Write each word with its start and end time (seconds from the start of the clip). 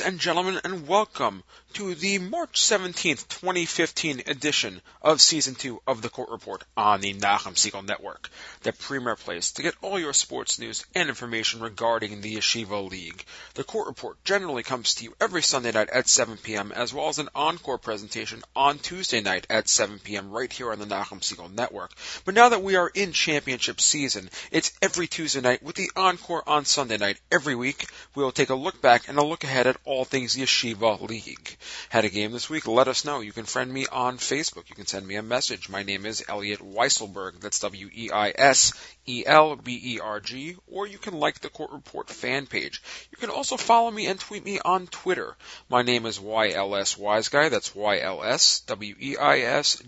and 0.00 0.18
gentlemen, 0.18 0.60
and 0.64 0.86
welcome 0.88 1.42
to 1.74 1.94
the 1.94 2.18
March 2.18 2.60
17th, 2.60 3.28
2015 3.28 4.22
edition 4.26 4.80
of 5.02 5.20
Season 5.20 5.54
2 5.54 5.80
of 5.86 6.02
the 6.02 6.08
Court 6.08 6.30
Report 6.30 6.62
on 6.76 7.00
the 7.00 7.14
Nachum 7.14 7.54
Segal 7.54 7.86
Network, 7.86 8.28
the 8.62 8.72
premier 8.72 9.14
place 9.14 9.52
to 9.52 9.62
get 9.62 9.74
all 9.80 9.98
your 9.98 10.12
sports 10.12 10.58
news 10.58 10.84
and 10.94 11.08
information 11.08 11.60
regarding 11.60 12.20
the 12.20 12.36
Yeshiva 12.36 12.90
League. 12.90 13.24
The 13.54 13.64
Court 13.64 13.86
Report 13.86 14.22
generally 14.24 14.62
comes 14.62 14.94
to 14.94 15.04
you 15.04 15.14
every 15.20 15.42
Sunday 15.42 15.72
night 15.72 15.90
at 15.90 16.08
7 16.08 16.38
p.m., 16.38 16.72
as 16.72 16.92
well 16.92 17.08
as 17.08 17.18
an 17.18 17.28
encore 17.34 17.78
presentation 17.78 18.42
on 18.56 18.78
Tuesday 18.78 19.20
night 19.20 19.46
at 19.48 19.68
7 19.68 20.00
p.m. 20.00 20.30
right 20.30 20.52
here 20.52 20.72
on 20.72 20.78
the 20.78 20.86
Nachum 20.86 21.20
Segal 21.20 21.54
Network. 21.54 21.92
But 22.24 22.34
now 22.34 22.48
that 22.48 22.62
we 22.62 22.76
are 22.76 22.88
in 22.88 23.12
championship 23.12 23.80
season, 23.80 24.28
it's 24.50 24.72
every 24.82 25.06
Tuesday 25.06 25.40
night 25.40 25.62
with 25.62 25.76
the 25.76 25.90
encore 25.94 26.42
on 26.48 26.64
Sunday 26.64 26.98
night. 26.98 27.18
Every 27.30 27.54
week, 27.54 27.86
we 28.14 28.24
will 28.24 28.32
take 28.32 28.50
a 28.50 28.54
look 28.54 28.82
back 28.82 29.08
and 29.08 29.18
a 29.18 29.24
look 29.24 29.44
ahead 29.44 29.66
at 29.66 29.78
all 29.84 30.04
things 30.04 30.36
Yeshiva 30.36 31.00
League. 31.08 31.56
Had 31.88 32.04
a 32.04 32.08
game 32.08 32.32
this 32.32 32.50
week? 32.50 32.66
Let 32.66 32.88
us 32.88 33.04
know. 33.04 33.20
You 33.20 33.32
can 33.32 33.44
friend 33.44 33.72
me 33.72 33.86
on 33.86 34.18
Facebook. 34.18 34.68
You 34.68 34.76
can 34.76 34.86
send 34.86 35.06
me 35.06 35.16
a 35.16 35.22
message. 35.22 35.68
My 35.68 35.82
name 35.82 36.06
is 36.06 36.24
Elliot 36.28 36.60
Weiselberg. 36.60 37.40
That's 37.40 37.60
W-E-I-S 37.60 38.72
E-L-B-E-R-G, 39.06 40.56
or 40.68 40.86
you 40.86 40.98
can 40.98 41.14
like 41.14 41.40
the 41.40 41.48
Court 41.48 41.72
Report 41.72 42.08
fan 42.08 42.46
page. 42.46 42.80
You 43.10 43.16
can 43.18 43.30
also 43.30 43.56
follow 43.56 43.90
me 43.90 44.06
and 44.06 44.20
tweet 44.20 44.44
me 44.44 44.60
on 44.64 44.86
Twitter. 44.86 45.36
My 45.68 45.82
name 45.82 46.06
is 46.06 46.20
YLS 46.20 46.96
Wise 46.96 47.28
Guy. 47.28 47.48
That's 47.48 47.74
Y-L-S 47.74 48.60
W-E-I-S-G-U-Y. 48.66 49.80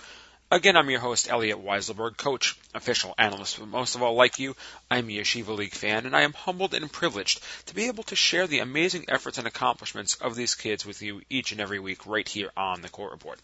Again, 0.53 0.77
I'm 0.77 0.91
your 0.91 1.01
host, 1.01 1.31
Elliot 1.31 1.65
Weiselberg, 1.65 2.19
coach, 2.19 2.59
official 2.75 3.15
analyst, 3.17 3.59
but 3.59 3.69
most 3.69 3.95
of 3.95 4.03
all, 4.03 4.15
like 4.15 4.39
you, 4.39 4.55
I'm 4.91 5.09
a 5.09 5.13
Yeshiva 5.13 5.57
League 5.57 5.73
fan, 5.73 6.05
and 6.05 6.15
I 6.15 6.25
am 6.25 6.35
humbled 6.35 6.75
and 6.75 6.93
privileged 6.93 7.41
to 7.69 7.75
be 7.75 7.87
able 7.87 8.03
to 8.05 8.17
share 8.17 8.47
the 8.47 8.59
amazing 8.59 9.07
efforts 9.09 9.39
and 9.39 9.47
accomplishments 9.47 10.17
of 10.17 10.37
these 10.37 10.55
kids 10.55 10.85
with 10.85 11.01
you 11.01 11.23
each 11.31 11.53
and 11.53 11.61
every 11.63 11.79
week 11.79 12.07
right 12.07 12.29
here 12.29 12.51
on 12.55 12.83
the 12.83 12.91
Court 12.91 13.13
Report. 13.13 13.39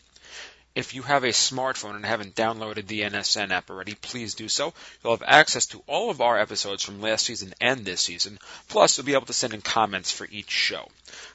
If 0.78 0.94
you 0.94 1.02
have 1.02 1.24
a 1.24 1.30
smartphone 1.30 1.96
and 1.96 2.06
haven't 2.06 2.36
downloaded 2.36 2.86
the 2.86 3.00
NSN 3.00 3.50
app 3.50 3.68
already, 3.68 3.96
please 3.96 4.34
do 4.34 4.48
so. 4.48 4.72
You'll 5.02 5.16
have 5.16 5.24
access 5.26 5.66
to 5.66 5.82
all 5.88 6.08
of 6.08 6.20
our 6.20 6.38
episodes 6.38 6.84
from 6.84 7.00
last 7.00 7.26
season 7.26 7.52
and 7.60 7.84
this 7.84 8.02
season. 8.02 8.38
Plus, 8.68 8.96
you'll 8.96 9.04
be 9.04 9.14
able 9.14 9.26
to 9.26 9.32
send 9.32 9.54
in 9.54 9.60
comments 9.60 10.12
for 10.12 10.28
each 10.30 10.50
show. 10.50 10.88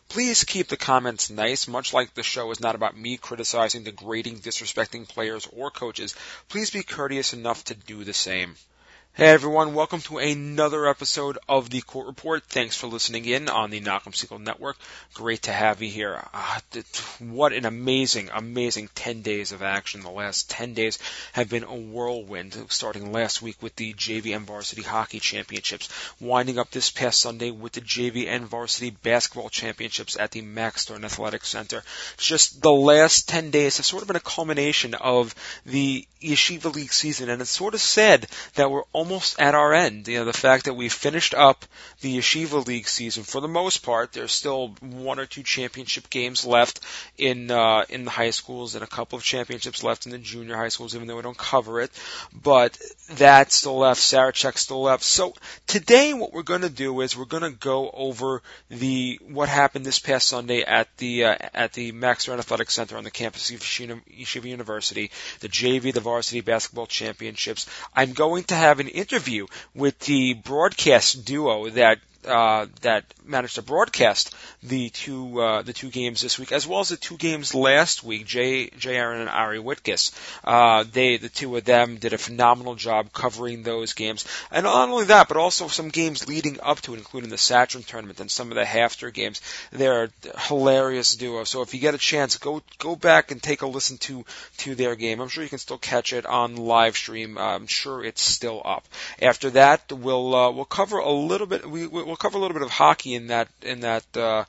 Please 0.07 0.45
keep 0.45 0.69
the 0.69 0.77
comments 0.77 1.29
nice, 1.29 1.67
much 1.67 1.91
like 1.91 2.13
the 2.13 2.23
show 2.23 2.51
is 2.51 2.61
not 2.61 2.75
about 2.75 2.95
me 2.95 3.17
criticizing, 3.17 3.83
degrading, 3.83 4.39
disrespecting 4.39 5.09
players 5.09 5.45
or 5.51 5.69
coaches. 5.69 6.15
Please 6.47 6.69
be 6.69 6.81
courteous 6.81 7.33
enough 7.33 7.65
to 7.65 7.75
do 7.75 8.05
the 8.05 8.13
same. 8.13 8.55
Hey 9.15 9.27
everyone, 9.27 9.75
welcome 9.75 10.01
to 10.01 10.17
another 10.17 10.87
episode 10.87 11.37
of 11.47 11.69
the 11.69 11.81
Court 11.81 12.07
Report. 12.07 12.43
Thanks 12.45 12.75
for 12.75 12.87
listening 12.87 13.25
in 13.25 13.47
on 13.47 13.69
the 13.69 13.79
Nachum 13.79 14.11
Segal 14.11 14.41
Network. 14.41 14.75
Great 15.13 15.43
to 15.43 15.51
have 15.51 15.83
you 15.83 15.91
here. 15.91 16.19
Uh, 16.33 16.59
what 17.19 17.53
an 17.53 17.67
amazing, 17.67 18.31
amazing 18.33 18.89
10 18.95 19.21
days 19.21 19.51
of 19.51 19.61
action. 19.61 20.01
The 20.01 20.09
last 20.09 20.49
10 20.49 20.73
days 20.73 20.97
have 21.33 21.47
been 21.47 21.63
a 21.63 21.75
whirlwind, 21.75 22.57
starting 22.69 23.11
last 23.11 23.39
week 23.39 23.61
with 23.61 23.75
the 23.75 23.93
JV 23.93 24.35
and 24.35 24.47
Varsity 24.47 24.81
Hockey 24.81 25.19
Championships, 25.19 25.89
winding 26.19 26.57
up 26.57 26.71
this 26.71 26.89
past 26.89 27.21
Sunday 27.21 27.51
with 27.51 27.73
the 27.73 27.81
JV 27.81 28.25
and 28.27 28.47
Varsity 28.47 28.89
Basketball 28.89 29.49
Championships 29.49 30.17
at 30.19 30.31
the 30.31 30.41
Max 30.41 30.81
Stern 30.81 31.05
Athletic 31.05 31.45
Center. 31.45 31.83
Just 32.17 32.63
the 32.63 32.73
last 32.73 33.29
10 33.29 33.51
days 33.51 33.77
have 33.77 33.85
sort 33.85 34.01
of 34.01 34.07
been 34.07 34.15
a 34.15 34.19
culmination 34.19 34.95
of 34.95 35.35
the 35.67 36.07
Yeshiva 36.19 36.73
League 36.73 36.93
season, 36.93 37.29
and 37.29 37.41
it's 37.41 37.51
sort 37.51 37.73
of 37.73 37.81
sad 37.81 38.27
that 38.55 38.71
we're 38.71 38.83
almost 39.03 39.37
at 39.37 39.53
our 39.53 39.73
end. 39.73 40.07
You 40.07 40.19
know, 40.19 40.25
the 40.25 40.31
fact 40.31 40.65
that 40.65 40.75
we 40.75 40.87
finished 40.87 41.33
up 41.33 41.65
the 41.99 42.17
Yeshiva 42.17 42.65
League 42.65 42.87
season 42.87 43.23
for 43.23 43.41
the 43.41 43.47
most 43.49 43.79
part. 43.79 44.13
There's 44.13 44.31
still 44.31 44.75
one 44.79 45.19
or 45.19 45.25
two 45.25 45.43
championship 45.43 46.09
games 46.09 46.45
left 46.45 46.79
in 47.17 47.51
uh, 47.51 47.83
in 47.89 48.05
the 48.05 48.11
high 48.11 48.29
schools 48.29 48.75
and 48.75 48.83
a 48.83 48.87
couple 48.87 49.17
of 49.17 49.23
championships 49.23 49.83
left 49.83 50.05
in 50.05 50.13
the 50.13 50.17
junior 50.17 50.55
high 50.55 50.69
schools, 50.69 50.95
even 50.95 51.07
though 51.07 51.17
we 51.17 51.21
don't 51.21 51.37
cover 51.37 51.81
it. 51.81 51.91
But 52.33 52.77
that's 53.09 53.55
still 53.55 53.77
left. 53.77 53.99
Sarachek 53.99 54.57
still 54.57 54.83
left. 54.83 55.03
So 55.03 55.33
today, 55.67 56.13
what 56.13 56.31
we're 56.31 56.43
going 56.43 56.61
to 56.61 56.69
do 56.69 57.01
is 57.01 57.17
we're 57.17 57.25
going 57.25 57.43
to 57.43 57.57
go 57.57 57.89
over 57.93 58.41
the 58.69 59.19
what 59.29 59.49
happened 59.49 59.85
this 59.85 59.99
past 59.99 60.29
Sunday 60.29 60.61
at 60.61 60.87
the 60.97 61.25
uh, 61.25 61.35
at 61.53 61.73
the 61.73 61.91
Max 61.91 62.29
Athletic 62.29 62.71
Center 62.71 62.97
on 62.97 63.03
the 63.03 63.11
campus 63.11 63.51
of 63.51 63.59
Yeshiva 63.59 64.45
University, 64.45 65.11
the 65.41 65.49
JV, 65.49 65.93
the 65.93 65.99
varsity 65.99 66.39
basketball 66.39 66.87
championships. 66.87 67.67
I'm 67.93 68.13
going 68.13 68.45
to 68.45 68.55
have 68.55 68.79
an 68.79 68.89
interview 68.93 69.47
with 69.75 69.97
the 69.99 70.33
broadcast 70.33 71.25
duo 71.25 71.69
that 71.69 71.99
uh, 72.25 72.67
that 72.81 73.05
managed 73.25 73.55
to 73.55 73.61
broadcast 73.61 74.35
the 74.63 74.89
two 74.89 75.41
uh, 75.41 75.61
the 75.61 75.73
two 75.73 75.89
games 75.89 76.21
this 76.21 76.39
week, 76.39 76.51
as 76.51 76.67
well 76.67 76.79
as 76.79 76.89
the 76.89 76.97
two 76.97 77.17
games 77.17 77.53
last 77.53 78.03
week. 78.03 78.25
Jay 78.25 78.69
Jay 78.69 78.95
Aaron 78.95 79.21
and 79.21 79.29
Ari 79.29 79.59
Witkiss, 79.59 80.11
uh, 80.43 80.83
they 80.91 81.17
the 81.17 81.29
two 81.29 81.55
of 81.55 81.65
them 81.65 81.97
did 81.97 82.13
a 82.13 82.17
phenomenal 82.17 82.75
job 82.75 83.11
covering 83.13 83.63
those 83.63 83.93
games, 83.93 84.25
and 84.51 84.63
not 84.63 84.89
only 84.89 85.05
that, 85.05 85.27
but 85.27 85.37
also 85.37 85.67
some 85.67 85.89
games 85.89 86.27
leading 86.27 86.59
up 86.61 86.81
to 86.81 86.93
it, 86.93 86.97
including 86.97 87.29
the 87.29 87.37
Saturn 87.37 87.83
tournament 87.83 88.19
and 88.19 88.31
some 88.31 88.49
of 88.49 88.55
the 88.55 88.63
HAFTR 88.63 89.13
games. 89.13 89.41
They're 89.71 90.03
a 90.03 90.39
hilarious 90.39 91.15
duo. 91.15 91.43
So 91.43 91.61
if 91.61 91.73
you 91.73 91.79
get 91.79 91.95
a 91.95 91.99
chance, 91.99 92.37
go 92.37 92.61
go 92.79 92.95
back 92.95 93.31
and 93.31 93.41
take 93.41 93.61
a 93.61 93.67
listen 93.67 93.97
to 93.99 94.25
to 94.59 94.75
their 94.75 94.95
game. 94.95 95.19
I'm 95.19 95.29
sure 95.29 95.43
you 95.43 95.49
can 95.49 95.59
still 95.59 95.77
catch 95.77 96.13
it 96.13 96.25
on 96.25 96.55
live 96.55 96.95
stream. 96.95 97.37
I'm 97.37 97.67
sure 97.67 98.03
it's 98.03 98.21
still 98.21 98.61
up. 98.63 98.87
After 99.21 99.49
that, 99.51 99.91
we'll 99.91 100.35
uh, 100.35 100.51
we'll 100.51 100.65
cover 100.65 100.97
a 100.97 101.11
little 101.11 101.47
bit. 101.47 101.69
We 101.69 101.87
we'll 101.87 102.12
cover 102.15 102.37
a 102.37 102.41
little 102.41 102.53
bit 102.53 102.63
of 102.63 102.71
hockey 102.71 103.13
in 103.13 103.27
that 103.27 103.47
in 103.61 103.81
that 103.81 104.05
uh, 104.17 104.43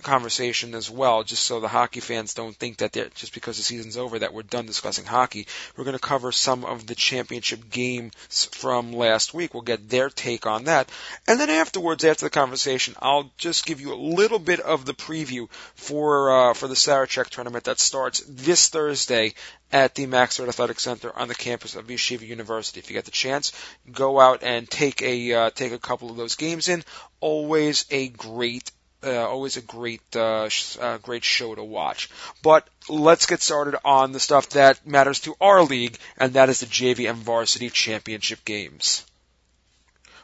conversation 0.00 0.74
as 0.74 0.90
well, 0.90 1.22
just 1.22 1.44
so 1.44 1.60
the 1.60 1.68
hockey 1.68 2.00
fans 2.00 2.34
don't 2.34 2.56
think 2.56 2.78
that 2.78 2.92
just 3.14 3.34
because 3.34 3.56
the 3.56 3.62
season's 3.62 3.96
over 3.96 4.18
that 4.18 4.32
we're 4.32 4.42
done 4.42 4.66
discussing 4.66 5.04
hockey. 5.04 5.46
We're 5.76 5.84
going 5.84 5.96
to 5.96 6.00
cover 6.00 6.32
some 6.32 6.64
of 6.64 6.86
the 6.86 6.94
championship 6.94 7.70
games 7.70 8.44
from 8.52 8.92
last 8.92 9.34
week. 9.34 9.54
We'll 9.54 9.62
get 9.62 9.88
their 9.88 10.10
take 10.10 10.46
on 10.46 10.64
that. 10.64 10.90
And 11.26 11.38
then 11.38 11.50
afterwards, 11.50 12.04
after 12.04 12.26
the 12.26 12.30
conversation, 12.30 12.94
I'll 13.00 13.30
just 13.38 13.66
give 13.66 13.80
you 13.80 13.94
a 13.94 13.96
little 13.96 14.38
bit 14.38 14.60
of 14.60 14.84
the 14.84 14.94
preview 14.94 15.50
for, 15.74 16.50
uh, 16.50 16.54
for 16.54 16.68
the 16.68 16.74
Sarachek 16.74 17.28
tournament 17.28 17.64
that 17.64 17.78
starts 17.78 18.22
this 18.26 18.68
Thursday 18.68 19.34
at 19.72 19.94
the 19.94 20.06
Max 20.06 20.34
Stern 20.34 20.48
Athletic 20.48 20.80
Center 20.80 21.16
on 21.16 21.28
the 21.28 21.34
campus 21.34 21.76
of 21.76 21.86
Yeshiva 21.86 22.26
University. 22.26 22.80
If 22.80 22.90
you 22.90 22.94
get 22.94 23.04
the 23.04 23.10
chance, 23.10 23.52
go 23.90 24.20
out 24.20 24.42
and 24.42 24.68
take 24.68 25.02
a 25.02 25.32
uh, 25.32 25.50
take 25.50 25.72
a 25.72 25.78
couple 25.78 26.10
of 26.10 26.16
those 26.16 26.34
games 26.34 26.68
in. 26.68 26.84
Always 27.20 27.84
a 27.90 28.08
great 28.08 28.70
uh, 29.04 29.28
always 29.28 29.56
a 29.56 29.62
great 29.62 30.16
uh, 30.16 30.48
sh- 30.48 30.76
uh, 30.80 30.98
great 30.98 31.24
show 31.24 31.54
to 31.54 31.64
watch. 31.64 32.10
But 32.42 32.68
let's 32.88 33.26
get 33.26 33.42
started 33.42 33.76
on 33.84 34.12
the 34.12 34.20
stuff 34.20 34.50
that 34.50 34.86
matters 34.86 35.20
to 35.20 35.36
our 35.40 35.62
league, 35.62 35.98
and 36.18 36.34
that 36.34 36.48
is 36.48 36.60
the 36.60 36.66
JV 36.66 37.08
and 37.08 37.18
Varsity 37.18 37.70
Championship 37.70 38.44
games. 38.44 39.04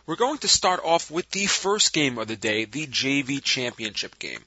We're 0.06 0.16
going 0.16 0.38
to 0.38 0.48
start 0.48 0.80
off 0.84 1.10
with 1.10 1.28
the 1.30 1.46
first 1.46 1.92
game 1.92 2.18
of 2.18 2.28
the 2.28 2.36
day, 2.36 2.64
the 2.64 2.86
JV 2.86 3.42
Championship 3.42 4.18
game 4.18 4.44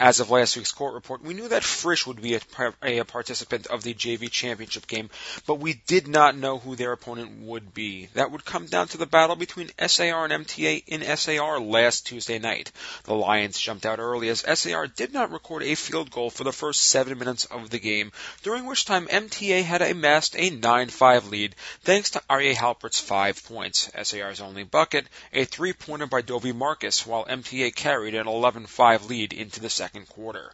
as 0.00 0.18
of 0.18 0.30
last 0.30 0.56
week's 0.56 0.72
court 0.72 0.94
report, 0.94 1.22
we 1.22 1.34
knew 1.34 1.48
that 1.48 1.62
Frisch 1.62 2.06
would 2.06 2.22
be 2.22 2.34
a, 2.34 2.40
a, 2.82 3.04
participant 3.04 3.66
of 3.66 3.82
the 3.82 3.92
JV 3.92 4.30
championship 4.30 4.86
game, 4.86 5.10
but 5.46 5.60
we 5.60 5.74
did 5.74 6.08
not 6.08 6.34
know 6.34 6.56
who 6.56 6.74
their 6.74 6.92
opponent 6.92 7.42
would 7.42 7.74
be. 7.74 8.08
That 8.14 8.30
would 8.30 8.46
come 8.46 8.64
down 8.64 8.88
to 8.88 8.96
the 8.96 9.04
battle 9.04 9.36
between 9.36 9.70
SAR 9.86 10.24
and 10.24 10.46
MTA 10.46 10.84
in 10.86 11.16
SAR 11.16 11.60
last 11.60 12.06
Tuesday 12.06 12.38
night. 12.38 12.72
The 13.04 13.14
Lions 13.14 13.60
jumped 13.60 13.84
out 13.84 13.98
early 13.98 14.30
as 14.30 14.40
SAR 14.40 14.86
did 14.86 15.12
not 15.12 15.32
record 15.32 15.62
a 15.64 15.74
field 15.74 16.10
goal 16.10 16.30
for 16.30 16.44
the 16.44 16.52
first 16.52 16.80
seven 16.80 17.18
minutes 17.18 17.44
of 17.44 17.68
the 17.68 17.78
game, 17.78 18.10
during 18.42 18.64
which 18.64 18.86
time 18.86 19.06
MTA 19.06 19.62
had 19.62 19.82
amassed 19.82 20.34
a 20.34 20.50
9-5 20.50 21.30
lead 21.30 21.54
thanks 21.82 22.10
to 22.10 22.22
Aryeh 22.30 22.54
Halpert's 22.54 23.00
five 23.00 23.44
points, 23.44 23.90
SAR's 24.02 24.40
only 24.40 24.64
bucket, 24.64 25.04
a 25.34 25.44
three-pointer 25.44 26.06
by 26.06 26.22
Dovi 26.22 26.54
Marcus, 26.54 27.06
while 27.06 27.26
MTA 27.26 27.74
carried 27.74 28.14
an 28.14 28.24
11-5 28.24 29.06
lead 29.06 29.34
into 29.34 29.60
the 29.60 29.68
second 29.68 29.89
second 29.92 30.08
quarter. 30.08 30.52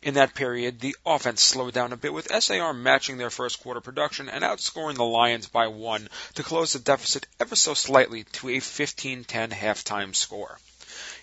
In 0.00 0.14
that 0.14 0.34
period, 0.34 0.80
the 0.80 0.96
offense 1.04 1.42
slowed 1.42 1.74
down 1.74 1.92
a 1.92 1.98
bit 1.98 2.14
with 2.14 2.32
SAR 2.42 2.72
matching 2.72 3.18
their 3.18 3.28
first 3.28 3.62
quarter 3.62 3.82
production 3.82 4.30
and 4.30 4.42
outscoring 4.42 4.94
the 4.94 5.04
Lions 5.04 5.48
by 5.48 5.66
one 5.66 6.08
to 6.36 6.42
close 6.42 6.72
the 6.72 6.78
deficit 6.78 7.26
ever 7.38 7.54
so 7.54 7.74
slightly 7.74 8.24
to 8.24 8.48
a 8.48 8.56
15-10 8.56 9.50
halftime 9.52 10.16
score. 10.16 10.58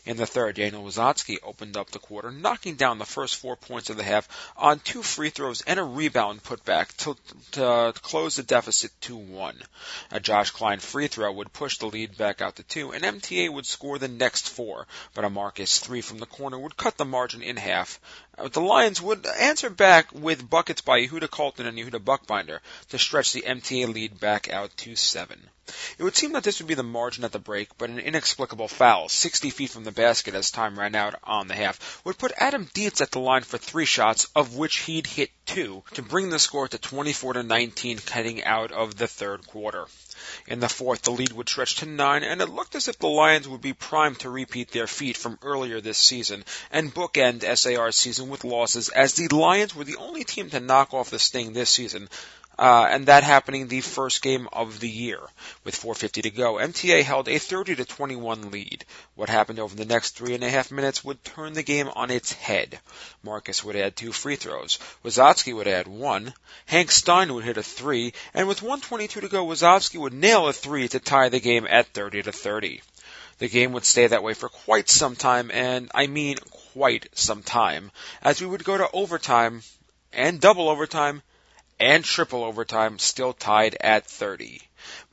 In 0.08 0.16
the 0.16 0.26
third, 0.26 0.56
Daniel 0.56 0.86
Wazowski 0.86 1.38
opened 1.44 1.76
up 1.76 1.90
the 1.92 2.00
quarter, 2.00 2.32
knocking 2.32 2.76
down 2.76 2.98
the 2.98 3.06
first 3.06 3.36
four 3.36 3.58
points 3.58 3.90
of 3.90 3.98
the 3.98 4.06
half 4.06 4.30
on 4.56 4.80
two 4.80 5.04
free 5.04 5.32
throws 5.32 5.60
and 5.64 5.78
a 5.78 5.84
rebound 5.84 6.44
putback 6.44 6.96
to, 7.00 7.18
to, 7.52 7.92
to 7.92 8.00
close 8.02 8.38
the 8.38 8.44
deficit 8.44 8.92
to 9.02 9.18
one. 9.18 9.62
A 10.10 10.22
Josh 10.22 10.52
Klein 10.52 10.80
free 10.80 11.08
throw 11.08 11.30
would 11.34 11.52
push 11.52 11.78
the 11.78 11.88
lead 11.88 12.16
back 12.16 12.40
out 12.42 12.56
to 12.56 12.64
two, 12.64 12.94
and 12.94 13.04
MTA 13.04 13.52
would 13.52 13.66
score 13.66 14.00
the 14.00 14.08
next 14.08 14.48
four, 14.48 14.88
but 15.14 15.26
a 15.26 15.30
Marcus 15.30 15.80
three 15.80 16.00
from 16.00 16.20
the 16.20 16.26
corner 16.26 16.58
would 16.58 16.78
cut 16.78 16.96
the 16.96 17.04
margin 17.04 17.42
in 17.42 17.58
half. 17.58 18.00
The 18.40 18.62
Lions 18.62 19.02
would 19.02 19.26
answer 19.26 19.72
back 19.72 20.12
with 20.12 20.48
buckets 20.48 20.82
by 20.82 21.00
Yehuda 21.00 21.28
Colton 21.28 21.66
and 21.66 21.76
Yehuda 21.76 22.00
Buckbinder 22.00 22.60
to 22.90 23.00
stretch 23.00 23.34
the 23.34 23.42
MTA 23.42 23.92
lead 23.92 24.20
back 24.20 24.48
out 24.52 24.78
to 24.78 24.96
seven. 24.96 25.50
It 25.98 26.04
would 26.04 26.16
seem 26.16 26.34
that 26.34 26.44
this 26.44 26.60
would 26.60 26.68
be 26.68 26.76
the 26.76 26.84
margin 26.84 27.24
at 27.24 27.32
the 27.32 27.40
break, 27.40 27.76
but 27.80 27.90
an 27.90 27.98
inexplicable 27.98 28.68
foul, 28.68 29.10
60 29.10 29.50
feet 29.50 29.72
from 29.72 29.86
the 29.86 29.92
basket 29.92 30.36
as 30.36 30.52
time 30.52 30.78
ran 30.78 30.94
out 30.94 31.16
on 31.24 31.48
the 31.48 31.56
half, 31.56 32.00
would 32.06 32.20
put 32.20 32.32
Adam 32.38 32.70
Dietz 32.76 33.02
at 33.02 33.10
the 33.10 33.20
line 33.20 33.42
for 33.42 33.58
three 33.58 33.86
shots, 33.86 34.28
of 34.36 34.56
which 34.56 34.82
he'd 34.82 35.08
hit 35.08 35.32
two, 35.48 35.84
to 35.96 36.04
bring 36.04 36.30
the 36.30 36.38
score 36.38 36.68
to 36.68 36.78
24 36.78 37.34
to 37.34 37.44
19 37.44 37.98
heading 38.12 38.44
out 38.44 38.72
of 38.72 38.98
the 38.98 39.08
third 39.08 39.48
quarter. 39.48 39.88
In 40.48 40.62
the 40.62 40.68
fourth, 40.68 41.04
the 41.04 41.12
lead 41.12 41.32
would 41.34 41.48
stretch 41.48 41.76
to 41.76 41.86
nine, 41.86 42.24
and 42.24 42.42
it 42.42 42.50
looked 42.50 42.74
as 42.74 42.88
if 42.88 42.98
the 42.98 43.08
Lions 43.08 43.48
would 43.48 43.62
be 43.62 43.74
primed 43.74 44.20
to 44.22 44.32
repeat 44.32 44.72
their 44.72 44.88
feat 44.88 45.16
from 45.16 45.38
earlier 45.44 45.80
this 45.80 46.00
season 46.00 46.44
and 46.72 46.92
bookend 46.92 47.44
SAR's 47.56 47.96
season 47.96 48.28
with 48.30 48.44
losses, 48.44 48.90
as 48.90 49.14
the 49.14 49.28
Lions 49.28 49.76
were 49.76 49.84
the 49.84 49.98
only 49.98 50.24
team 50.24 50.50
to 50.50 50.60
knock 50.60 50.94
off 50.94 51.12
the 51.12 51.20
Sting 51.20 51.54
this 51.54 51.70
season, 51.70 52.10
uh, 52.60 52.88
and 52.90 53.06
that 53.06 53.24
happening 53.24 53.68
the 53.68 53.82
first 53.82 54.22
game 54.22 54.48
of 54.52 54.80
the 54.80 54.90
year. 54.90 55.20
With 55.64 55.76
4:50 55.76 56.24
to 56.24 56.30
go, 56.32 56.56
MTA 56.56 57.04
held 57.04 57.28
a 57.28 57.38
30 57.38 57.76
to 57.76 57.86
21 57.86 58.50
lead. 58.52 58.84
What 59.16 59.30
happened 59.30 59.60
over 59.60 59.76
the 59.76 59.86
next 59.86 60.16
three 60.18 60.34
and 60.34 60.44
a 60.44 60.50
half 60.50 60.72
minutes 60.72 61.04
would 61.04 61.24
turn 61.24 61.54
the 61.54 61.64
game 61.64 61.90
on 61.96 62.10
its 62.10 62.32
head. 62.32 62.80
Marcus 63.22 63.64
would 63.64 63.76
add 63.76 63.96
two 63.96 64.12
free 64.12 64.36
throws. 64.36 64.80
Wazowski 65.04 65.54
would 65.54 65.68
add 65.68 65.88
one. 65.88 66.34
Hank 66.66 66.92
Stein 66.92 67.34
would 67.34 67.44
hit 67.44 67.58
a 67.58 67.64
three, 67.64 68.14
and 68.34 68.48
with 68.48 68.62
122 68.62 69.22
to 69.22 69.30
go, 69.30 69.46
Wazowski 69.46 70.00
would 70.00 70.14
nail 70.14 70.48
a 70.48 70.54
three 70.54 70.88
to 70.88 71.00
tie 71.00 71.30
the 71.30 71.40
game 71.40 71.68
at 71.70 71.94
30 71.94 72.24
to 72.24 72.32
30. 72.32 72.82
The 73.38 73.50
game 73.50 73.72
would 73.74 73.86
stay 73.86 74.08
that 74.08 74.24
way 74.24 74.34
for 74.34 74.50
quite 74.50 74.90
some 74.90 75.16
time, 75.16 75.52
and 75.52 75.92
I 75.94 76.08
mean 76.08 76.38
quite 76.74 77.08
some 77.14 77.44
time, 77.44 77.92
as 78.24 78.42
we 78.42 78.48
would 78.48 78.64
go 78.64 78.78
to 78.78 78.90
overtime 78.92 79.62
and 80.12 80.42
double 80.42 80.70
overtime 80.70 81.22
and 81.80 82.04
triple 82.04 82.44
overtime, 82.44 83.00
still 83.00 83.34
tied 83.34 83.78
at 83.82 84.06
30. 84.06 84.62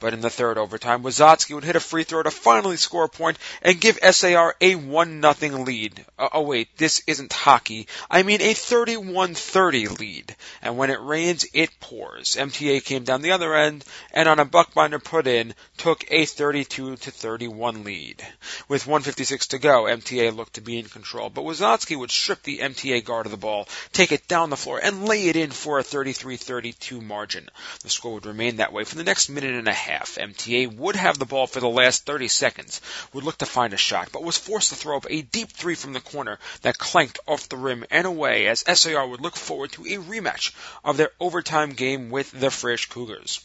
But 0.00 0.12
in 0.12 0.20
the 0.20 0.30
third 0.30 0.58
overtime, 0.58 1.02
Wazowski 1.02 1.54
would 1.54 1.64
hit 1.64 1.76
a 1.76 1.80
free 1.80 2.04
throw 2.04 2.22
to 2.22 2.30
finally 2.30 2.76
score 2.76 3.04
a 3.04 3.08
point 3.08 3.38
and 3.62 3.80
give 3.80 3.98
SAR 4.02 4.54
a 4.60 4.74
1 4.74 5.20
nothing 5.20 5.64
lead. 5.64 6.04
Uh, 6.18 6.28
oh 6.32 6.42
wait, 6.42 6.76
this 6.76 7.02
isn't 7.06 7.32
hockey. 7.32 7.86
I 8.10 8.22
mean 8.22 8.42
a 8.42 8.54
31-30 8.54 9.98
lead. 9.98 10.36
And 10.60 10.76
when 10.76 10.90
it 10.90 11.00
rains, 11.00 11.46
it 11.54 11.70
pours. 11.80 12.36
MTA 12.36 12.84
came 12.84 13.04
down 13.04 13.22
the 13.22 13.32
other 13.32 13.54
end 13.54 13.84
and 14.12 14.28
on 14.28 14.40
a 14.40 14.46
buckbinder 14.46 15.02
put 15.02 15.26
in, 15.26 15.54
took 15.78 16.04
a 16.10 16.24
32-31 16.24 17.84
lead. 17.84 18.26
With 18.68 18.86
156 18.86 19.46
to 19.48 19.58
go, 19.58 19.84
MTA 19.84 20.34
looked 20.34 20.54
to 20.54 20.60
be 20.60 20.78
in 20.78 20.86
control, 20.86 21.30
but 21.30 21.44
Wazowski 21.44 21.96
would 21.96 22.10
strip 22.10 22.42
the 22.42 22.58
MTA 22.58 23.04
guard 23.04 23.26
of 23.26 23.32
the 23.32 23.38
ball, 23.38 23.68
take 23.92 24.12
it 24.12 24.28
down 24.28 24.50
the 24.50 24.56
floor, 24.56 24.80
and 24.82 25.06
lay 25.06 25.28
it 25.28 25.36
in 25.36 25.50
for 25.50 25.78
a 25.78 25.84
33-32 25.84 27.02
margin. 27.02 27.48
The 27.82 27.90
score 27.90 28.14
would 28.14 28.26
remain 28.26 28.56
that 28.56 28.72
way 28.72 28.84
for 28.84 28.96
the 28.96 29.04
next 29.04 29.28
minute 29.28 29.54
and 29.54 29.68
a 29.68 29.72
half. 29.72 29.93
MTA 30.00 30.74
would 30.76 30.96
have 30.96 31.18
the 31.18 31.24
ball 31.24 31.46
for 31.46 31.60
the 31.60 31.68
last 31.68 32.06
30 32.06 32.28
seconds, 32.28 32.80
would 33.12 33.24
look 33.24 33.38
to 33.38 33.46
find 33.46 33.72
a 33.72 33.76
shot, 33.76 34.10
but 34.12 34.24
was 34.24 34.36
forced 34.36 34.70
to 34.70 34.74
throw 34.74 34.96
up 34.96 35.06
a 35.08 35.22
deep 35.22 35.52
three 35.52 35.74
from 35.74 35.92
the 35.92 36.00
corner 36.00 36.38
that 36.62 36.78
clanked 36.78 37.18
off 37.26 37.48
the 37.48 37.56
rim 37.56 37.84
and 37.90 38.06
away 38.06 38.46
as 38.46 38.64
SAR 38.66 39.06
would 39.06 39.20
look 39.20 39.36
forward 39.36 39.72
to 39.72 39.82
a 39.82 39.98
rematch 39.98 40.52
of 40.84 40.96
their 40.96 41.10
overtime 41.20 41.70
game 41.70 42.10
with 42.10 42.30
the 42.30 42.50
Frisch 42.50 42.88
Cougars. 42.88 43.40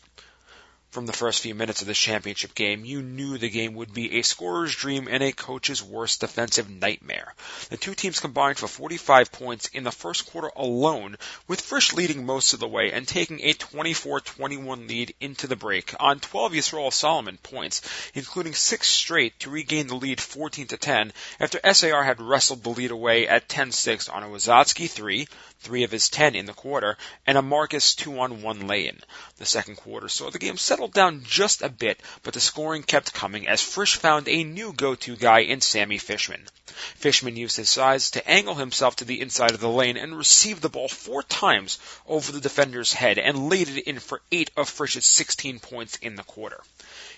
From 0.91 1.05
the 1.05 1.13
first 1.13 1.41
few 1.41 1.53
minutes 1.53 1.81
of 1.81 1.87
this 1.87 1.99
championship 1.99 2.55
game, 2.55 2.83
you 2.83 3.03
knew 3.03 3.37
the 3.37 3.51
game 3.51 3.75
would 3.75 3.93
be 3.93 4.17
a 4.17 4.23
scorer's 4.23 4.75
dream 4.75 5.07
and 5.07 5.21
a 5.21 5.31
coach's 5.31 5.83
worst 5.83 6.21
defensive 6.21 6.67
nightmare. 6.67 7.35
The 7.69 7.77
two 7.77 7.93
teams 7.93 8.19
combined 8.19 8.57
for 8.57 8.67
45 8.67 9.31
points 9.31 9.67
in 9.67 9.83
the 9.83 9.91
first 9.91 10.31
quarter 10.31 10.49
alone, 10.55 11.17
with 11.47 11.61
Frisch 11.61 11.93
leading 11.93 12.25
most 12.25 12.53
of 12.53 12.59
the 12.59 12.67
way 12.67 12.91
and 12.91 13.07
taking 13.07 13.39
a 13.41 13.53
24-21 13.53 14.89
lead 14.89 15.13
into 15.19 15.45
the 15.45 15.55
break 15.55 15.93
on 15.99 16.19
12 16.19 16.53
Yisrael 16.53 16.91
Solomon 16.91 17.37
points, 17.43 17.83
including 18.15 18.55
six 18.55 18.87
straight 18.87 19.39
to 19.41 19.51
regain 19.51 19.85
the 19.85 19.95
lead 19.95 20.17
14-10 20.17 21.11
after 21.39 21.59
SAR 21.71 22.03
had 22.03 22.19
wrestled 22.19 22.63
the 22.63 22.69
lead 22.69 22.89
away 22.89 23.27
at 23.27 23.47
10-6 23.47 24.11
on 24.11 24.23
a 24.23 24.27
Wazowski 24.27 24.89
3, 24.89 25.27
three 25.59 25.83
of 25.83 25.91
his 25.91 26.09
10 26.09 26.35
in 26.35 26.47
the 26.47 26.53
quarter, 26.53 26.97
and 27.27 27.37
a 27.37 27.43
Marcus 27.43 27.93
2-on-1 27.93 28.67
lay-in. 28.67 28.97
The 29.37 29.45
second 29.45 29.75
quarter 29.75 30.09
saw 30.09 30.31
the 30.31 30.39
game 30.39 30.57
settle 30.57 30.78
settled 30.79 30.93
down 30.93 31.21
just 31.25 31.61
a 31.61 31.67
bit, 31.67 31.99
but 32.23 32.33
the 32.33 32.39
scoring 32.39 32.83
kept 32.83 33.13
coming 33.13 33.49
as 33.49 33.61
Frisch 33.61 33.97
found 33.97 34.29
a 34.29 34.45
new 34.45 34.71
go-to 34.71 35.17
guy 35.17 35.39
in 35.39 35.59
Sammy 35.59 35.97
Fishman. 35.97 36.47
Fishman 36.95 37.35
used 37.35 37.57
his 37.57 37.69
size 37.69 38.11
to 38.11 38.25
angle 38.25 38.55
himself 38.55 38.95
to 38.95 39.03
the 39.03 39.19
inside 39.19 39.51
of 39.51 39.59
the 39.59 39.67
lane 39.67 39.97
and 39.97 40.17
received 40.17 40.61
the 40.61 40.69
ball 40.69 40.87
four 40.87 41.21
times 41.21 41.79
over 42.07 42.31
the 42.31 42.39
defender's 42.39 42.93
head 42.93 43.17
and 43.19 43.49
laid 43.49 43.67
it 43.67 43.89
in 43.89 43.99
for 43.99 44.21
eight 44.31 44.51
of 44.55 44.69
Frisch's 44.69 45.05
16 45.05 45.59
points 45.59 45.97
in 45.97 46.15
the 46.15 46.23
quarter. 46.23 46.63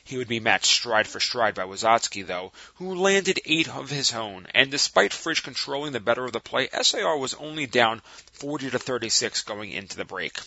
He 0.03 0.17
would 0.17 0.27
be 0.27 0.39
matched 0.39 0.65
stride 0.65 1.07
for 1.07 1.19
stride 1.19 1.53
by 1.53 1.65
Wazowski, 1.65 2.25
though, 2.25 2.53
who 2.77 2.95
landed 2.95 3.39
eight 3.45 3.69
of 3.69 3.91
his 3.91 4.11
own, 4.13 4.47
and 4.55 4.71
despite 4.71 5.13
Frisch 5.13 5.41
controlling 5.41 5.91
the 5.91 5.99
better 5.99 6.25
of 6.25 6.33
the 6.33 6.39
play, 6.39 6.67
SAR 6.81 7.15
was 7.15 7.35
only 7.35 7.67
down 7.67 8.01
40 8.41 8.71
to 8.71 8.79
36 8.79 9.43
going 9.43 9.71
into 9.71 9.95
the 9.97 10.03
break. 10.03 10.39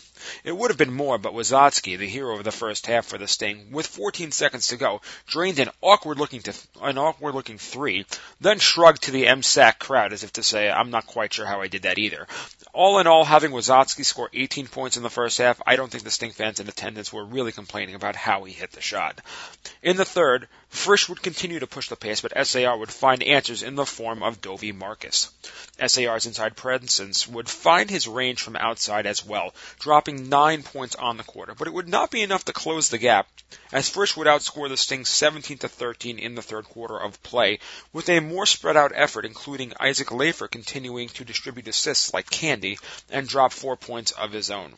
It 0.43 0.51
would 0.51 0.69
have 0.69 0.77
been 0.77 0.93
more, 0.93 1.17
but 1.17 1.33
Wazowski, 1.33 1.97
the 1.97 2.05
hero 2.05 2.37
of 2.37 2.43
the 2.43 2.51
first 2.51 2.87
half 2.87 3.05
for 3.05 3.17
the 3.17 3.25
Sting, 3.25 3.71
with 3.71 3.87
14 3.87 4.31
seconds 4.31 4.67
to 4.67 4.75
go, 4.75 4.99
drained 5.27 5.59
an 5.59 5.69
awkward 5.81 6.19
looking 6.19 6.41
to 6.41 6.53
an 6.81 6.97
awkward 6.97 7.35
looking 7.35 7.57
three, 7.57 8.05
then 8.41 8.59
shrugged 8.59 9.03
to 9.03 9.11
the 9.11 9.27
MSAC 9.27 9.79
crowd 9.79 10.11
as 10.11 10.25
if 10.25 10.33
to 10.33 10.43
say, 10.43 10.69
"I'm 10.69 10.91
not 10.91 11.07
quite 11.07 11.33
sure 11.33 11.45
how 11.45 11.61
I 11.61 11.67
did 11.67 11.83
that 11.83 11.97
either." 11.97 12.27
All 12.73 12.99
in 12.99 13.07
all, 13.07 13.23
having 13.23 13.51
Wazowski 13.51 14.03
score 14.03 14.29
18 14.33 14.67
points 14.67 14.97
in 14.97 15.03
the 15.03 15.09
first 15.09 15.37
half, 15.37 15.61
I 15.65 15.77
don't 15.77 15.89
think 15.89 16.03
the 16.03 16.11
Sting 16.11 16.31
fans 16.31 16.59
in 16.59 16.67
attendance 16.67 17.13
were 17.13 17.23
really 17.23 17.53
complaining 17.53 17.95
about 17.95 18.17
how 18.17 18.43
he 18.43 18.51
hit 18.51 18.73
the 18.73 18.81
shot. 18.81 19.21
In 19.81 19.95
the 19.95 20.03
third, 20.03 20.49
Frisch 20.75 21.07
would 21.09 21.21
continue 21.21 21.59
to 21.59 21.67
push 21.67 21.89
the 21.89 21.95
pace, 21.95 22.21
but 22.21 22.45
SAR 22.45 22.77
would 22.77 22.91
find 22.91 23.23
answers 23.23 23.63
in 23.63 23.75
the 23.75 23.85
form 23.85 24.21
of 24.21 24.41
Dovie 24.41 24.73
Marcus. 24.73 25.31
SAR's 25.87 26.25
inside 26.25 26.55
presence 26.55 27.27
would 27.27 27.49
find 27.49 27.89
his 27.89 28.07
range 28.07 28.41
from 28.41 28.55
outside 28.55 29.05
as 29.05 29.25
well, 29.25 29.55
dropping 29.79 30.29
nine 30.29 30.63
points 30.63 30.95
on 30.95 31.17
the 31.17 31.23
quarter, 31.23 31.55
but 31.55 31.67
it 31.67 31.73
would 31.73 31.87
not 31.87 32.11
be 32.11 32.21
enough 32.21 32.45
to 32.45 32.53
close 32.53 32.89
the 32.89 32.97
gap, 32.97 33.27
as 33.71 33.89
Frisch 33.89 34.17
would 34.17 34.27
outscore 34.27 34.69
the 34.69 34.77
Sting 34.77 35.05
17 35.05 35.59
to 35.59 35.69
13 35.69 36.19
in 36.19 36.35
the 36.35 36.41
third 36.41 36.65
quarter 36.65 36.97
of 36.97 37.23
play, 37.23 37.59
with 37.93 38.09
a 38.09 38.19
more 38.19 38.45
spread 38.45 38.77
out 38.77 38.91
effort, 38.93 39.25
including 39.25 39.73
Isaac 39.79 40.11
Lafer 40.11 40.47
continuing 40.47 41.09
to 41.09 41.25
distribute 41.25 41.67
assists 41.67 42.13
like 42.13 42.29
candy 42.29 42.77
and 43.09 43.27
drop 43.27 43.53
four 43.53 43.77
points 43.77 44.11
of 44.11 44.33
his 44.33 44.51
own 44.51 44.75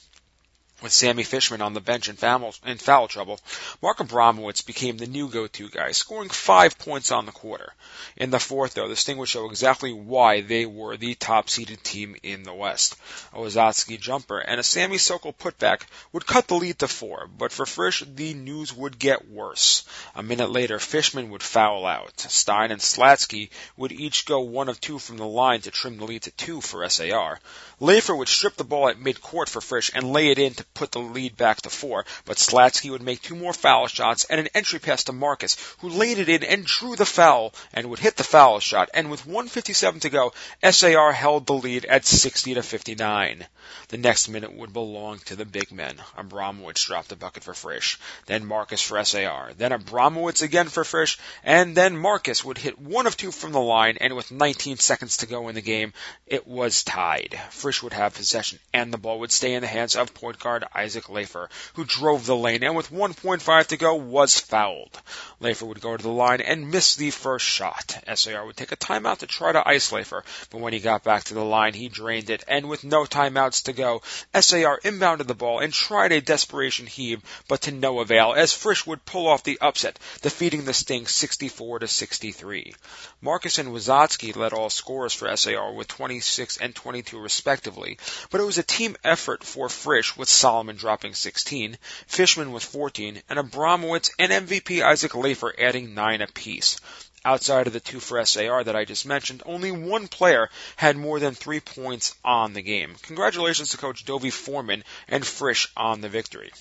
with 0.81 0.91
Sammy 0.91 1.23
Fishman 1.23 1.61
on 1.61 1.73
the 1.73 1.81
bench 1.81 2.07
in 2.07 2.15
foul, 2.15 2.53
in 2.65 2.77
foul 2.77 3.07
trouble, 3.07 3.39
Mark 3.81 3.97
Abramowitz 3.97 4.65
became 4.65 4.97
the 4.97 5.07
new 5.07 5.27
go-to 5.27 5.69
guy, 5.69 5.91
scoring 5.91 6.29
five 6.29 6.77
points 6.77 7.11
on 7.11 7.25
the 7.25 7.31
quarter. 7.31 7.73
In 8.15 8.29
the 8.29 8.39
fourth, 8.39 8.75
though, 8.75 8.87
the 8.87 8.95
Sting 8.95 9.17
would 9.17 9.27
show 9.27 9.49
exactly 9.49 9.91
why 9.91 10.41
they 10.41 10.65
were 10.65 10.95
the 10.95 11.15
top-seeded 11.15 11.83
team 11.83 12.15
in 12.21 12.43
the 12.43 12.53
West. 12.53 12.95
A 13.33 13.37
Wazowski 13.37 13.99
jumper 13.99 14.37
and 14.37 14.59
a 14.59 14.63
Sammy 14.63 14.97
Sokol 14.97 15.33
putback 15.33 15.81
would 16.11 16.27
cut 16.27 16.47
the 16.47 16.55
lead 16.55 16.79
to 16.79 16.87
four, 16.87 17.27
but 17.37 17.51
for 17.51 17.65
Frisch, 17.65 18.03
the 18.15 18.33
news 18.35 18.73
would 18.73 18.99
get 18.99 19.29
worse. 19.29 19.83
A 20.15 20.21
minute 20.21 20.51
later, 20.51 20.79
Fishman 20.79 21.31
would 21.31 21.43
foul 21.43 21.85
out. 21.85 22.19
Stein 22.19 22.71
and 22.71 22.81
Slatsky 22.81 23.49
would 23.77 23.91
each 23.91 24.25
go 24.25 24.41
one 24.41 24.69
of 24.69 24.79
two 24.79 24.99
from 24.99 25.17
the 25.17 25.25
line 25.25 25.61
to 25.61 25.71
trim 25.71 25.97
the 25.97 26.05
lead 26.05 26.23
to 26.23 26.31
two 26.31 26.61
for 26.61 26.87
SAR. 26.87 27.39
Lafer 27.79 28.15
would 28.15 28.27
strip 28.27 28.55
the 28.55 28.63
ball 28.63 28.89
at 28.89 28.99
midcourt 28.99 29.49
for 29.49 29.61
Frisch 29.61 29.91
and 29.93 30.11
lay 30.11 30.29
it 30.29 30.39
in 30.39 30.53
to 30.53 30.65
put 30.77 30.91
the 30.91 30.99
lead 30.99 31.35
back 31.35 31.61
to 31.61 31.69
four, 31.69 32.05
but 32.25 32.37
Slatsky 32.37 32.91
would 32.91 33.01
make 33.01 33.21
two 33.21 33.35
more 33.35 33.53
foul 33.53 33.87
shots 33.87 34.25
and 34.25 34.39
an 34.39 34.49
entry 34.53 34.79
pass 34.79 35.05
to 35.05 35.13
Marcus, 35.13 35.57
who 35.79 35.89
laid 35.89 36.19
it 36.19 36.29
in 36.29 36.43
and 36.43 36.65
drew 36.65 36.95
the 36.95 37.05
foul 37.05 37.53
and 37.73 37.89
would 37.89 37.99
hit 37.99 38.15
the 38.15 38.23
foul 38.23 38.59
shot. 38.59 38.89
And 38.93 39.09
with 39.09 39.25
157 39.25 40.01
to 40.01 40.09
go, 40.09 40.33
SAR 40.63 41.11
held 41.11 41.47
the 41.47 41.53
lead 41.53 41.85
at 41.85 42.05
60 42.05 42.53
to 42.53 42.61
59. 42.61 43.45
The 43.89 43.97
next 43.97 44.29
minute 44.29 44.53
would 44.53 44.71
belong 44.71 45.19
to 45.25 45.35
the 45.35 45.45
big 45.45 45.71
men. 45.71 45.95
Abramowitz 46.17 46.85
dropped 46.85 47.11
a 47.11 47.15
bucket 47.15 47.43
for 47.43 47.53
Frisch, 47.53 47.97
then 48.25 48.45
Marcus 48.45 48.81
for 48.81 49.03
SAR, 49.03 49.51
then 49.57 49.71
Abramowitz 49.71 50.41
again 50.41 50.69
for 50.69 50.83
Frisch, 50.83 51.17
and 51.43 51.75
then 51.75 51.97
Marcus 51.97 52.45
would 52.45 52.57
hit 52.57 52.79
one 52.79 53.07
of 53.07 53.17
two 53.17 53.31
from 53.31 53.51
the 53.51 53.59
line, 53.59 53.97
and 53.99 54.15
with 54.15 54.31
19 54.31 54.77
seconds 54.77 55.17
to 55.17 55.25
go 55.25 55.49
in 55.49 55.55
the 55.55 55.61
game, 55.61 55.93
it 56.27 56.47
was 56.47 56.83
tied. 56.83 57.39
Frisch 57.49 57.81
would 57.81 57.93
have 57.93 58.13
possession, 58.13 58.59
and 58.73 58.93
the 58.93 58.97
ball 58.97 59.19
would 59.19 59.31
stay 59.31 59.53
in 59.53 59.61
the 59.61 59.67
hands 59.67 59.95
of 59.95 60.13
point 60.13 60.39
guard 60.39 60.63
Isaac 60.73 61.09
Lafer, 61.09 61.49
who 61.73 61.85
drove 61.85 62.25
the 62.25 62.35
lane, 62.35 62.63
and 62.63 62.75
with 62.75 62.91
1.5 62.91 63.67
to 63.67 63.77
go, 63.77 63.95
was 63.95 64.39
fouled. 64.39 65.01
Lafer 65.39 65.65
would 65.65 65.81
go 65.81 65.95
to 65.95 66.03
the 66.03 66.09
line 66.09 66.41
and 66.41 66.71
miss 66.71 66.95
the 66.95 67.11
first 67.11 67.45
shot. 67.45 67.97
SAR 68.15 68.45
would 68.45 68.57
take 68.57 68.71
a 68.71 68.77
timeout 68.77 69.19
to 69.19 69.27
try 69.27 69.51
to 69.51 69.67
ice 69.67 69.91
Lafer, 69.91 70.23
but 70.49 70.61
when 70.61 70.73
he 70.73 70.79
got 70.79 71.03
back 71.03 71.25
to 71.25 71.33
the 71.33 71.43
line, 71.43 71.73
he 71.73 71.89
drained 71.89 72.29
it, 72.29 72.43
and 72.47 72.69
with 72.69 72.83
no 72.83 73.05
timeouts 73.05 73.63
to 73.63 73.73
go, 73.73 74.01
SAR 74.33 74.79
inbounded 74.83 75.27
the 75.27 75.35
ball 75.35 75.59
and 75.59 75.73
tried 75.73 76.11
a 76.11 76.21
desperation 76.21 76.87
heave, 76.87 77.21
but 77.47 77.61
to 77.61 77.71
no 77.71 77.99
avail, 77.99 78.33
as 78.33 78.53
Frisch 78.53 78.85
would 78.85 79.05
pull 79.05 79.27
off 79.27 79.43
the 79.43 79.59
upset, 79.61 79.99
defeating 80.21 80.65
the 80.65 80.73
Sting 80.73 81.07
64 81.07 81.79
to 81.79 81.87
63. 81.87 82.73
Marcus 83.21 83.57
and 83.57 83.69
Wazotsky 83.69 84.35
led 84.35 84.53
all 84.53 84.69
scorers 84.69 85.13
for 85.13 85.35
SAR 85.35 85.73
with 85.73 85.87
26 85.87 86.57
and 86.57 86.75
22 86.75 87.19
respectively, 87.19 87.97
but 88.29 88.41
it 88.41 88.45
was 88.45 88.57
a 88.57 88.63
team 88.63 88.95
effort 89.03 89.43
for 89.43 89.69
Frisch 89.69 90.15
with 90.15 90.29
Solomon 90.47 90.77
dropping 90.77 91.13
16, 91.13 91.77
Fishman 92.07 92.53
with 92.53 92.63
14, 92.63 93.21
and 93.29 93.37
Abramowitz 93.37 94.11
and 94.17 94.31
MVP 94.31 94.81
Isaac 94.81 95.13
Lafer 95.13 95.53
adding 95.59 95.93
9 95.93 96.21
apiece. 96.21 96.79
Outside 97.25 97.67
of 97.67 97.73
the 97.73 97.81
two 97.81 97.99
for 97.99 98.25
SAR 98.25 98.63
that 98.63 98.73
I 98.73 98.85
just 98.85 99.05
mentioned, 99.05 99.43
only 99.45 99.71
one 99.71 100.07
player 100.07 100.49
had 100.77 100.95
more 100.95 101.19
than 101.19 101.35
three 101.35 101.59
points 101.59 102.15
on 102.23 102.53
the 102.53 102.61
game. 102.61 102.95
Congratulations 103.01 103.71
to 103.71 103.77
Coach 103.77 104.05
Dovie 104.05 104.29
Foreman 104.29 104.85
and 105.09 105.27
Frisch 105.27 105.67
on 105.75 105.99
the 105.99 106.07
victory. 106.07 106.53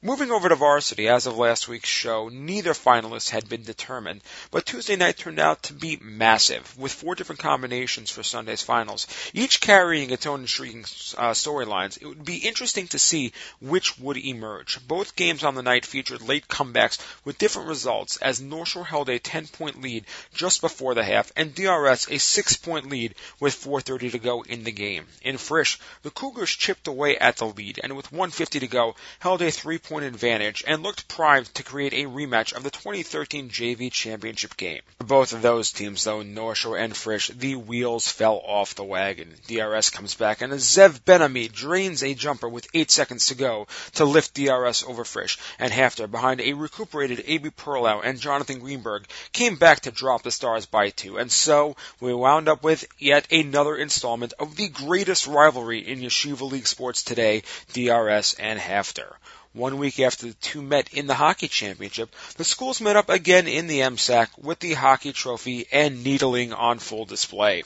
Moving 0.00 0.30
over 0.30 0.48
to 0.48 0.54
varsity, 0.54 1.08
as 1.08 1.26
of 1.26 1.36
last 1.36 1.66
week's 1.66 1.88
show, 1.88 2.28
neither 2.28 2.72
finalist 2.72 3.30
had 3.30 3.48
been 3.48 3.64
determined, 3.64 4.22
but 4.52 4.64
Tuesday 4.64 4.94
night 4.94 5.16
turned 5.16 5.40
out 5.40 5.64
to 5.64 5.72
be 5.72 5.98
massive, 6.00 6.78
with 6.78 6.92
four 6.92 7.16
different 7.16 7.40
combinations 7.40 8.08
for 8.08 8.22
Sunday's 8.22 8.62
finals, 8.62 9.08
each 9.34 9.60
carrying 9.60 10.10
its 10.10 10.24
own 10.24 10.42
intriguing 10.42 10.82
uh, 11.16 11.32
storylines. 11.32 12.00
It 12.00 12.06
would 12.06 12.24
be 12.24 12.36
interesting 12.36 12.86
to 12.88 12.98
see 13.00 13.32
which 13.60 13.98
would 13.98 14.16
emerge. 14.16 14.78
Both 14.86 15.16
games 15.16 15.42
on 15.42 15.56
the 15.56 15.64
night 15.64 15.84
featured 15.84 16.22
late 16.22 16.46
comebacks 16.46 17.00
with 17.24 17.38
different 17.38 17.66
results, 17.68 18.18
as 18.18 18.40
North 18.40 18.68
Shore 18.68 18.84
held 18.84 19.08
a 19.08 19.18
10-point 19.18 19.82
lead 19.82 20.04
just 20.32 20.60
before 20.60 20.94
the 20.94 21.02
half, 21.02 21.32
and 21.34 21.56
DRS 21.56 22.06
a 22.06 22.18
6-point 22.18 22.88
lead 22.88 23.16
with 23.40 23.64
4.30 23.64 24.12
to 24.12 24.18
go 24.20 24.42
in 24.42 24.62
the 24.62 24.70
game. 24.70 25.08
In 25.22 25.38
Frisch, 25.38 25.80
the 26.02 26.12
Cougars 26.12 26.50
chipped 26.50 26.86
away 26.86 27.18
at 27.18 27.38
the 27.38 27.46
lead, 27.46 27.80
and 27.82 27.96
with 27.96 28.12
150 28.12 28.60
to 28.60 28.68
go, 28.68 28.94
held 29.18 29.42
a 29.42 29.50
3 29.50 29.78
point 29.88 30.04
advantage 30.04 30.62
and 30.66 30.82
looked 30.82 31.08
primed 31.08 31.46
to 31.54 31.62
create 31.62 31.94
a 31.94 32.08
rematch 32.08 32.54
of 32.54 32.62
the 32.62 32.70
2013 32.70 33.48
JV 33.48 33.90
championship 33.90 34.56
game. 34.56 34.82
For 34.98 35.06
both 35.06 35.32
of 35.32 35.40
those 35.40 35.72
teams, 35.72 36.04
though, 36.04 36.22
North 36.22 36.58
Shore 36.58 36.76
and 36.76 36.94
Frisch, 36.94 37.28
the 37.28 37.56
wheels 37.56 38.06
fell 38.06 38.42
off 38.44 38.74
the 38.74 38.84
wagon. 38.84 39.34
DRS 39.46 39.88
comes 39.90 40.14
back 40.14 40.42
and 40.42 40.52
Zev 40.52 41.00
Benami 41.00 41.50
drains 41.50 42.02
a 42.02 42.14
jumper 42.14 42.48
with 42.48 42.68
8 42.74 42.90
seconds 42.90 43.26
to 43.28 43.34
go 43.34 43.66
to 43.94 44.04
lift 44.04 44.34
DRS 44.34 44.84
over 44.84 45.04
Frisch, 45.04 45.38
and 45.58 45.72
HAFTR, 45.72 46.10
behind 46.10 46.40
a 46.40 46.52
recuperated 46.52 47.24
A.B. 47.26 47.50
Perlow 47.50 48.00
and 48.04 48.20
Jonathan 48.20 48.58
Greenberg, 48.58 49.06
came 49.32 49.56
back 49.56 49.80
to 49.80 49.90
drop 49.90 50.22
the 50.22 50.30
Stars 50.30 50.66
by 50.66 50.90
two, 50.90 51.16
and 51.16 51.32
so 51.32 51.76
we 52.00 52.12
wound 52.12 52.48
up 52.48 52.62
with 52.62 52.84
yet 52.98 53.32
another 53.32 53.74
installment 53.74 54.34
of 54.38 54.56
the 54.56 54.68
greatest 54.68 55.26
rivalry 55.26 55.78
in 55.78 56.00
Yeshiva 56.00 56.50
League 56.50 56.66
sports 56.66 57.02
today, 57.02 57.42
DRS 57.72 58.34
and 58.34 58.60
HAFTR. 58.60 59.12
One 59.54 59.78
week 59.78 59.98
after 60.00 60.26
the 60.26 60.34
two 60.34 60.62
met 60.62 60.92
in 60.92 61.06
the 61.06 61.14
hockey 61.14 61.48
championship, 61.48 62.14
the 62.36 62.44
schools 62.44 62.80
met 62.80 62.96
up 62.96 63.08
again 63.08 63.48
in 63.48 63.66
the 63.66 63.80
MSAC 63.80 64.28
with 64.38 64.60
the 64.60 64.74
hockey 64.74 65.12
trophy 65.12 65.66
and 65.72 66.04
needling 66.04 66.52
on 66.52 66.78
full 66.78 67.06
display. 67.06 67.64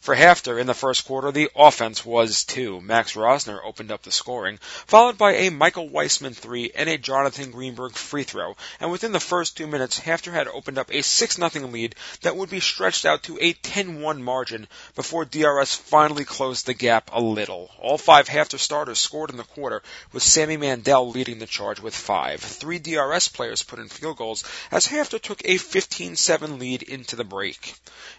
For 0.00 0.16
HAFTR 0.16 0.58
in 0.58 0.66
the 0.66 0.72
first 0.72 1.04
quarter, 1.04 1.30
the 1.30 1.50
offense 1.54 2.06
was 2.06 2.44
two. 2.44 2.80
Max 2.80 3.12
Rosner 3.12 3.60
opened 3.62 3.92
up 3.92 4.02
the 4.02 4.10
scoring, 4.10 4.58
followed 4.86 5.18
by 5.18 5.34
a 5.34 5.50
Michael 5.50 5.90
Weissman 5.90 6.32
three 6.32 6.72
and 6.74 6.88
a 6.88 6.96
Jonathan 6.96 7.50
Greenberg 7.50 7.92
free 7.92 8.24
throw. 8.24 8.56
And 8.80 8.90
within 8.90 9.12
the 9.12 9.20
first 9.20 9.58
two 9.58 9.66
minutes, 9.66 10.00
HAFTR 10.00 10.32
had 10.32 10.48
opened 10.48 10.78
up 10.78 10.88
a 10.88 11.02
6-0 11.02 11.70
lead 11.70 11.96
that 12.22 12.34
would 12.34 12.48
be 12.48 12.60
stretched 12.60 13.04
out 13.04 13.24
to 13.24 13.38
a 13.42 13.52
10-1 13.52 14.22
margin 14.22 14.68
before 14.94 15.26
DRS 15.26 15.74
finally 15.74 16.24
closed 16.24 16.64
the 16.64 16.72
gap 16.72 17.10
a 17.12 17.20
little. 17.20 17.70
All 17.78 17.98
five 17.98 18.26
HAFTR 18.26 18.58
starters 18.58 18.98
scored 18.98 19.28
in 19.28 19.36
the 19.36 19.44
quarter, 19.44 19.82
with 20.14 20.22
Sammy 20.22 20.56
Mandel 20.56 21.10
leading 21.10 21.40
the 21.40 21.46
charge 21.46 21.78
with 21.78 21.94
five. 21.94 22.40
Three 22.40 22.78
DRS 22.78 23.28
players 23.28 23.62
put 23.62 23.78
in 23.78 23.90
field 23.90 24.16
goals 24.16 24.44
as 24.72 24.86
HAFTR 24.86 25.20
took 25.20 25.42
a 25.44 25.56
15-7 25.56 26.58
lead 26.58 26.82
into 26.82 27.16
the 27.16 27.24
break. 27.24 27.74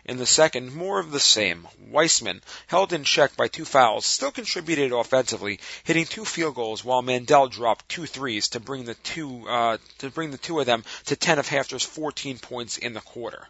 In 0.05 0.17
the 0.17 0.27
second, 0.27 0.75
more 0.75 0.99
of 0.99 1.09
the 1.09 1.19
same. 1.19 1.67
Weissman, 1.89 2.41
held 2.67 2.93
in 2.93 3.03
check 3.03 3.35
by 3.35 3.47
two 3.47 3.65
fouls, 3.65 4.05
still 4.05 4.31
contributed 4.31 4.91
offensively, 4.91 5.59
hitting 5.83 6.05
two 6.05 6.25
field 6.25 6.55
goals 6.55 6.83
while 6.83 7.01
Mandel 7.01 7.47
dropped 7.47 7.89
two 7.89 8.05
threes 8.05 8.49
to 8.49 8.59
bring 8.59 8.85
the 8.85 8.95
two 8.95 9.47
uh, 9.47 9.77
to 9.99 10.09
bring 10.09 10.31
the 10.31 10.37
two 10.37 10.59
of 10.59 10.65
them 10.65 10.83
to 11.05 11.15
10 11.15 11.39
of 11.39 11.47
HAFTR's 11.47 11.83
14 11.83 12.39
points 12.39 12.77
in 12.77 12.93
the 12.93 13.01
quarter 13.01 13.47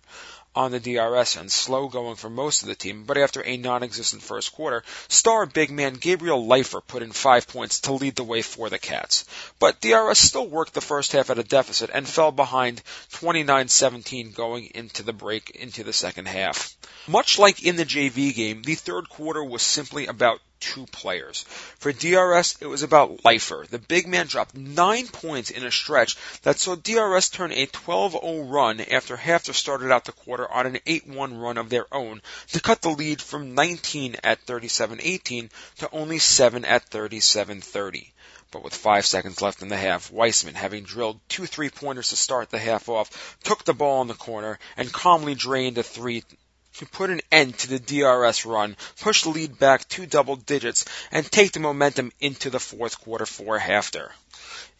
on 0.53 0.71
the 0.71 0.79
DRS 0.79 1.37
and 1.37 1.51
slow 1.51 1.87
going 1.87 2.15
for 2.15 2.29
most 2.29 2.61
of 2.61 2.67
the 2.67 2.75
team, 2.75 3.03
but 3.05 3.17
after 3.17 3.41
a 3.41 3.55
non-existent 3.55 4.21
first 4.21 4.51
quarter, 4.51 4.83
star 5.07 5.45
big 5.45 5.71
man 5.71 5.93
Gabriel 5.93 6.45
Leifer 6.45 6.81
put 6.85 7.03
in 7.03 7.11
five 7.11 7.47
points 7.47 7.81
to 7.81 7.93
lead 7.93 8.15
the 8.15 8.23
way 8.23 8.41
for 8.41 8.69
the 8.69 8.79
Cats. 8.79 9.25
But 9.59 9.79
DRS 9.79 10.19
still 10.19 10.47
worked 10.47 10.73
the 10.73 10.81
first 10.81 11.13
half 11.13 11.29
at 11.29 11.39
a 11.39 11.43
deficit 11.43 11.89
and 11.93 12.07
fell 12.07 12.31
behind 12.31 12.81
29-17 13.13 14.35
going 14.35 14.71
into 14.75 15.03
the 15.03 15.13
break 15.13 15.51
into 15.51 15.83
the 15.83 15.93
second 15.93 16.27
half. 16.27 16.75
Much 17.07 17.39
like 17.39 17.63
in 17.63 17.75
the 17.77 17.85
JV 17.85 18.33
game, 18.33 18.61
the 18.63 18.75
third 18.75 19.09
quarter 19.09 19.43
was 19.43 19.61
simply 19.61 20.07
about 20.07 20.39
two 20.61 20.85
players. 20.85 21.43
For 21.79 21.91
DRS, 21.91 22.57
it 22.61 22.67
was 22.67 22.83
about 22.83 23.23
Leifer. 23.23 23.67
The 23.67 23.79
big 23.79 24.07
man 24.07 24.27
dropped 24.27 24.55
nine 24.55 25.07
points 25.07 25.49
in 25.49 25.65
a 25.65 25.71
stretch 25.71 26.15
that 26.43 26.59
saw 26.59 26.75
DRS 26.75 27.29
turn 27.29 27.51
a 27.51 27.65
12-0 27.65 28.51
run 28.51 28.79
after 28.79 29.17
HAFTR 29.17 29.53
started 29.53 29.91
out 29.91 30.05
the 30.05 30.11
quarter 30.11 30.49
on 30.49 30.67
an 30.67 30.79
8-1 30.85 31.41
run 31.41 31.57
of 31.57 31.69
their 31.69 31.91
own 31.91 32.21
to 32.51 32.61
cut 32.61 32.81
the 32.81 32.89
lead 32.89 33.21
from 33.21 33.55
19 33.55 34.17
at 34.23 34.45
37-18 34.45 35.49
to 35.79 35.89
only 35.91 36.19
7 36.19 36.63
at 36.63 36.89
37-30. 36.89 38.11
But 38.51 38.63
with 38.63 38.75
five 38.75 39.05
seconds 39.05 39.41
left 39.41 39.61
in 39.61 39.69
the 39.69 39.77
half, 39.77 40.11
Weissman, 40.11 40.55
having 40.55 40.83
drilled 40.83 41.21
two 41.29 41.45
three-pointers 41.45 42.09
to 42.09 42.17
start 42.17 42.49
the 42.49 42.59
half 42.59 42.89
off, 42.89 43.37
took 43.43 43.63
the 43.63 43.73
ball 43.73 44.01
in 44.01 44.09
the 44.09 44.13
corner 44.13 44.59
and 44.75 44.91
calmly 44.91 45.35
drained 45.35 45.77
a 45.77 45.83
three 45.83 46.23
to 46.77 46.85
put 46.85 47.09
an 47.09 47.21
end 47.31 47.57
to 47.59 47.67
the 47.67 47.79
DRS 47.79 48.45
run, 48.45 48.75
push 48.99 49.23
the 49.23 49.29
lead 49.29 49.57
back 49.59 49.87
two 49.87 50.05
double 50.05 50.35
digits, 50.35 50.85
and 51.11 51.29
take 51.29 51.51
the 51.51 51.59
momentum 51.59 52.11
into 52.19 52.49
the 52.49 52.59
fourth 52.59 52.99
quarter 53.01 53.25
for 53.25 53.59
HAFTR. 53.59 54.11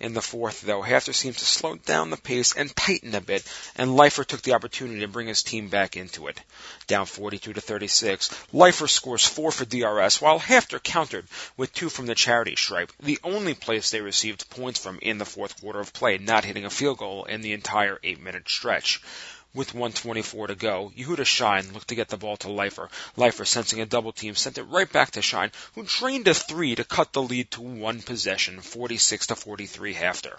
In 0.02 0.16
the 0.16 0.22
fourth, 0.22 0.62
though, 0.62 0.82
HAFTR 0.82 1.14
seemed 1.14 1.38
to 1.38 1.46
slow 1.46 1.76
down 1.76 2.10
the 2.10 2.18
pace 2.18 2.54
and 2.54 2.76
tighten 2.76 3.14
a 3.14 3.22
bit, 3.22 3.44
and 3.76 3.96
Leifer 3.96 4.26
took 4.26 4.42
the 4.42 4.54
opportunity 4.54 5.02
to 5.02 5.08
bring 5.08 5.28
his 5.28 5.44
team 5.44 5.68
back 5.68 5.96
into 5.96 6.26
it. 6.26 6.42
Down 6.88 7.06
42 7.06 7.54
to 7.54 7.62
36, 7.62 8.30
Leifer 8.52 8.90
scores 8.90 9.28
four 9.28 9.52
for 9.52 9.66
DRS, 9.66 10.20
while 10.20 10.40
HAFTR 10.40 10.82
countered 10.82 11.28
with 11.56 11.72
two 11.74 11.90
from 11.90 12.08
the 12.08 12.16
charity 12.16 12.56
stripe, 12.56 12.92
the 13.00 13.20
only 13.24 13.54
place 13.54 13.92
they 13.92 14.02
received 14.02 14.50
points 14.50 14.80
from 14.80 14.98
in 15.04 15.20
the 15.20 15.26
fourth 15.26 15.62
quarter 15.62 15.80
of 15.80 15.94
play, 15.94 16.18
not 16.18 16.46
hitting 16.46 16.66
a 16.66 16.72
field 16.72 16.98
goal 16.98 17.26
in 17.26 17.42
the 17.42 17.54
entire 17.54 18.00
eight-minute 18.04 18.50
stretch. 18.50 19.02
With 19.54 19.74
124 19.74 20.48
to 20.48 20.56
go, 20.56 20.94
Yehuda 20.96 21.26
Shine 21.26 21.74
looked 21.74 21.90
to 21.90 21.96
get 21.96 22.08
the 22.08 22.16
ball 22.16 22.38
to 22.38 22.48
Leifer. 22.48 22.90
Leifer, 23.18 23.46
sensing 23.46 23.82
a 23.82 23.86
double 23.86 24.14
team, 24.14 24.34
sent 24.34 24.58
it 24.58 24.64
right 24.64 24.90
back 24.90 25.12
to 25.12 25.22
Shine, 25.22 25.52
who 25.76 25.84
drained 25.84 26.30
a 26.30 26.34
three 26.34 26.74
to 26.76 26.86
cut 26.86 27.12
the 27.12 27.22
lead 27.22 27.52
to 27.52 27.62
one 27.62 28.02
possession, 28.02 28.62
46 28.62 29.28
to 29.28 29.36
43 29.36 29.94
HAFTR. 29.94 30.38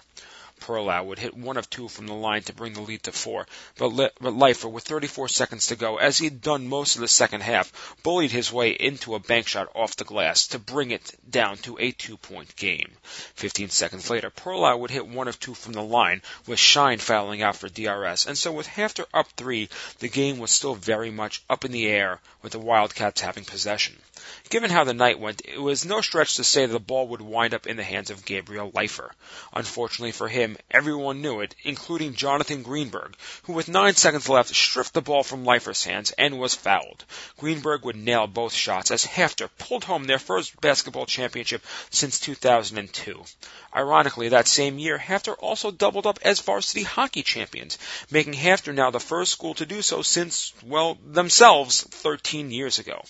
Perlow 0.65 1.03
would 1.03 1.19
hit 1.19 1.35
one 1.35 1.57
of 1.57 1.69
two 1.69 1.89
from 1.89 2.07
the 2.07 2.13
line 2.13 2.41
to 2.43 2.53
bring 2.53 2.71
the 2.71 2.79
lead 2.79 3.03
to 3.03 3.11
four, 3.11 3.45
but, 3.77 3.91
Le- 3.91 4.11
but 4.21 4.33
Leifer, 4.33 4.71
with 4.71 4.85
34 4.85 5.27
seconds 5.27 5.67
to 5.67 5.75
go, 5.75 5.97
as 5.97 6.19
he'd 6.19 6.39
done 6.39 6.69
most 6.69 6.95
of 6.95 7.01
the 7.01 7.07
second 7.09 7.41
half, 7.41 7.97
bullied 8.01 8.31
his 8.31 8.49
way 8.49 8.69
into 8.71 9.13
a 9.13 9.19
bank 9.19 9.45
shot 9.45 9.67
off 9.75 9.97
the 9.97 10.05
glass 10.05 10.47
to 10.47 10.59
bring 10.59 10.91
it 10.91 11.11
down 11.29 11.57
to 11.57 11.77
a 11.79 11.91
two-point 11.91 12.55
game. 12.55 12.91
15 13.35 13.71
seconds 13.71 14.09
later, 14.09 14.29
Perlow 14.29 14.77
would 14.79 14.91
hit 14.91 15.05
one 15.05 15.27
of 15.27 15.37
two 15.37 15.53
from 15.53 15.73
the 15.73 15.83
line, 15.83 16.21
with 16.47 16.59
Shine 16.59 16.99
fouling 16.99 17.41
out 17.41 17.57
for 17.57 17.67
DRS, 17.67 18.25
and 18.25 18.37
so 18.37 18.53
with 18.53 18.67
HAFTR 18.67 19.05
up 19.13 19.27
three, 19.35 19.67
the 19.99 20.07
game 20.07 20.37
was 20.37 20.51
still 20.51 20.75
very 20.75 21.11
much 21.11 21.43
up 21.49 21.65
in 21.65 21.73
the 21.73 21.87
air, 21.87 22.21
with 22.41 22.53
the 22.53 22.59
Wildcats 22.59 23.19
having 23.19 23.43
possession. 23.43 23.99
Given 24.49 24.69
how 24.69 24.83
the 24.83 24.93
night 24.93 25.19
went, 25.19 25.41
it 25.45 25.59
was 25.59 25.85
no 25.85 26.01
stretch 26.01 26.35
to 26.35 26.43
say 26.43 26.65
that 26.65 26.71
the 26.71 26.79
ball 26.79 27.07
would 27.07 27.21
wind 27.21 27.53
up 27.53 27.65
in 27.65 27.77
the 27.77 27.83
hands 27.83 28.09
of 28.09 28.25
Gabriel 28.25 28.71
Leifer. 28.71 29.09
Unfortunately 29.53 30.11
for 30.11 30.27
him, 30.27 30.57
everyone 30.69 31.21
knew 31.21 31.39
it, 31.41 31.55
including 31.63 32.13
Jonathan 32.13 32.61
Greenberg, 32.61 33.15
who 33.43 33.53
with 33.53 33.67
nine 33.67 33.95
seconds 33.95 34.29
left 34.29 34.53
stripped 34.55 34.93
the 34.93 35.01
ball 35.01 35.23
from 35.23 35.45
Leifer's 35.45 35.83
hands 35.83 36.11
and 36.17 36.39
was 36.39 36.53
fouled. 36.53 37.05
Greenberg 37.37 37.83
would 37.83 37.95
nail 37.95 38.27
both 38.27 38.53
shots 38.53 38.91
as 38.91 39.05
HAFTR 39.05 39.49
pulled 39.57 39.83
home 39.85 40.05
their 40.05 40.19
first 40.19 40.59
basketball 40.61 41.05
championship 41.05 41.63
since 41.89 42.19
2002. 42.19 43.23
Ironically, 43.75 44.29
that 44.29 44.47
same 44.47 44.77
year, 44.77 44.99
HAFTR 44.99 45.35
also 45.39 45.71
doubled 45.71 46.05
up 46.05 46.19
as 46.21 46.39
varsity 46.39 46.83
hockey 46.83 47.23
champions, 47.23 47.77
making 48.11 48.33
HAFTR 48.33 48.75
now 48.75 48.91
the 48.91 48.99
first 48.99 49.31
school 49.31 49.53
to 49.55 49.65
do 49.65 49.81
so 49.81 50.01
since, 50.01 50.53
well, 50.63 50.97
themselves 51.05 51.81
13 51.81 52.51
years 52.51 52.79
ago. 52.79 53.03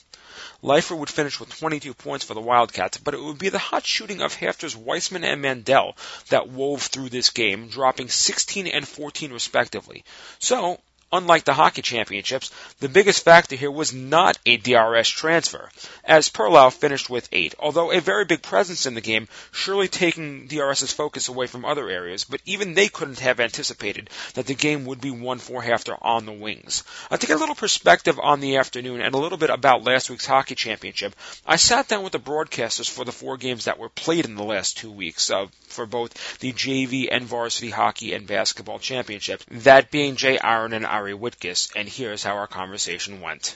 Leifer 0.64 0.98
would 1.04 1.10
finish 1.10 1.38
with 1.38 1.60
22 1.60 1.94
points 1.96 2.24
for 2.24 2.34
the 2.34 2.40
Wildcats, 2.40 2.98
but 2.98 3.14
it 3.14 3.22
would 3.22 3.38
be 3.38 3.50
the 3.50 3.60
hot 3.60 3.86
shooting 3.86 4.22
of 4.22 4.34
HAFTR's 4.34 4.74
Weissman 4.74 5.26
and 5.26 5.42
Mandel 5.42 5.98
that 6.30 6.48
wove 6.48 6.84
through 6.84 7.10
this 7.10 7.30
game, 7.30 7.68
dropping 7.68 8.08
16 8.08 8.68
and 8.68 8.88
14 8.88 9.34
respectively. 9.34 10.06
So, 10.40 10.80
Unlike 11.14 11.44
the 11.44 11.54
hockey 11.54 11.84
championships, 11.84 12.50
the 12.80 12.90
biggest 12.90 13.24
factor 13.24 13.56
here 13.56 13.70
was 13.70 13.94
not 13.94 14.36
a 14.48 14.58
DRS 14.58 15.08
transfer, 15.08 15.70
as 16.04 16.30
Perlow 16.30 16.74
finished 16.74 17.08
with 17.08 17.30
eight, 17.32 17.54
although 17.60 17.92
a 17.92 18.02
very 18.02 18.26
big 18.26 18.42
presence 18.42 18.88
in 18.88 18.96
the 18.96 19.02
game, 19.02 19.28
surely 19.52 19.88
taking 19.88 20.48
DRS's 20.48 20.92
focus 20.92 21.28
away 21.28 21.46
from 21.46 21.66
other 21.66 21.88
areas, 21.88 22.24
but 22.24 22.42
even 22.46 22.74
they 22.74 22.88
couldn't 22.88 23.20
have 23.20 23.40
anticipated 23.40 24.10
that 24.34 24.48
the 24.48 24.56
game 24.56 24.86
would 24.86 25.02
be 25.02 25.12
won 25.12 25.38
for 25.38 25.62
HAFTR 25.62 26.00
on 26.02 26.26
the 26.26 26.32
wings. 26.32 26.84
Uh, 27.12 27.18
to 27.18 27.28
get 27.28 27.38
a 27.38 27.40
little 27.40 27.54
perspective 27.54 28.20
on 28.20 28.40
the 28.40 28.58
afternoon 28.58 29.00
and 29.00 29.14
a 29.14 29.20
little 29.20 29.38
bit 29.38 29.52
about 29.52 29.84
last 29.84 30.10
week's 30.10 30.26
hockey 30.26 30.56
championship, 30.56 31.16
I 31.46 31.58
sat 31.58 31.88
down 31.88 32.02
with 32.02 32.14
the 32.14 32.20
broadcasters 32.20 32.90
for 32.90 33.06
the 33.06 33.12
four 33.12 33.38
games 33.38 33.66
that 33.66 33.78
were 33.78 33.90
played 33.90 34.26
in 34.26 34.34
the 34.34 34.44
last 34.44 34.78
two 34.78 34.92
weeks 34.92 35.30
uh, 35.30 35.46
for 35.68 35.86
both 35.86 36.40
the 36.40 36.54
JV 36.54 37.08
and 37.12 37.26
varsity 37.26 37.70
hockey 37.70 38.14
and 38.14 38.26
basketball 38.26 38.80
championships, 38.80 39.46
that 39.52 39.92
being 39.92 40.16
Jay 40.16 40.40
Aaron 40.44 40.74
and 40.74 40.88
Whitkus, 41.12 41.72
and 41.76 41.90
here's 41.90 42.24
how 42.24 42.38
our 42.38 42.48
conversation 42.48 43.20
went. 43.22 43.56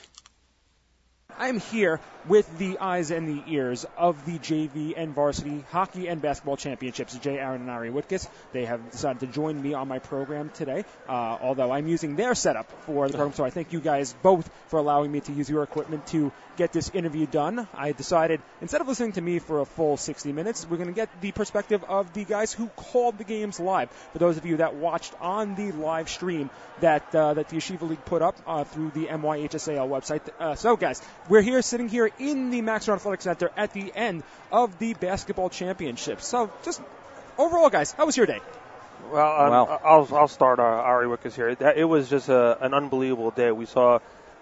I'm 1.37 1.59
here 1.59 1.99
with 2.27 2.57
the 2.57 2.79
eyes 2.79 3.11
and 3.11 3.27
the 3.27 3.43
ears 3.51 3.85
of 3.97 4.25
the 4.25 4.37
JV 4.39 4.93
and 4.97 5.13
varsity 5.13 5.63
hockey 5.71 6.07
and 6.07 6.21
basketball 6.21 6.57
championships. 6.57 7.17
Jay 7.17 7.37
Aaron 7.37 7.61
and 7.61 7.69
Ari 7.69 7.89
Whitkus. 7.89 8.27
They 8.51 8.65
have 8.65 8.91
decided 8.91 9.19
to 9.21 9.27
join 9.27 9.61
me 9.61 9.73
on 9.73 9.87
my 9.87 9.99
program 9.99 10.49
today, 10.49 10.83
uh, 11.07 11.11
although 11.11 11.71
I'm 11.71 11.87
using 11.87 12.15
their 12.15 12.35
setup 12.35 12.69
for 12.85 13.07
the 13.07 13.13
program. 13.13 13.35
So 13.35 13.45
I 13.45 13.49
thank 13.49 13.71
you 13.71 13.79
guys 13.79 14.13
both 14.21 14.49
for 14.67 14.79
allowing 14.79 15.11
me 15.11 15.21
to 15.21 15.31
use 15.31 15.49
your 15.49 15.63
equipment 15.63 16.07
to 16.07 16.31
get 16.57 16.73
this 16.73 16.89
interview 16.89 17.27
done. 17.27 17.67
I 17.73 17.91
decided 17.91 18.41
instead 18.61 18.81
of 18.81 18.87
listening 18.87 19.13
to 19.13 19.21
me 19.21 19.39
for 19.39 19.61
a 19.61 19.65
full 19.65 19.95
60 19.95 20.33
minutes, 20.33 20.67
we're 20.69 20.77
going 20.77 20.89
to 20.89 20.95
get 20.95 21.09
the 21.21 21.31
perspective 21.31 21.83
of 21.87 22.13
the 22.13 22.25
guys 22.25 22.51
who 22.51 22.67
called 22.75 23.17
the 23.17 23.23
games 23.23 23.59
live. 23.59 23.89
For 24.11 24.19
those 24.19 24.37
of 24.37 24.45
you 24.45 24.57
that 24.57 24.75
watched 24.75 25.13
on 25.21 25.55
the 25.55 25.71
live 25.71 26.09
stream 26.09 26.49
that 26.81 27.15
uh, 27.15 27.35
that 27.35 27.49
the 27.49 27.57
Yeshiva 27.57 27.87
League 27.87 28.03
put 28.05 28.21
up 28.21 28.35
uh, 28.45 28.63
through 28.63 28.91
the 28.91 29.05
MYHSAL 29.05 29.87
website. 29.87 30.21
Uh, 30.39 30.55
so 30.55 30.75
guys, 30.75 31.01
we're 31.29 31.41
here 31.41 31.61
sitting 31.61 31.89
here 31.89 32.09
in 32.19 32.51
the 32.51 32.61
Maxwell 32.61 32.95
Athletic 32.95 33.21
Center 33.21 33.51
at 33.57 33.73
the 33.73 33.91
end 33.95 34.23
of 34.51 34.79
the 34.79 34.93
basketball 34.93 35.49
championship. 35.49 36.21
So 36.21 36.51
just 36.63 36.81
overall, 37.37 37.69
guys, 37.69 37.91
how 37.91 38.05
was 38.05 38.15
your 38.15 38.25
day? 38.25 38.39
Well, 39.11 39.41
um, 39.41 39.49
well. 39.51 39.81
I'll 39.83 40.07
I'll 40.15 40.27
start. 40.27 40.59
Uh, 40.59 40.63
Ari 40.63 41.07
Whitkus 41.07 41.33
here. 41.33 41.49
It, 41.49 41.61
it 41.61 41.85
was 41.85 42.09
just 42.09 42.29
a, 42.29 42.63
an 42.63 42.73
unbelievable 42.73 43.31
day. 43.31 43.51
We 43.51 43.65
saw 43.65 43.99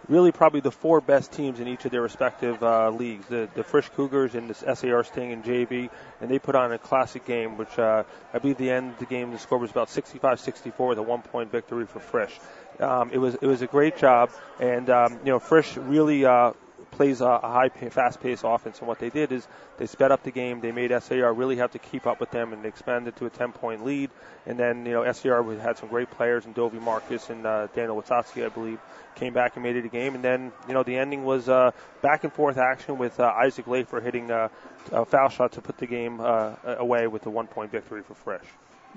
really 0.08 0.32
probably 0.32 0.60
the 0.60 0.72
four 0.72 1.02
best 1.02 1.32
teams 1.32 1.60
in 1.60 1.68
each 1.68 1.86
of 1.86 1.92
their 1.92 2.02
respective 2.02 2.62
uh, 2.64 2.90
leagues. 2.90 3.26
The 3.28 3.50
the 3.54 3.64
Frisch 3.64 3.90
Cougars 3.90 4.34
and 4.34 4.50
the 4.50 4.76
SAR 4.76 5.04
Sting 5.04 5.34
and 5.34 5.44
JV, 5.44 5.90
and 6.22 6.32
they 6.32 6.40
put 6.40 6.56
on 6.56 6.72
a 6.72 6.78
classic 6.78 7.26
game, 7.26 7.58
which 7.58 7.78
uh, 7.78 8.04
I 8.34 8.40
believe 8.40 8.58
the 8.58 8.72
end 8.72 8.92
of 8.92 9.00
the 9.00 9.06
game 9.06 9.32
the 9.32 9.40
score 9.40 9.58
was 9.58 9.72
about 9.72 9.90
65-64 9.90 10.90
with 10.90 10.98
a 10.98 11.04
one 11.04 11.22
point 11.22 11.52
victory 11.52 11.86
for 11.86 12.00
Frisch. 12.00 12.40
Um, 12.80 13.12
it 13.12 13.18
was 13.18 13.36
it 13.36 13.46
was 13.46 13.62
a 13.62 13.68
great 13.68 13.98
job, 13.98 14.32
and 14.60 14.90
um, 14.90 15.20
you 15.24 15.32
know 15.32 15.40
Frisch 15.40 15.78
really 15.78 16.26
uh, 16.26 16.54
plays 16.96 17.22
a, 17.22 17.26
a 17.26 17.40
high, 17.48 17.70
fast-paced 17.70 18.44
offense. 18.46 18.80
And 18.80 18.88
what 18.88 19.00
they 19.00 19.10
did 19.10 19.32
is 19.32 19.48
they 19.78 19.86
sped 19.86 20.12
up 20.12 20.24
the 20.24 20.32
game. 20.32 20.62
They 20.62 20.72
made 20.72 20.92
SAR 21.02 21.34
really 21.34 21.58
have 21.58 21.72
to 21.72 21.80
keep 21.80 22.08
up 22.08 22.20
with 22.20 22.32
them, 22.32 22.54
and 22.54 22.64
they 22.64 22.70
expanded 22.70 23.16
to 23.18 23.26
a 23.26 23.30
10-point 23.30 23.86
lead. 23.86 24.10
And 24.46 24.58
then 24.58 24.86
you 24.86 24.94
know 24.94 25.12
SAR 25.12 25.44
had 25.58 25.78
some 25.78 25.90
great 25.90 26.10
players, 26.12 26.46
and 26.46 26.56
Dovey 26.56 26.80
Marcus 26.80 27.30
and 27.30 27.46
uh, 27.46 27.68
Daniel 27.76 28.02
Watsowski, 28.02 28.46
I 28.46 28.50
believe, 28.50 28.80
came 29.16 29.34
back 29.34 29.56
and 29.56 29.64
made 29.64 29.76
it 29.76 29.86
a 29.86 29.90
game. 29.90 30.16
And 30.16 30.24
then 30.24 30.52
you 30.68 30.74
know 30.74 30.84
the 30.84 30.98
ending 30.98 31.26
was 31.26 31.50
uh, 31.50 31.72
back 32.02 32.24
and 32.24 32.32
forth 32.32 32.58
action 32.58 32.98
with 32.98 33.20
uh, 33.20 33.26
Isaac 33.26 33.66
Leifer 33.66 34.02
hitting 34.02 34.32
uh, 34.32 34.50
a 34.92 35.06
foul 35.06 35.30
shot 35.30 35.54
to 35.54 35.62
put 35.62 35.78
the 35.78 35.88
game 35.88 36.20
uh, 36.20 36.54
away 36.66 37.08
with 37.08 37.26
a 37.26 37.30
one-point 37.30 37.72
victory 37.72 38.04
for 38.04 38.14
Frisch. 38.14 38.48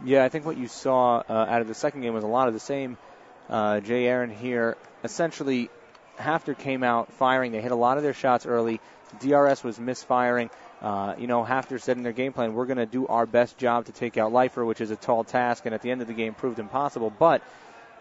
Yeah, 0.05 0.25
I 0.25 0.29
think 0.29 0.47
what 0.47 0.57
you 0.57 0.69
saw 0.69 1.23
uh, 1.29 1.33
out 1.33 1.61
of 1.61 1.69
the 1.69 1.75
second 1.75 2.03
game 2.03 2.15
was 2.15 2.23
a 2.25 2.29
lot 2.29 2.47
of 2.47 2.55
the 2.55 2.61
same. 2.61 2.97
Uh, 3.49 3.81
Jay 3.81 4.07
Aaron 4.07 4.31
here 4.31 4.77
essentially 5.03 5.71
HAFTR 6.19 6.59
came 6.59 6.83
out 6.83 7.13
firing. 7.15 7.53
They 7.53 7.61
hit 7.61 7.73
a 7.73 7.77
lot 7.77 7.97
of 7.97 8.03
their 8.03 8.15
shots 8.15 8.47
early. 8.47 8.81
DRS 9.21 9.65
was 9.65 9.79
misfiring. 9.79 10.51
Uh, 10.81 11.15
you 11.19 11.27
know, 11.27 11.45
HAFTR 11.45 11.81
said 11.81 11.97
in 11.97 12.03
their 12.03 12.13
game 12.13 12.33
plan, 12.33 12.55
we're 12.55 12.67
going 12.67 12.79
to 12.79 12.87
do 12.87 13.07
our 13.07 13.27
best 13.27 13.59
job 13.59 13.87
to 13.87 13.93
take 13.93 14.17
out 14.17 14.33
Leifer, 14.33 14.67
which 14.67 14.81
is 14.81 14.91
a 14.91 14.97
tall 14.97 15.25
task, 15.25 15.67
and 15.67 15.75
at 15.75 15.83
the 15.83 15.91
end 15.91 16.03
of 16.03 16.07
the 16.07 16.15
game 16.15 16.35
proved 16.35 16.59
impossible. 16.59 17.11
But 17.11 17.43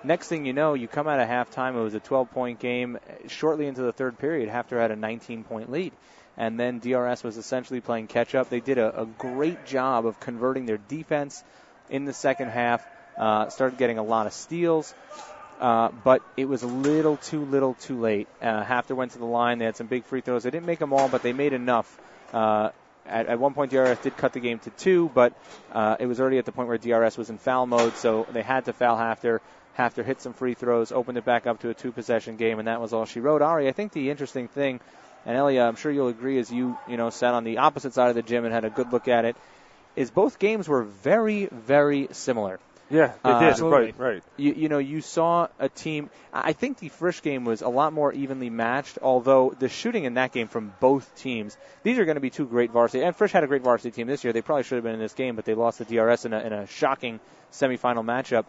next 0.04 0.28
thing 0.28 0.46
you 0.46 0.54
know, 0.54 0.74
you 0.74 0.88
come 0.88 1.08
out 1.08 1.20
of 1.20 1.28
halftime. 1.28 1.76
It 1.76 1.82
was 1.82 1.96
a 1.96 2.00
12-point 2.00 2.60
game. 2.60 3.00
Shortly 3.28 3.68
into 3.68 3.82
the 3.82 3.94
third 3.94 4.20
period, 4.20 4.50
HAFTR 4.50 4.80
had 4.80 4.92
a 4.92 4.96
19-point 4.96 5.72
lead. 5.72 5.94
And 6.36 6.60
then 6.60 6.78
DRS 6.80 7.24
was 7.24 7.38
essentially 7.38 7.82
playing 7.82 8.08
catch 8.08 8.36
up. 8.36 8.50
They 8.50 8.60
did 8.60 8.78
a, 8.78 9.02
a 9.02 9.06
great 9.06 9.66
job 9.66 10.06
of 10.06 10.20
converting 10.20 10.68
their 10.68 10.78
defense 10.78 11.44
in 11.90 12.06
the 12.06 12.14
second 12.14 12.50
half. 12.50 12.86
Uh, 13.18 13.50
started 13.50 13.80
getting 13.80 13.98
a 13.98 14.04
lot 14.04 14.28
of 14.28 14.34
steals. 14.34 14.94
Uh, 15.60 15.90
but 16.04 16.22
it 16.36 16.46
was 16.46 16.62
a 16.64 16.68
little 16.68 17.18
too 17.18 17.44
little 17.46 17.74
too 17.74 18.00
late. 18.00 18.28
Uh, 18.42 18.64
HAFTR 18.64 18.96
went 18.96 19.14
to 19.14 19.20
the 19.20 19.26
line. 19.26 19.58
They 19.58 19.66
had 19.66 19.76
some 19.76 19.88
big 19.88 20.06
free 20.06 20.22
throws. 20.22 20.44
They 20.44 20.52
didn't 20.52 20.68
make 20.68 20.80
them 20.80 20.94
all, 20.94 21.10
but 21.10 21.24
they 21.24 21.34
made 21.34 21.54
enough. 21.54 22.00
Uh, 22.32 22.70
at, 23.08 23.28
at 23.28 23.40
one 23.40 23.54
point, 23.54 23.72
DRS 23.72 24.00
did 24.00 24.18
cut 24.18 24.34
the 24.34 24.40
game 24.40 24.60
to 24.60 24.70
two, 24.72 25.10
but 25.14 25.34
uh, 25.72 25.96
it 26.00 26.06
was 26.06 26.20
already 26.20 26.38
at 26.38 26.46
the 26.46 26.52
point 26.52 26.68
where 26.68 26.78
DRS 26.78 27.18
was 27.18 27.30
in 27.30 27.38
foul 27.38 27.66
mode, 27.66 27.96
so 27.96 28.28
they 28.32 28.44
had 28.44 28.66
to 28.66 28.74
foul 28.74 28.98
HAFTR. 28.98 29.40
HAFTR 29.78 30.06
hit 30.06 30.22
some 30.22 30.34
free 30.34 30.54
throws, 30.54 30.92
opened 30.92 31.18
it 31.18 31.26
back 31.26 31.48
up 31.48 31.62
to 31.62 31.70
a 31.70 31.74
two-possession 31.74 32.38
game, 32.38 32.60
and 32.60 32.68
that 32.68 32.82
was 32.82 32.94
all 32.94 33.06
she 33.06 33.20
wrote. 33.20 33.42
Ari, 33.42 33.68
I 33.68 33.72
think 33.72 33.94
the 33.94 34.10
interesting 34.10 34.48
thing, 34.48 34.80
and 35.26 35.38
Elia, 35.38 35.64
I'm 35.64 35.76
sure 35.76 35.92
you'll 35.92 36.08
agree, 36.08 36.40
as 36.40 36.52
you 36.52 36.78
you 36.88 36.98
know 36.98 37.10
sat 37.10 37.34
on 37.34 37.44
the 37.44 37.60
opposite 37.60 37.94
side 37.94 38.10
of 38.10 38.16
the 38.16 38.24
gym 38.24 38.46
and 38.46 38.54
had 38.54 38.66
a 38.66 38.70
good 38.70 38.92
look 38.92 39.08
at 39.08 39.26
it, 39.26 39.36
is 39.96 40.12
both 40.12 40.40
games 40.40 40.68
were 40.68 40.84
very 40.84 41.48
very 41.52 42.08
similar. 42.12 42.60
Yeah, 42.90 43.14
they 43.24 43.30
uh, 43.30 43.54
did. 43.54 43.60
Right, 43.60 43.96
right. 43.98 44.24
You, 44.38 44.54
you 44.54 44.70
know, 44.70 44.78
you 44.78 45.02
saw 45.02 45.48
a 45.60 45.68
team. 45.68 46.10
I 46.32 46.54
think 46.54 46.80
the 46.80 46.90
Frisch 46.90 47.22
game 47.22 47.44
was 47.44 47.62
a 47.62 47.68
lot 47.68 47.92
more 47.92 48.14
evenly 48.14 48.50
matched. 48.50 49.00
Although 49.02 49.56
the 49.60 49.68
shooting 49.68 50.06
in 50.06 50.14
that 50.14 50.32
game 50.32 50.48
from 50.48 50.74
both 50.80 51.14
teams, 51.18 51.58
these 51.84 51.98
are 51.98 52.06
going 52.06 52.16
to 52.16 52.22
be 52.22 52.30
two 52.30 52.46
great 52.46 52.72
varsity. 52.72 53.04
And 53.04 53.16
Frisch 53.16 53.32
had 53.32 53.44
a 53.44 53.48
great 53.48 53.62
varsity 53.62 53.92
team 53.92 54.08
this 54.08 54.24
year. 54.24 54.32
They 54.32 54.42
probably 54.42 54.64
should 54.64 54.76
have 54.76 54.84
been 54.84 54.94
in 54.94 55.00
this 55.00 55.14
game, 55.14 55.36
but 55.36 55.44
they 55.44 55.54
lost 55.54 55.80
the 55.80 55.86
DRS 55.86 56.26
in 56.26 56.34
a, 56.34 56.40
in 56.40 56.54
a 56.54 56.68
shocking 56.68 57.20
semifinal 57.52 58.06
matchup. 58.06 58.46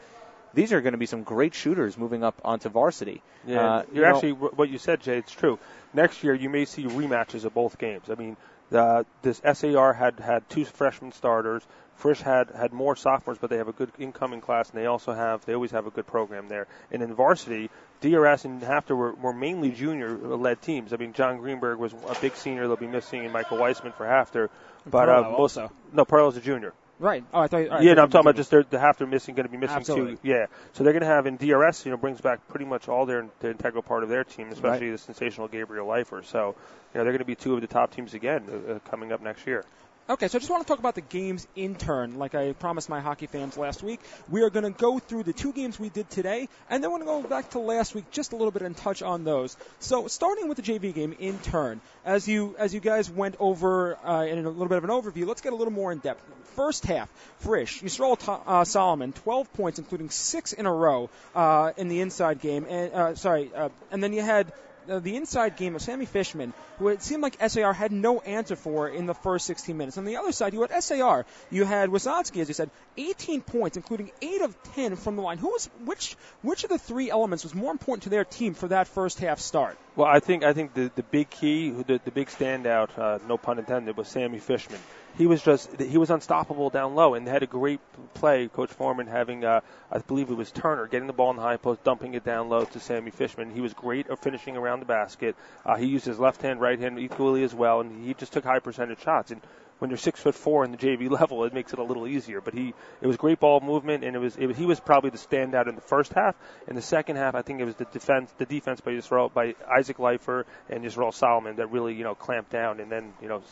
These 0.54 0.72
are 0.72 0.80
going 0.80 0.92
to 0.92 0.98
be 0.98 1.06
some 1.06 1.22
great 1.22 1.54
shooters 1.54 1.96
moving 1.96 2.24
up 2.24 2.40
onto 2.44 2.68
varsity. 2.68 3.22
Yeah, 3.46 3.61
uh, 3.61 3.82
you're 3.92 4.04
you 4.04 4.14
actually 4.14 4.32
what 4.32 4.68
you 4.68 4.78
said, 4.78 5.00
Jay. 5.00 5.18
It's 5.18 5.32
true. 5.32 5.58
Next 5.92 6.22
year, 6.22 6.34
you 6.34 6.48
may 6.48 6.64
see 6.64 6.84
rematches 6.84 7.44
of 7.44 7.54
both 7.54 7.78
games. 7.78 8.11
I 8.11 8.14
mean, 8.14 8.37
uh, 8.72 9.04
this 9.22 9.40
SAR 9.52 9.92
had 9.92 10.20
had 10.20 10.48
two 10.48 10.64
freshman 10.64 11.12
starters. 11.12 11.62
Frisch 11.96 12.20
had 12.20 12.50
had 12.50 12.72
more 12.72 12.94
sophomores, 12.94 13.38
but 13.38 13.50
they 13.50 13.56
have 13.56 13.66
a 13.66 13.72
good 13.72 13.90
incoming 13.98 14.40
class, 14.40 14.70
and 14.70 14.80
they 14.80 14.87
also 14.87 15.12
have 15.12 15.44
they 15.46 15.54
always 15.54 15.72
have 15.72 15.87
a 15.87 15.90
good 15.90 16.06
program 16.06 16.48
there. 16.48 16.68
And 16.92 17.02
in 17.02 17.14
varsity, 17.14 17.70
DRS 18.00 18.44
and 18.44 18.62
HAFTR 18.62 18.96
were, 18.96 19.12
were 19.14 19.32
mainly 19.32 19.72
junior-led 19.72 20.62
teams. 20.62 20.92
I 20.92 20.96
mean, 20.96 21.12
John 21.12 21.38
Greenberg 21.38 21.78
was 21.78 21.92
a 21.92 22.16
big 22.20 22.37
senior; 22.37 22.68
they'll 22.68 22.76
be 22.76 22.87
missing, 22.87 23.24
and 23.24 23.32
Michael 23.32 23.58
Weissman 23.58 23.92
for 23.92 24.06
HAFTR. 24.06 24.48
But 24.87 25.08
uh, 25.08 25.22
most 25.22 25.58
also. 25.58 25.72
no, 25.92 26.04
Pearl's 26.04 26.37
a 26.37 26.40
junior. 26.40 26.72
Right. 26.98 27.24
Oh, 27.32 27.40
I 27.40 27.46
thought. 27.46 27.68
Right, 27.68 27.82
yeah, 27.82 27.94
no, 27.94 28.02
I'm 28.02 28.11
talking 28.11 28.28
about 28.28 28.37
just 28.37 28.50
the 28.50 28.78
half 28.78 28.98
they're, 28.98 29.06
missing, 29.06 29.34
going 29.37 29.46
to 29.46 29.52
be 29.52 29.56
missing 29.56 29.76
Absolutely. 29.76 30.16
two. 30.16 30.20
Yeah, 30.22 30.46
so 30.72 30.82
they're 30.82 30.92
going 30.92 31.02
to 31.02 31.06
have 31.06 31.26
in 31.26 31.37
DRS, 31.37 31.84
you 31.84 31.92
know, 31.92 31.96
brings 31.96 32.20
back 32.20 32.46
pretty 32.48 32.64
much 32.64 32.88
all 32.88 33.06
their 33.06 33.26
the 33.38 33.50
integral 33.50 33.82
part 33.82 34.02
of 34.02 34.08
their 34.08 34.24
team, 34.24 34.48
especially 34.50 34.90
right. 34.90 34.92
the 34.92 34.98
sensational 34.98 35.46
Gabriel 35.46 35.87
Leifer. 35.87 36.24
So, 36.24 36.56
you 36.92 36.98
know, 36.98 37.04
they're 37.04 37.12
going 37.12 37.18
to 37.18 37.24
be 37.24 37.37
two 37.37 37.54
of 37.54 37.61
the 37.61 37.68
top 37.68 37.94
teams 37.94 38.14
again 38.14 38.44
uh, 38.50 38.72
uh 38.72 38.78
coming 38.90 39.12
up 39.12 39.22
next 39.22 39.46
year. 39.46 39.64
Okay, 40.11 40.27
so 40.29 40.38
I 40.38 40.40
just 40.40 40.51
want 40.51 40.66
to 40.66 40.66
talk 40.66 40.79
about 40.79 40.94
the 40.94 41.03
games 41.03 41.47
in 41.55 41.75
turn. 41.75 42.18
Like 42.18 42.35
I 42.35 42.55
promised 42.55 42.88
my 42.88 42.99
hockey 42.99 43.27
fans 43.27 43.59
last 43.59 43.83
week, 43.83 44.01
we 44.31 44.40
are 44.40 44.49
going 44.49 44.64
to 44.64 44.71
go 44.71 44.99
through 44.99 45.25
the 45.25 45.35
two 45.35 45.53
games 45.53 45.79
we 45.79 45.90
did 45.90 46.09
today, 46.09 46.49
and 46.71 46.83
then 46.83 46.90
we're 46.90 47.05
going 47.05 47.23
to 47.23 47.29
go 47.29 47.29
back 47.29 47.51
to 47.51 47.59
last 47.59 47.94
week 47.94 48.11
just 48.11 48.33
a 48.33 48.37
little 48.37 48.51
bit 48.51 48.62
and 48.62 48.75
touch 48.75 49.03
on 49.03 49.25
those. 49.25 49.55
So 49.81 50.09
starting 50.09 50.49
with 50.49 50.57
the 50.57 50.62
JV 50.62 50.94
game 50.94 51.14
in 51.18 51.38
turn, 51.40 51.83
as 52.07 52.27
you 52.27 52.57
as 52.59 52.73
you 52.73 52.81
guys 52.81 53.11
went 53.11 53.37
over 53.38 53.99
uh, 54.03 54.25
in 54.25 54.38
a 54.38 54.49
little 54.49 54.68
bit 54.68 54.79
of 54.79 54.85
an 54.85 54.90
overview, 54.90 55.27
let's 55.27 55.42
get 55.42 55.53
a 55.53 55.57
little 55.57 55.75
more 55.75 55.92
in 55.92 55.99
depth. 55.99 56.23
First 56.57 56.87
half, 56.87 57.11
Frisch, 57.40 57.83
Yisrael 57.83 58.42
uh, 58.47 58.64
Solomon, 58.64 59.12
12 59.12 59.53
points, 59.53 59.79
including 59.79 60.09
six 60.09 60.55
in 60.55 60.64
a 60.64 60.73
row 60.73 61.11
uh, 61.35 61.73
in 61.77 61.88
the 61.88 62.01
inside 62.01 62.40
game, 62.40 62.64
and 62.66 62.94
uh, 62.94 63.14
sorry, 63.14 63.51
uh, 63.55 63.68
and 63.90 64.03
then 64.03 64.14
you 64.14 64.23
had 64.23 64.55
uh, 64.88 64.98
the 64.98 65.16
inside 65.16 65.57
game 65.57 65.74
of 65.74 65.83
Sammy 65.83 66.07
Fishman, 66.07 66.53
who 66.79 66.88
it 66.88 67.03
seemed 67.03 67.22
like 67.22 67.37
SAR 67.46 67.72
had 67.72 67.92
no 67.92 68.20
answer 68.20 68.57
for 68.57 68.88
in 68.88 69.07
the 69.07 69.14
first 69.14 69.46
16 69.46 69.77
minutes. 69.77 69.98
On 69.98 70.05
the 70.05 70.16
other 70.16 70.33
side, 70.33 70.53
you 70.53 70.62
had 70.62 70.83
SAR. 70.83 71.27
You 71.51 71.64
had 71.64 71.90
Wisocki, 71.90 72.40
as 72.40 72.48
you 72.48 72.55
said, 72.55 72.70
18 72.96 73.42
points, 73.42 73.77
including 73.77 74.11
8 74.22 74.42
of 74.42 74.62
10 74.74 74.96
from 74.96 75.16
the 75.16 75.22
line. 75.22 75.38
Who 75.38 75.48
was 75.48 75.68
which? 75.85 76.16
Which 76.42 76.64
of 76.64 76.70
the 76.70 76.79
three 76.79 77.11
elements 77.11 77.44
was 77.44 77.55
more 77.55 77.72
important 77.72 78.05
to 78.05 78.11
their 78.11 78.24
team 78.24 78.55
for 78.55 78.68
that 78.68 78.88
first 78.88 79.20
half 79.20 79.40
start? 79.40 79.77
Well, 79.96 80.09
I 80.09 80.20
think 80.20 80.44
I 80.44 80.53
think 80.53 80.74
the 80.74 80.90
the 80.94 81.03
big 81.03 81.31
key, 81.31 81.70
the 81.70 82.01
the 82.05 82.11
big 82.11 82.29
standout, 82.29 82.90
uh, 82.98 83.18
no 83.27 83.37
pun 83.37 83.59
intended, 83.59 83.96
was 83.96 84.09
Sammy 84.09 84.38
Fishman 84.38 84.81
he 85.18 85.26
was 85.26 85.42
just 85.42 85.81
he 85.81 85.98
was 85.98 86.11
unstoppable 86.11 86.70
down 86.70 86.94
low 86.94 87.14
and 87.14 87.26
had 87.26 87.42
a 87.42 87.46
great 87.46 87.81
play. 88.14 88.46
Coach 88.46 88.70
Foreman 88.70 89.09
having 89.09 89.44
uh, 89.44 89.61
I 89.90 89.98
believe 89.98 90.31
it 90.31 90.37
was 90.37 90.52
Turner 90.52 90.87
getting 90.87 91.09
the 91.09 91.12
ball 91.12 91.31
in 91.31 91.37
the 91.37 91.42
high 91.42 91.57
post, 91.57 91.83
dumping 91.83 92.14
it 92.14 92.24
down 92.24 92.48
low 92.48 92.64
to 92.64 92.81
Sammy 92.81 93.11
Fishman. 93.11 93.50
He 93.50 93.61
was 93.61 93.74
great 93.74 94.09
at 94.09 94.20
finishing 94.20 94.57
around 94.57 94.78
the 94.78 94.87
basket. 94.87 95.35
Uh, 95.66 95.74
he 95.74 95.87
used 95.87 96.07
his 96.07 96.20
left 96.20 96.40
hand, 96.40 96.61
right 96.61 96.78
hand 96.78 97.00
equally 97.00 97.42
as 97.42 97.52
well, 97.52 97.81
and 97.81 98.07
he 98.07 98.14
just 98.14 98.33
took 98.33 98.44
high 98.44 98.61
percentage 98.61 99.00
shots. 99.00 99.33
And 99.33 99.42
when 99.78 99.90
you're 99.90 99.98
six 99.98 100.20
foot 100.20 100.34
four 100.34 100.64
in 100.64 100.70
the 100.70 100.76
JV 100.76 101.10
level, 101.20 101.44
it 101.44 101.52
makes 101.52 101.72
it 101.72 101.78
a 101.78 101.82
little 101.82 102.06
easier. 102.06 102.40
But 102.40 102.54
he, 102.54 102.74
it 103.00 103.06
was 103.06 103.16
great 103.16 103.40
ball 103.40 103.60
movement, 103.60 104.04
and 104.04 104.14
it 104.14 104.18
was, 104.18 104.36
it 104.36 104.46
was 104.46 104.56
he 104.56 104.66
was 104.66 104.80
probably 104.80 105.10
the 105.10 105.18
standout 105.18 105.68
in 105.68 105.74
the 105.74 105.80
first 105.80 106.12
half. 106.12 106.36
In 106.66 106.74
the 106.74 106.82
second 106.82 107.16
half, 107.16 107.34
I 107.34 107.42
think 107.42 107.60
it 107.60 107.64
was 107.64 107.74
the 107.76 107.84
defense, 107.86 108.32
the 108.38 108.46
defense 108.46 108.80
by 108.80 108.92
Yisrael, 108.92 109.32
by 109.32 109.54
Isaac 109.70 109.98
Leifer 109.98 110.44
and 110.68 110.84
Yisrael 110.84 111.12
Solomon 111.12 111.56
that 111.56 111.70
really 111.70 111.94
you 111.94 112.04
know 112.04 112.14
clamped 112.14 112.50
down, 112.50 112.80
and 112.80 112.90
then 112.90 113.12
you 113.22 113.28
know 113.28 113.42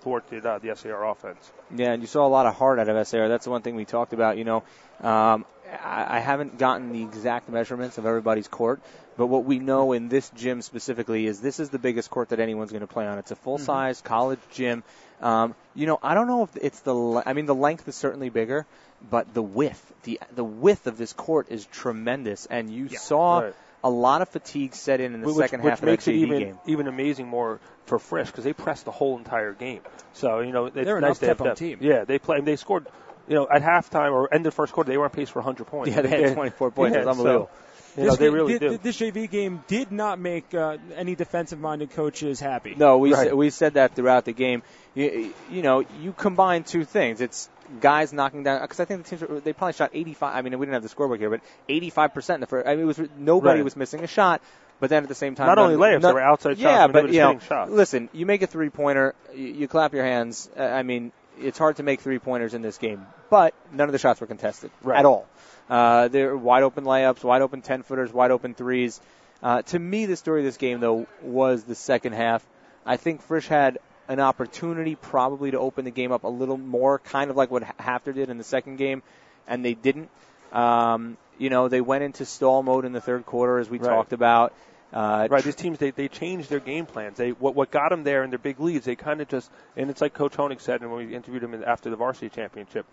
thwarted 0.00 0.44
uh, 0.44 0.58
the 0.58 0.74
SAR 0.74 1.08
offense. 1.08 1.52
Yeah, 1.74 1.92
and 1.92 2.02
you 2.02 2.08
saw 2.08 2.26
a 2.26 2.28
lot 2.28 2.46
of 2.46 2.54
heart 2.54 2.78
out 2.78 2.88
of 2.88 3.06
SAR. 3.06 3.28
That's 3.28 3.44
the 3.44 3.50
one 3.50 3.62
thing 3.62 3.76
we 3.76 3.84
talked 3.84 4.12
about. 4.12 4.38
You 4.38 4.44
know, 4.44 4.64
um, 5.00 5.44
I, 5.72 6.16
I 6.16 6.18
haven't 6.20 6.58
gotten 6.58 6.92
the 6.92 7.02
exact 7.02 7.48
measurements 7.48 7.98
of 7.98 8.06
everybody's 8.06 8.48
court, 8.48 8.80
but 9.16 9.26
what 9.26 9.44
we 9.44 9.58
know 9.58 9.92
in 9.92 10.08
this 10.08 10.30
gym 10.30 10.62
specifically 10.62 11.26
is 11.26 11.40
this 11.40 11.60
is 11.60 11.70
the 11.70 11.78
biggest 11.78 12.10
court 12.10 12.30
that 12.30 12.40
anyone's 12.40 12.70
going 12.70 12.82
to 12.82 12.86
play 12.86 13.06
on. 13.06 13.18
It's 13.18 13.30
a 13.30 13.36
full 13.36 13.58
size 13.58 13.98
mm-hmm. 13.98 14.08
college 14.08 14.40
gym. 14.52 14.82
Um, 15.20 15.54
you 15.74 15.86
know, 15.86 15.98
I 16.02 16.14
don't 16.14 16.26
know 16.26 16.42
if 16.42 16.56
it's 16.56 16.80
the. 16.80 17.22
I 17.24 17.32
mean, 17.32 17.46
the 17.46 17.54
length 17.54 17.86
is 17.88 17.94
certainly 17.94 18.28
bigger, 18.28 18.66
but 19.10 19.32
the 19.34 19.42
width, 19.42 19.92
the 20.02 20.20
the 20.34 20.44
width 20.44 20.86
of 20.86 20.98
this 20.98 21.12
court 21.12 21.48
is 21.50 21.66
tremendous, 21.66 22.46
and 22.46 22.70
you 22.70 22.88
yeah, 22.90 22.98
saw. 22.98 23.38
Right. 23.40 23.54
A 23.84 23.90
lot 23.90 24.22
of 24.22 24.28
fatigue 24.28 24.76
set 24.76 25.00
in 25.00 25.12
in 25.12 25.22
the 25.22 25.26
which, 25.26 25.34
second 25.34 25.64
which 25.64 25.70
half 25.70 25.80
of 25.80 25.86
makes 25.86 26.04
that 26.04 26.12
it 26.12 26.18
even, 26.18 26.38
game. 26.38 26.58
even 26.68 26.86
amazing 26.86 27.26
more 27.26 27.58
for 27.86 27.98
Frisch 27.98 28.28
because 28.28 28.44
they 28.44 28.52
pressed 28.52 28.84
the 28.84 28.92
whole 28.92 29.18
entire 29.18 29.52
game. 29.54 29.80
So 30.12 30.38
you 30.38 30.52
know, 30.52 30.68
they're 30.68 31.00
nice 31.00 31.20
an 31.20 31.30
up-tempo 31.30 31.56
team. 31.56 31.78
Yeah, 31.80 32.04
they 32.04 32.20
play. 32.20 32.40
They 32.42 32.54
scored 32.54 32.86
you 33.28 33.34
know, 33.34 33.48
at 33.48 33.62
halftime 33.62 34.12
or 34.12 34.32
end 34.32 34.46
of 34.46 34.52
the 34.52 34.56
first 34.56 34.72
quarter, 34.72 34.90
they 34.90 34.96
were 34.96 35.04
on 35.04 35.10
pace 35.10 35.28
for 35.28 35.40
100 35.40 35.66
points. 35.66 35.94
Yeah, 35.94 36.02
they 36.02 36.22
had 36.22 36.34
24 36.34 36.70
points. 36.70 36.94
Yeah, 36.94 37.02
it 37.02 37.06
was 37.06 37.18
unbelievable. 37.18 37.50
So, 37.94 38.00
you 38.00 38.06
know, 38.06 38.16
they 38.16 38.30
really 38.30 38.58
did, 38.58 38.60
do. 38.60 38.78
This 38.78 38.98
JV 38.98 39.30
game 39.30 39.62
did 39.66 39.92
not 39.92 40.18
make 40.18 40.54
uh, 40.54 40.78
any 40.96 41.14
defensive-minded 41.14 41.90
coaches 41.90 42.40
happy. 42.40 42.74
No, 42.74 42.98
we 42.98 43.12
right. 43.12 43.36
we 43.36 43.50
said 43.50 43.74
that 43.74 43.94
throughout 43.94 44.24
the 44.24 44.32
game. 44.32 44.62
You, 44.94 45.34
you 45.50 45.62
know, 45.62 45.84
you 46.00 46.12
combine 46.12 46.64
two 46.64 46.84
things. 46.84 47.20
It's 47.20 47.50
guys 47.80 48.12
knocking 48.12 48.44
down 48.44 48.62
because 48.62 48.80
I 48.80 48.86
think 48.86 49.04
the 49.04 49.16
teams 49.16 49.44
they 49.44 49.52
probably 49.52 49.74
shot 49.74 49.90
85. 49.92 50.34
I 50.34 50.40
mean, 50.40 50.58
we 50.58 50.64
didn't 50.64 50.74
have 50.74 50.82
the 50.82 50.88
scoreboard 50.88 51.20
here, 51.20 51.28
but 51.28 51.40
85 51.68 52.14
percent 52.14 52.34
in 52.36 52.40
the 52.40 52.46
first. 52.46 52.66
I 52.66 52.74
mean, 52.74 52.84
it 52.84 52.86
was 52.86 53.00
nobody 53.18 53.58
right. 53.58 53.64
was 53.64 53.76
missing 53.76 54.02
a 54.02 54.06
shot. 54.06 54.40
But 54.80 54.90
then 54.90 55.04
at 55.04 55.08
the 55.08 55.14
same 55.14 55.36
time, 55.36 55.46
not 55.46 55.58
only 55.58 55.76
layups, 55.76 56.02
they 56.02 56.12
were 56.12 56.20
outside 56.20 56.58
yeah, 56.58 56.78
shots. 56.78 56.92
but 56.92 57.12
you 57.12 57.20
know, 57.20 57.38
shots. 57.38 57.70
listen, 57.70 58.08
you 58.12 58.26
make 58.26 58.42
a 58.42 58.48
three 58.48 58.68
pointer, 58.68 59.14
you, 59.32 59.46
you 59.46 59.68
clap 59.68 59.94
your 59.94 60.04
hands. 60.04 60.50
Uh, 60.58 60.62
I 60.64 60.82
mean, 60.82 61.12
it's 61.42 61.58
hard 61.58 61.76
to 61.76 61.82
make 61.82 62.00
three 62.00 62.18
pointers 62.18 62.54
in 62.54 62.62
this 62.62 62.78
game, 62.78 63.06
but 63.30 63.54
none 63.72 63.88
of 63.88 63.92
the 63.92 63.98
shots 63.98 64.20
were 64.20 64.26
contested 64.26 64.70
right. 64.82 64.98
at 64.98 65.04
all. 65.04 65.26
Uh, 65.68 66.08
they're 66.08 66.36
wide 66.36 66.62
open 66.62 66.84
layups, 66.84 67.24
wide 67.24 67.42
open 67.42 67.62
10 67.62 67.82
footers, 67.82 68.12
wide 68.12 68.30
open 68.30 68.54
threes. 68.54 69.00
Uh, 69.42 69.62
to 69.62 69.78
me, 69.78 70.06
the 70.06 70.16
story 70.16 70.40
of 70.40 70.44
this 70.44 70.56
game, 70.56 70.80
though, 70.80 71.06
was 71.22 71.64
the 71.64 71.74
second 71.74 72.12
half. 72.12 72.46
I 72.86 72.96
think 72.96 73.22
Frisch 73.22 73.48
had 73.48 73.78
an 74.08 74.20
opportunity 74.20 74.94
probably 74.94 75.52
to 75.52 75.58
open 75.58 75.84
the 75.84 75.90
game 75.90 76.12
up 76.12 76.24
a 76.24 76.28
little 76.28 76.58
more, 76.58 76.98
kind 76.98 77.30
of 77.30 77.36
like 77.36 77.50
what 77.50 77.62
HAFTR 77.78 78.14
did 78.14 78.30
in 78.30 78.38
the 78.38 78.44
second 78.44 78.76
game, 78.76 79.02
and 79.46 79.64
they 79.64 79.74
didn't. 79.74 80.10
Um, 80.52 81.16
you 81.38 81.50
know, 81.50 81.68
they 81.68 81.80
went 81.80 82.04
into 82.04 82.24
stall 82.24 82.62
mode 82.62 82.84
in 82.84 82.92
the 82.92 83.00
third 83.00 83.24
quarter, 83.26 83.58
as 83.58 83.70
we 83.70 83.78
right. 83.78 83.88
talked 83.88 84.12
about. 84.12 84.52
Uh, 84.92 85.26
right, 85.30 85.42
these 85.42 85.54
teams 85.54 85.78
they 85.78 85.90
they 85.90 86.08
changed 86.08 86.50
their 86.50 86.60
game 86.60 86.84
plans. 86.84 87.16
They 87.16 87.30
what 87.30 87.54
what 87.54 87.70
got 87.70 87.88
them 87.88 88.04
there 88.04 88.24
in 88.24 88.30
their 88.30 88.38
big 88.38 88.60
leads. 88.60 88.84
They 88.84 88.94
kind 88.94 89.20
of 89.22 89.28
just 89.28 89.50
and 89.76 89.88
it's 89.88 90.02
like 90.02 90.12
Coach 90.12 90.34
Honig 90.34 90.60
said, 90.60 90.82
and 90.82 90.92
when 90.92 91.06
we 91.06 91.14
interviewed 91.14 91.42
him 91.42 91.62
after 91.66 91.88
the 91.88 91.96
varsity 91.96 92.28
championship, 92.28 92.84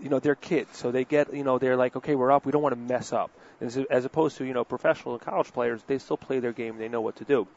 you 0.00 0.08
know 0.08 0.20
they're 0.20 0.36
kids, 0.36 0.76
so 0.76 0.92
they 0.92 1.04
get 1.04 1.34
you 1.34 1.42
know 1.42 1.58
they're 1.58 1.76
like 1.76 1.96
okay 1.96 2.14
we're 2.14 2.30
up, 2.30 2.46
we 2.46 2.52
don't 2.52 2.62
want 2.62 2.74
to 2.74 2.80
mess 2.80 3.12
up. 3.12 3.30
As, 3.60 3.76
as 3.90 4.04
opposed 4.04 4.36
to 4.38 4.44
you 4.44 4.54
know 4.54 4.64
professional 4.64 5.14
and 5.14 5.22
college 5.22 5.52
players, 5.52 5.82
they 5.88 5.98
still 5.98 6.16
play 6.16 6.38
their 6.38 6.52
game, 6.52 6.78
they 6.78 6.88
know 6.88 7.00
what 7.00 7.16
to 7.16 7.24
do. 7.24 7.48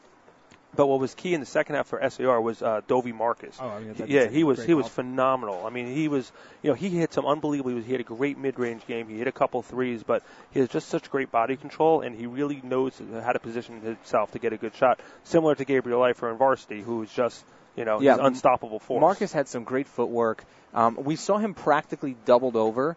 But 0.76 0.86
what 0.86 1.00
was 1.00 1.14
key 1.14 1.34
in 1.34 1.40
the 1.40 1.46
second 1.46 1.76
half 1.76 1.86
for 1.86 2.08
SAR 2.08 2.40
was 2.40 2.62
uh, 2.62 2.80
Dovey 2.86 3.12
Marcus. 3.12 3.56
Oh, 3.60 3.68
I 3.68 3.80
mean, 3.80 3.94
yeah, 4.06 4.28
he 4.28 4.44
was 4.44 4.62
he 4.62 4.74
was 4.74 4.88
phenomenal. 4.88 5.66
I 5.66 5.70
mean, 5.70 5.86
he 5.86 6.08
was 6.08 6.30
you 6.62 6.70
know 6.70 6.74
he 6.74 6.90
hit 6.90 7.12
some 7.12 7.26
unbelievable. 7.26 7.80
He 7.80 7.92
had 7.92 8.00
a 8.00 8.04
great 8.04 8.38
mid-range 8.38 8.86
game. 8.86 9.08
He 9.08 9.18
hit 9.18 9.26
a 9.26 9.32
couple 9.32 9.62
threes, 9.62 10.02
but 10.02 10.22
he 10.50 10.60
has 10.60 10.68
just 10.68 10.88
such 10.88 11.10
great 11.10 11.30
body 11.30 11.56
control, 11.56 12.00
and 12.00 12.16
he 12.16 12.26
really 12.26 12.60
knows 12.62 13.00
how 13.22 13.32
to 13.32 13.38
position 13.38 13.80
himself 13.80 14.32
to 14.32 14.38
get 14.38 14.52
a 14.52 14.56
good 14.56 14.74
shot. 14.74 15.00
Similar 15.24 15.54
to 15.56 15.64
Gabriel 15.64 16.00
Leifer 16.00 16.30
in 16.30 16.38
varsity, 16.38 16.82
who's 16.82 17.12
just 17.12 17.44
you 17.76 17.84
know 17.84 18.00
yeah, 18.00 18.16
unstoppable 18.20 18.78
force. 18.78 19.00
Marcus 19.00 19.32
had 19.32 19.48
some 19.48 19.64
great 19.64 19.86
footwork. 19.86 20.44
Um, 20.72 20.98
we 21.02 21.16
saw 21.16 21.38
him 21.38 21.54
practically 21.54 22.16
doubled 22.24 22.56
over 22.56 22.96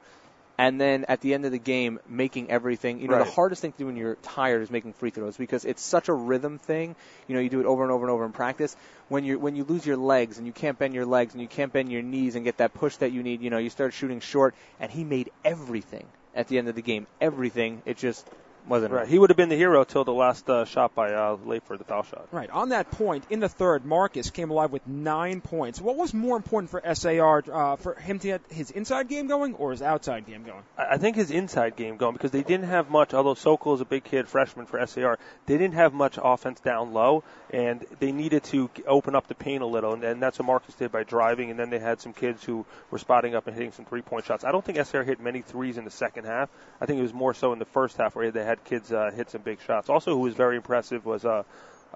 and 0.58 0.82
then 0.82 1.06
at 1.08 1.22
the 1.22 1.34
end 1.34 1.46
of 1.46 1.52
the 1.52 1.60
game 1.60 2.00
making 2.08 2.50
everything 2.50 3.00
you 3.00 3.08
know 3.08 3.17
right. 3.17 3.26
the 3.26 3.32
hardest 3.32 3.62
thing 3.62 3.72
to 3.72 3.78
do 3.78 3.86
when 3.86 3.96
you're 3.96 4.15
tired 4.15 4.62
is 4.62 4.72
making 4.72 4.93
free 4.93 5.10
throws 5.10 5.38
because 5.38 5.65
it's 5.65 5.82
such 5.82 6.10
a 6.10 6.13
rhythm 6.13 6.58
thing. 6.58 6.96
You 7.28 7.36
know 7.36 7.41
you 7.41 7.50
do 7.50 7.60
it 7.60 7.65
over 7.65 7.84
and 7.84 7.91
over 7.91 8.06
and 8.06 8.12
over 8.12 8.26
in 8.26 8.32
practice. 8.32 8.76
When 9.10 9.24
you 9.24 9.39
when 9.39 9.56
you 9.56 9.63
lose 9.63 9.86
your 9.86 9.98
legs 9.98 10.38
and 10.38 10.48
you 10.48 10.54
can't 10.54 10.78
bend 10.78 10.93
your 10.93 11.06
legs 11.06 11.34
and 11.34 11.41
you 11.41 11.48
can't 11.48 11.72
bend 11.72 11.91
your 11.91 12.02
knees 12.02 12.36
and 12.36 12.43
get 12.43 12.58
that 12.58 12.74
push 12.74 12.98
that 12.98 13.12
you 13.12 13.24
need 13.24 13.41
you 13.41 13.50
know 13.50 13.58
you 13.58 13.70
start 13.70 13.93
shooting 13.93 14.20
short 14.20 14.56
and 14.80 14.91
he 14.91 15.04
made 15.04 15.32
everything 15.46 16.06
at 16.34 16.48
the 16.48 16.58
end 16.58 16.70
of 16.70 16.76
the 16.76 16.82
game. 16.82 17.08
Everything. 17.20 17.82
It 17.86 17.98
just 17.98 18.26
wasn't 18.67 18.93
right. 18.93 19.08
He 19.08 19.17
would 19.17 19.30
have 19.30 19.38
been 19.38 19.49
the 19.49 19.56
hero 19.56 19.84
till 19.84 20.03
the 20.03 20.13
last 20.13 20.49
uh, 20.49 20.65
shot 20.65 20.93
by 20.93 21.13
uh, 21.13 21.38
Lafer 21.45 21.77
the 21.77 21.84
foul 21.84 22.03
shot. 22.03 22.27
Right. 22.32 22.49
On 22.49 22.69
that 22.69 22.91
point, 22.91 23.25
in 23.30 23.39
the 23.39 23.49
third, 23.49 23.86
Marcus 23.86 24.30
came 24.30 24.51
alive 24.51 24.71
with 24.71 24.86
nine 24.88 25.41
points. 25.41 25.80
What 25.80 25.95
was 25.95 26.13
more 26.13 26.38
important 26.38 26.69
for 26.69 26.82
SAR 26.93 27.43
uh, 27.51 27.75
for 27.77 27.95
him 27.95 28.19
to 28.19 28.27
get 28.27 28.41
his 28.49 28.71
inside 28.71 29.08
game 29.08 29.27
going 29.27 29.56
or 29.56 29.71
his 29.71 29.82
outside 29.82 30.25
game 30.25 30.43
going? 30.43 30.63
I 30.77 30.97
think 30.97 31.15
his 31.15 31.32
inside 31.32 31.75
game 31.75 31.97
going 31.97 32.13
because 32.13 32.32
they 32.32 32.43
didn't 32.43 32.67
have 32.67 32.89
much. 32.89 33.13
Although 33.13 33.36
Sokol 33.36 33.75
is 33.75 33.82
a 33.82 33.86
big 33.86 34.03
kid, 34.03 34.27
freshman 34.27 34.65
for 34.65 34.86
SAR, 34.86 35.17
they 35.45 35.58
didn't 35.58 35.75
have 35.75 35.93
much 35.93 36.19
offense 36.21 36.60
down 36.60 36.93
low, 36.93 37.23
and 37.50 37.86
they 38.00 38.12
needed 38.12 38.44
to 38.46 38.70
open 38.86 39.16
up 39.16 39.28
the 39.28 39.36
paint 39.36 39.64
a 39.64 39.66
little, 39.66 39.94
and, 39.94 40.04
and 40.04 40.22
that's 40.22 40.40
what 40.40 40.46
Marcus 40.46 40.76
did 40.76 40.92
by 40.92 41.04
driving. 41.04 41.50
And 41.52 41.60
then 41.60 41.70
they 41.70 41.80
had 41.80 42.02
some 42.02 42.14
kids 42.14 42.44
who 42.44 42.66
were 42.92 42.98
spotting 42.98 43.36
up 43.36 43.48
and 43.48 43.56
hitting 43.56 43.72
some 43.72 43.86
three-point 43.86 44.26
shots. 44.26 44.44
I 44.44 44.52
don't 44.52 44.64
think 44.64 44.84
SAR 44.86 45.04
hit 45.04 45.20
many 45.20 45.42
threes 45.42 45.78
in 45.78 45.86
the 45.86 45.92
second 45.92 46.26
half. 46.26 46.50
I 46.82 46.86
think 46.86 47.00
it 47.00 47.04
was 47.04 47.14
more 47.14 47.34
so 47.34 47.54
in 47.54 47.60
the 47.60 47.66
first 47.66 47.98
half 47.98 48.16
where 48.16 48.32
they 48.32 48.44
had 48.44 48.64
kids 48.66 48.92
uh, 48.92 49.12
hit 49.16 49.30
some 49.30 49.42
big 49.42 49.62
shots. 49.62 49.90
Also, 49.90 50.14
who 50.14 50.22
was 50.22 50.34
very 50.34 50.58
impressive 50.58 51.06
was 51.06 51.26
uh, 51.26 51.44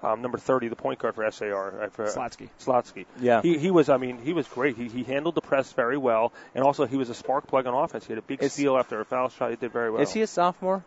um, 0.02 0.22
number 0.22 0.38
30, 0.38 0.68
the 0.68 0.76
point 0.76 0.98
guard 0.98 1.14
for 1.14 1.30
SAR. 1.30 1.82
Uh, 1.82 1.88
for, 1.90 2.06
Slotsky. 2.06 2.48
Slotsky. 2.60 3.06
Yeah. 3.20 3.42
He, 3.42 3.58
he 3.58 3.70
was, 3.70 3.88
I 3.88 3.96
mean, 3.98 4.18
he 4.18 4.32
was 4.32 4.48
great. 4.48 4.76
He, 4.76 4.88
he 4.88 5.04
handled 5.04 5.34
the 5.34 5.40
press 5.40 5.72
very 5.72 5.96
well, 5.96 6.32
and 6.54 6.64
also 6.64 6.86
he 6.86 6.96
was 6.96 7.10
a 7.10 7.14
spark 7.14 7.46
plug 7.46 7.66
on 7.66 7.74
offense. 7.74 8.06
He 8.06 8.12
had 8.12 8.18
a 8.18 8.22
big 8.22 8.42
is, 8.42 8.52
steal 8.52 8.76
after 8.76 9.00
a 9.00 9.04
foul 9.04 9.28
shot. 9.28 9.50
He 9.50 9.56
did 9.56 9.72
very 9.72 9.90
well. 9.90 10.02
Is 10.02 10.12
he 10.12 10.22
a 10.22 10.26
sophomore? 10.26 10.84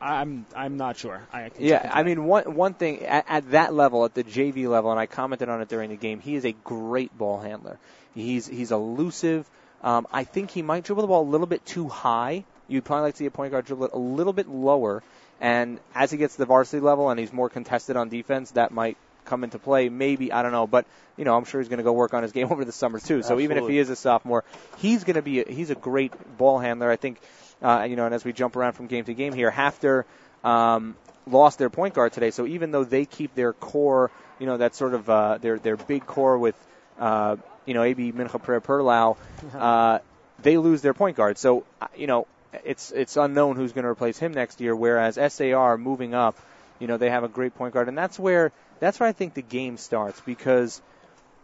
I'm 0.00 0.46
I'm 0.54 0.76
not 0.76 0.96
sure. 0.96 1.26
I 1.32 1.50
yeah, 1.58 1.90
I 1.92 2.02
mean 2.02 2.24
one 2.24 2.54
one 2.54 2.74
thing 2.74 3.04
at, 3.04 3.24
at 3.28 3.50
that 3.50 3.74
level, 3.74 4.04
at 4.04 4.14
the 4.14 4.24
JV 4.24 4.68
level, 4.68 4.90
and 4.90 5.00
I 5.00 5.06
commented 5.06 5.48
on 5.48 5.60
it 5.60 5.68
during 5.68 5.90
the 5.90 5.96
game. 5.96 6.20
He 6.20 6.36
is 6.36 6.44
a 6.44 6.52
great 6.52 7.16
ball 7.16 7.40
handler. 7.40 7.78
He's 8.14 8.46
he's 8.46 8.70
elusive. 8.70 9.48
Um, 9.82 10.06
I 10.12 10.24
think 10.24 10.50
he 10.50 10.62
might 10.62 10.84
dribble 10.84 11.02
the 11.02 11.08
ball 11.08 11.22
a 11.22 11.30
little 11.30 11.46
bit 11.46 11.64
too 11.64 11.88
high. 11.88 12.44
You'd 12.68 12.84
probably 12.84 13.04
like 13.04 13.14
to 13.14 13.18
see 13.18 13.26
a 13.26 13.30
point 13.30 13.52
guard 13.52 13.64
dribble 13.64 13.86
it 13.86 13.92
a 13.92 13.98
little 13.98 14.32
bit 14.32 14.48
lower. 14.48 15.02
And 15.40 15.78
as 15.94 16.10
he 16.10 16.18
gets 16.18 16.34
to 16.34 16.40
the 16.40 16.46
varsity 16.46 16.80
level 16.80 17.10
and 17.10 17.18
he's 17.18 17.32
more 17.32 17.48
contested 17.48 17.96
on 17.96 18.08
defense, 18.08 18.50
that 18.52 18.72
might 18.72 18.96
come 19.24 19.44
into 19.44 19.58
play. 19.58 19.88
Maybe 19.88 20.32
I 20.32 20.42
don't 20.42 20.52
know, 20.52 20.66
but 20.66 20.86
you 21.16 21.24
know 21.24 21.36
I'm 21.36 21.44
sure 21.44 21.60
he's 21.60 21.68
going 21.68 21.78
to 21.78 21.84
go 21.84 21.92
work 21.92 22.14
on 22.14 22.22
his 22.22 22.32
game 22.32 22.48
over 22.50 22.64
the 22.64 22.72
summer 22.72 22.98
too. 22.98 23.06
So 23.06 23.18
Absolutely. 23.18 23.44
even 23.44 23.58
if 23.58 23.68
he 23.68 23.78
is 23.78 23.90
a 23.90 23.96
sophomore, 23.96 24.44
he's 24.78 25.04
going 25.04 25.16
to 25.16 25.22
be 25.22 25.40
a, 25.40 25.50
he's 25.50 25.70
a 25.70 25.74
great 25.74 26.12
ball 26.36 26.58
handler. 26.58 26.90
I 26.90 26.96
think 26.96 27.20
uh, 27.62 27.86
you 27.88 27.96
know. 27.96 28.06
And 28.06 28.14
as 28.14 28.24
we 28.24 28.32
jump 28.32 28.56
around 28.56 28.72
from 28.72 28.86
game 28.86 29.04
to 29.04 29.14
game 29.14 29.32
here, 29.32 29.50
HAFTR 29.50 30.04
um, 30.44 30.96
lost 31.26 31.58
their 31.58 31.70
point 31.70 31.94
guard 31.94 32.12
today. 32.12 32.30
So 32.30 32.46
even 32.46 32.70
though 32.70 32.84
they 32.84 33.04
keep 33.04 33.34
their 33.34 33.52
core, 33.52 34.10
you 34.38 34.46
know, 34.46 34.56
that 34.56 34.74
sort 34.74 34.94
of 34.94 35.08
uh, 35.08 35.38
their 35.38 35.58
their 35.58 35.76
big 35.76 36.06
core 36.06 36.38
with 36.38 36.56
uh, 36.98 37.36
you 37.66 37.74
know 37.74 37.82
AB 37.82 38.12
Mincha 38.12 38.40
Perlau, 38.62 39.16
uh, 39.54 39.98
they 40.42 40.56
lose 40.56 40.82
their 40.82 40.94
point 40.94 41.16
guard. 41.16 41.38
So 41.38 41.64
uh, 41.80 41.88
you 41.96 42.06
know 42.06 42.26
it's 42.64 42.90
it's 42.92 43.16
unknown 43.16 43.56
who's 43.56 43.72
going 43.72 43.84
to 43.84 43.90
replace 43.90 44.18
him 44.18 44.32
next 44.32 44.60
year. 44.60 44.74
Whereas 44.74 45.18
SAR 45.32 45.76
moving 45.78 46.14
up, 46.14 46.36
you 46.78 46.86
know, 46.86 46.96
they 46.96 47.10
have 47.10 47.24
a 47.24 47.28
great 47.28 47.54
point 47.54 47.74
guard, 47.74 47.88
and 47.88 47.98
that's 47.98 48.18
where 48.18 48.52
that's 48.80 49.00
where 49.00 49.08
I 49.08 49.12
think 49.12 49.34
the 49.34 49.42
game 49.42 49.76
starts 49.76 50.20
because 50.20 50.80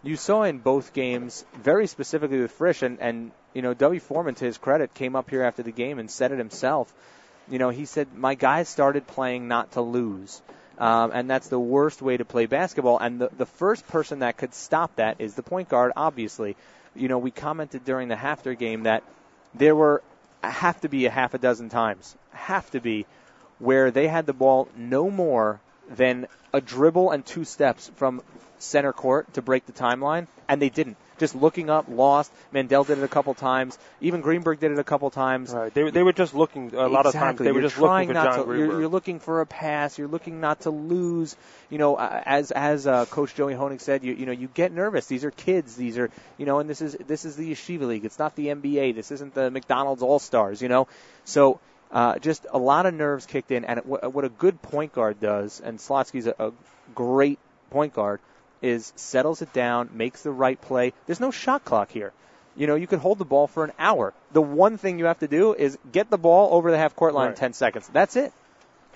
you 0.03 0.17
saw 0.17 0.43
in 0.45 0.59
both 0.59 0.93
games 0.93 1.45
very 1.55 1.87
specifically 1.87 2.41
with 2.41 2.53
Frisch 2.53 2.83
and 2.83 3.01
and 3.01 3.33
you 3.55 3.63
know 3.63 3.73
W 3.73 4.01
Foreman 4.01 4.35
to 4.37 4.45
his 4.45 4.59
credit 4.59 4.93
came 4.95 5.17
up 5.17 5.31
here 5.31 5.43
after 5.43 5.63
the 5.63 5.73
game 5.73 5.99
and 5.99 6.11
said 6.11 6.33
it 6.33 6.39
himself. 6.39 6.93
You 7.49 7.59
know, 7.59 7.71
he 7.71 7.85
said 7.85 8.09
my 8.15 8.35
guys 8.35 8.69
started 8.69 9.07
playing 9.07 9.49
not 9.49 9.73
to 9.73 9.81
lose. 9.81 10.43
Um, 10.79 11.13
and 11.15 11.31
that's 11.31 11.49
the 11.49 11.59
worst 11.59 12.03
way 12.03 12.17
to 12.17 12.25
play 12.25 12.47
basketball. 12.47 12.99
And 12.99 13.21
the, 13.21 13.31
the 13.37 13.47
first 13.47 13.87
person 13.87 14.21
that 14.21 14.37
could 14.37 14.55
stop 14.55 14.97
that 14.97 15.21
is 15.21 15.35
the 15.35 15.43
point 15.43 15.69
guard, 15.69 15.93
obviously. 15.97 16.57
You 16.97 17.09
know, 17.09 17.19
we 17.19 17.31
commented 17.31 17.85
during 17.85 18.09
the 18.09 18.17
HAFTR 18.17 18.59
game 18.59 18.85
that 18.85 19.05
there 19.55 19.77
were 19.77 20.03
have 20.43 20.81
to 20.83 20.89
be 20.89 21.07
a 21.07 21.11
half 21.11 21.35
a 21.35 21.39
dozen 21.39 21.69
times, 21.69 22.15
have 22.33 22.71
to 22.73 22.81
be, 22.81 23.07
where 23.59 23.91
they 23.91 24.09
had 24.09 24.27
the 24.27 24.33
ball 24.33 24.69
no 24.77 25.11
more 25.11 25.61
than 25.89 26.27
a 26.53 26.61
dribble 26.61 27.11
and 27.11 27.25
two 27.25 27.45
steps 27.45 27.91
from 27.97 28.23
center 28.59 28.93
court 28.93 29.33
to 29.35 29.43
break 29.43 29.67
the 29.67 29.73
timeline, 29.73 30.27
and 30.49 30.61
they 30.61 30.69
didn't. 30.69 30.97
Just 31.19 31.35
looking 31.35 31.71
up, 31.71 31.87
lost. 31.89 32.33
Mandel 32.53 32.85
did 32.85 32.99
it 32.99 33.05
a 33.05 33.09
couple 33.09 33.35
times. 33.35 33.79
Even 34.01 34.21
Greenberg 34.21 34.59
did 34.59 34.73
it 34.73 34.79
a 34.79 34.85
couple 34.85 35.11
times. 35.11 35.53
Right. 35.53 35.73
They, 35.73 35.91
they 35.91 36.03
were 36.03 36.13
just 36.13 36.35
looking 36.35 36.75
a 36.75 36.89
lot 36.89 37.07
exactly. 37.07 37.09
of 37.09 37.15
times. 37.15 37.39
They 37.39 37.45
you're 37.47 37.55
were 37.55 37.61
just 37.63 37.79
looking 37.79 38.09
for 38.09 38.15
John 38.15 38.39
to, 38.39 38.45
Greenberg. 38.45 38.59
you're, 38.59 38.81
you're, 38.81 38.89
looking 38.89 39.21
for 39.21 39.41
a 39.41 39.47
pass. 39.47 39.97
You're 39.97 40.09
looking 40.09 40.41
not 40.41 40.63
to 40.63 40.71
lose. 40.71 41.37
You 41.71 41.79
know, 41.79 41.99
as 41.99 42.51
as 42.51 42.87
uh, 42.87 43.07
Coach 43.07 43.35
Joey 43.35 43.55
Honig 43.55 43.81
said, 43.81 44.03
you 44.03 44.15
you 44.15 44.27
know 44.27 44.33
you 44.33 44.49
get 44.49 44.73
nervous. 44.73 45.07
These 45.07 45.25
are 45.25 45.31
kids. 45.31 45.77
These 45.77 45.99
are 45.99 46.11
you 46.37 46.47
know, 46.47 46.59
and 46.59 46.69
this 46.69 46.81
is 46.81 46.97
this 47.07 47.25
is 47.25 47.37
the 47.37 47.53
Yeshiva 47.53 47.87
League. 47.87 48.05
It's 48.05 48.19
not 48.19 48.35
the 48.35 48.49
NBA. 48.49 48.95
This 48.95 49.11
isn't 49.13 49.35
the 49.35 49.51
McDonald's 49.51 50.03
All 50.03 50.19
Stars. 50.19 50.61
You 50.63 50.69
know, 50.69 50.89
so. 51.25 51.61
Uh, 51.93 52.19
just 52.19 52.45
a 52.51 52.59
lot 52.59 52.87
of 52.87 52.95
nerves 52.95 53.25
kicked 53.25 53.53
in, 53.53 53.65
and 53.65 53.79
what, 53.85 54.13
what 54.13 54.25
a 54.25 54.29
good 54.29 54.61
point 54.61 54.93
guard 54.93 55.21
does, 55.21 55.61
and 55.61 55.79
Slotsky's 55.79 56.27
a, 56.27 56.35
a 56.41 56.53
great 56.93 57.39
point 57.71 57.95
guard, 57.95 58.21
is 58.65 58.93
settles 58.97 59.43
it 59.43 59.53
down, 59.53 59.91
makes 59.93 60.23
the 60.23 60.31
right 60.31 60.61
play. 60.61 60.93
There's 61.07 61.21
no 61.21 61.31
shot 61.31 61.65
clock 61.65 61.91
here. 61.91 62.13
You 62.57 62.67
know, 62.67 62.77
you 62.77 62.87
can 62.87 63.01
hold 63.01 63.19
the 63.19 63.25
ball 63.25 63.47
for 63.47 63.65
an 63.65 63.73
hour. 63.79 64.15
The 64.33 64.41
one 64.43 64.79
thing 64.79 64.99
you 64.99 65.07
have 65.07 65.19
to 65.21 65.29
do 65.29 65.55
is 65.55 65.77
get 65.93 66.11
the 66.11 66.19
ball 66.19 66.55
over 66.55 66.71
the 66.71 66.79
half 66.79 66.95
court 66.97 67.13
line 67.15 67.27
Right. 67.27 67.37
in 67.37 67.37
10 67.37 67.53
seconds. 67.53 67.89
That's 67.93 68.17
it. 68.17 68.33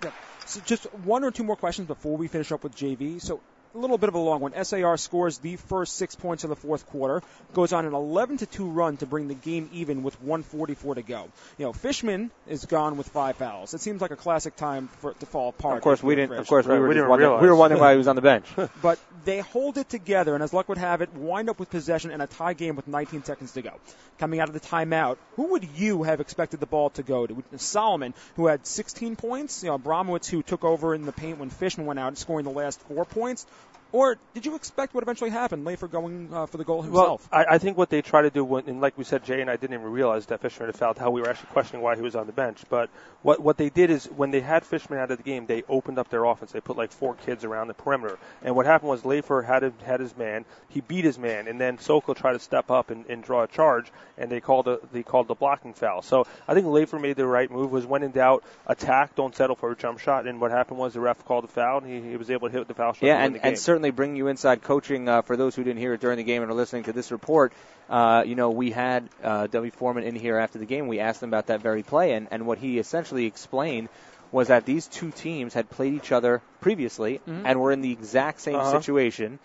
Yeah. 0.04 0.10
So 0.46 0.60
just 0.64 0.84
one 1.04 1.24
or 1.24 1.30
two 1.30 1.44
more 1.44 1.56
questions 1.56 1.88
before 1.88 2.16
we 2.16 2.28
finish 2.28 2.52
up 2.52 2.62
with 2.62 2.74
JV. 2.76 3.20
So 3.20 3.40
a 3.74 3.78
little 3.78 3.98
bit 3.98 4.08
of 4.08 4.14
a 4.14 4.18
long 4.18 4.40
one. 4.40 4.52
SAR 4.64 4.96
scores 4.96 5.38
the 5.38 5.56
first 5.56 5.96
six 5.96 6.14
points 6.14 6.44
of 6.44 6.50
the 6.50 6.56
fourth 6.56 6.86
quarter, 6.86 7.22
goes 7.54 7.72
on 7.72 7.84
an 7.86 7.94
11 7.94 8.38
to 8.38 8.46
2 8.46 8.68
run 8.68 8.96
to 8.98 9.06
bring 9.06 9.28
the 9.28 9.34
game 9.34 9.68
even 9.72 10.02
with 10.02 10.20
144 10.22 10.96
to 10.96 11.02
go. 11.02 11.28
You 11.58 11.66
know, 11.66 11.72
Fishman 11.72 12.30
is 12.46 12.64
gone 12.66 12.96
with 12.96 13.08
five 13.08 13.36
fouls. 13.36 13.74
It 13.74 13.80
seems 13.80 14.00
like 14.00 14.10
a 14.10 14.16
classic 14.16 14.56
time 14.56 14.88
for 15.00 15.10
it 15.12 15.20
to 15.20 15.26
fall 15.26 15.50
apart. 15.50 15.76
Of 15.76 15.82
course, 15.82 16.02
we 16.02 16.14
didn't. 16.14 16.32
Of 16.32 16.36
Frisch. 16.38 16.48
course, 16.48 16.66
we 16.66 16.72
Right, 16.72 16.80
were 16.80 16.88
we 16.88 16.94
didn't 16.94 17.08
wondering. 17.08 17.28
realize. 17.30 17.42
We 17.42 17.48
were 17.48 17.56
wondering 17.56 17.80
why 17.80 17.92
he 17.92 17.98
was 17.98 18.08
on 18.08 18.16
the 18.16 18.22
bench. 18.22 18.46
but 18.82 18.98
they 19.24 19.40
hold 19.40 19.78
it 19.78 19.88
together, 19.88 20.34
and 20.34 20.42
as 20.42 20.52
luck 20.52 20.68
would 20.68 20.78
have 20.78 21.02
it, 21.02 21.12
wind 21.14 21.48
up 21.50 21.58
with 21.58 21.70
possession 21.70 22.10
and 22.10 22.22
a 22.22 22.26
tie 22.26 22.54
game 22.54 22.76
with 22.76 22.88
19 22.88 23.24
seconds 23.24 23.52
to 23.52 23.62
go. 23.62 23.72
Coming 24.18 24.40
out 24.40 24.48
of 24.48 24.54
the 24.54 24.60
timeout, 24.60 25.16
who 25.36 25.52
would 25.52 25.64
you 25.76 26.02
have 26.02 26.20
expected 26.20 26.58
the 26.58 26.66
ball 26.66 26.90
to 26.90 27.02
go 27.04 27.26
to? 27.26 27.42
Solomon, 27.56 28.14
who 28.36 28.46
had 28.46 28.66
16 28.66 29.14
points, 29.16 29.62
you 29.62 29.68
know, 29.70 29.78
Abramowitz, 29.78 30.28
who 30.28 30.42
took 30.42 30.64
over 30.64 30.94
in 30.94 31.06
the 31.06 31.12
paint 31.12 31.38
when 31.38 31.50
Fishman 31.50 31.86
went 31.86 32.00
out, 32.00 32.16
scoring 32.18 32.44
the 32.44 32.50
last 32.50 32.80
four 32.82 33.04
points, 33.04 33.46
or 33.92 34.18
did 34.34 34.44
you 34.44 34.54
expect 34.54 34.94
what 34.94 35.02
eventually 35.02 35.30
happened, 35.30 35.64
Lafer 35.64 35.88
going 35.88 36.28
uh, 36.32 36.46
for 36.46 36.58
the 36.58 36.64
goal 36.64 36.82
himself? 36.82 37.26
Well, 37.32 37.40
I, 37.40 37.54
I 37.54 37.58
think 37.58 37.78
what 37.78 37.88
they 37.88 38.02
try 38.02 38.22
to 38.22 38.30
do, 38.30 38.44
when, 38.44 38.68
and 38.68 38.80
like 38.80 38.98
we 38.98 39.04
said, 39.04 39.24
Jay 39.24 39.40
and 39.40 39.50
I 39.50 39.56
didn't 39.56 39.74
even 39.74 39.90
realize 39.90 40.26
that 40.26 40.40
Fishman 40.40 40.68
had 40.68 40.76
fouled. 40.76 40.98
How 40.98 41.10
we 41.10 41.22
were 41.22 41.28
actually 41.30 41.48
questioning 41.52 41.82
why 41.82 41.96
he 41.96 42.02
was 42.02 42.14
on 42.14 42.26
the 42.26 42.32
bench. 42.32 42.62
But 42.68 42.90
what 43.22 43.40
what 43.40 43.56
they 43.56 43.70
did 43.70 43.90
is 43.90 44.04
when 44.06 44.30
they 44.30 44.40
had 44.40 44.64
Fishman 44.64 44.98
out 44.98 45.10
of 45.10 45.16
the 45.16 45.22
game, 45.22 45.46
they 45.46 45.62
opened 45.68 45.98
up 45.98 46.10
their 46.10 46.24
offense. 46.24 46.52
They 46.52 46.60
put 46.60 46.76
like 46.76 46.92
four 46.92 47.14
kids 47.14 47.44
around 47.44 47.68
the 47.68 47.74
perimeter. 47.74 48.18
And 48.42 48.54
what 48.54 48.66
happened 48.66 48.90
was 48.90 49.04
Lafer 49.04 49.42
had 49.42 49.62
his, 49.62 49.72
had 49.84 50.00
his 50.00 50.16
man. 50.16 50.44
He 50.68 50.80
beat 50.80 51.04
his 51.04 51.18
man, 51.18 51.48
and 51.48 51.60
then 51.60 51.78
Sokol 51.78 52.14
tried 52.14 52.34
to 52.34 52.40
step 52.40 52.70
up 52.70 52.90
and, 52.90 53.06
and 53.06 53.22
draw 53.22 53.44
a 53.44 53.48
charge, 53.48 53.90
and 54.18 54.30
they 54.30 54.40
called 54.40 54.68
a 54.68 54.80
they 54.92 55.02
called 55.02 55.28
the 55.28 55.34
blocking 55.34 55.72
foul. 55.72 56.02
So 56.02 56.26
I 56.46 56.54
think 56.54 56.66
Lafer 56.66 56.98
made 56.98 57.16
the 57.16 57.26
right 57.26 57.50
move. 57.50 57.72
Was 57.72 57.86
when 57.86 58.02
in 58.02 58.10
doubt, 58.10 58.44
attack, 58.66 59.14
don't 59.14 59.34
settle 59.34 59.56
for 59.56 59.72
a 59.72 59.76
jump 59.76 59.98
shot. 59.98 60.26
And 60.26 60.40
what 60.40 60.50
happened 60.50 60.78
was 60.78 60.92
the 60.92 61.00
ref 61.00 61.24
called 61.24 61.44
the 61.44 61.48
foul, 61.48 61.78
and 61.78 61.86
he, 61.86 62.10
he 62.10 62.16
was 62.16 62.30
able 62.30 62.48
to 62.48 62.56
hit 62.56 62.68
the 62.68 62.74
foul 62.74 62.92
shot. 62.92 63.02
Yeah, 63.06 63.16
to 63.16 63.24
and, 63.24 63.34
the 63.34 63.38
game. 63.38 63.48
and 63.48 63.58
certainly 63.58 63.77
bring 63.90 64.16
you 64.16 64.26
inside 64.28 64.62
coaching. 64.62 65.08
Uh, 65.08 65.22
for 65.22 65.36
those 65.36 65.54
who 65.54 65.64
didn't 65.64 65.78
hear 65.78 65.94
it 65.94 66.00
during 66.00 66.16
the 66.18 66.24
game 66.24 66.42
and 66.42 66.50
are 66.50 66.54
listening 66.54 66.84
to 66.84 66.92
this 66.92 67.10
report, 67.12 67.52
uh, 67.88 68.22
you 68.26 68.34
know, 68.34 68.50
we 68.50 68.70
had 68.70 69.08
uh, 69.22 69.46
W. 69.46 69.70
Foreman 69.70 70.04
in 70.04 70.14
here 70.14 70.36
after 70.36 70.58
the 70.58 70.66
game. 70.66 70.88
We 70.88 71.00
asked 71.00 71.22
him 71.22 71.30
about 71.30 71.46
that 71.46 71.60
very 71.62 71.82
play, 71.82 72.12
and, 72.12 72.28
and 72.30 72.46
what 72.46 72.58
he 72.58 72.78
essentially 72.78 73.26
explained 73.26 73.88
was 74.32 74.48
that 74.48 74.66
these 74.66 74.86
two 74.88 75.10
teams 75.10 75.54
had 75.54 75.70
played 75.70 75.94
each 75.94 76.12
other 76.12 76.42
previously 76.60 77.20
Mhm. 77.26 77.42
and 77.46 77.60
were 77.60 77.72
in 77.72 77.80
the 77.80 77.92
exact 77.92 78.40
same 78.42 78.56
Uh-huh. 78.56 78.78
situation. 78.78 79.38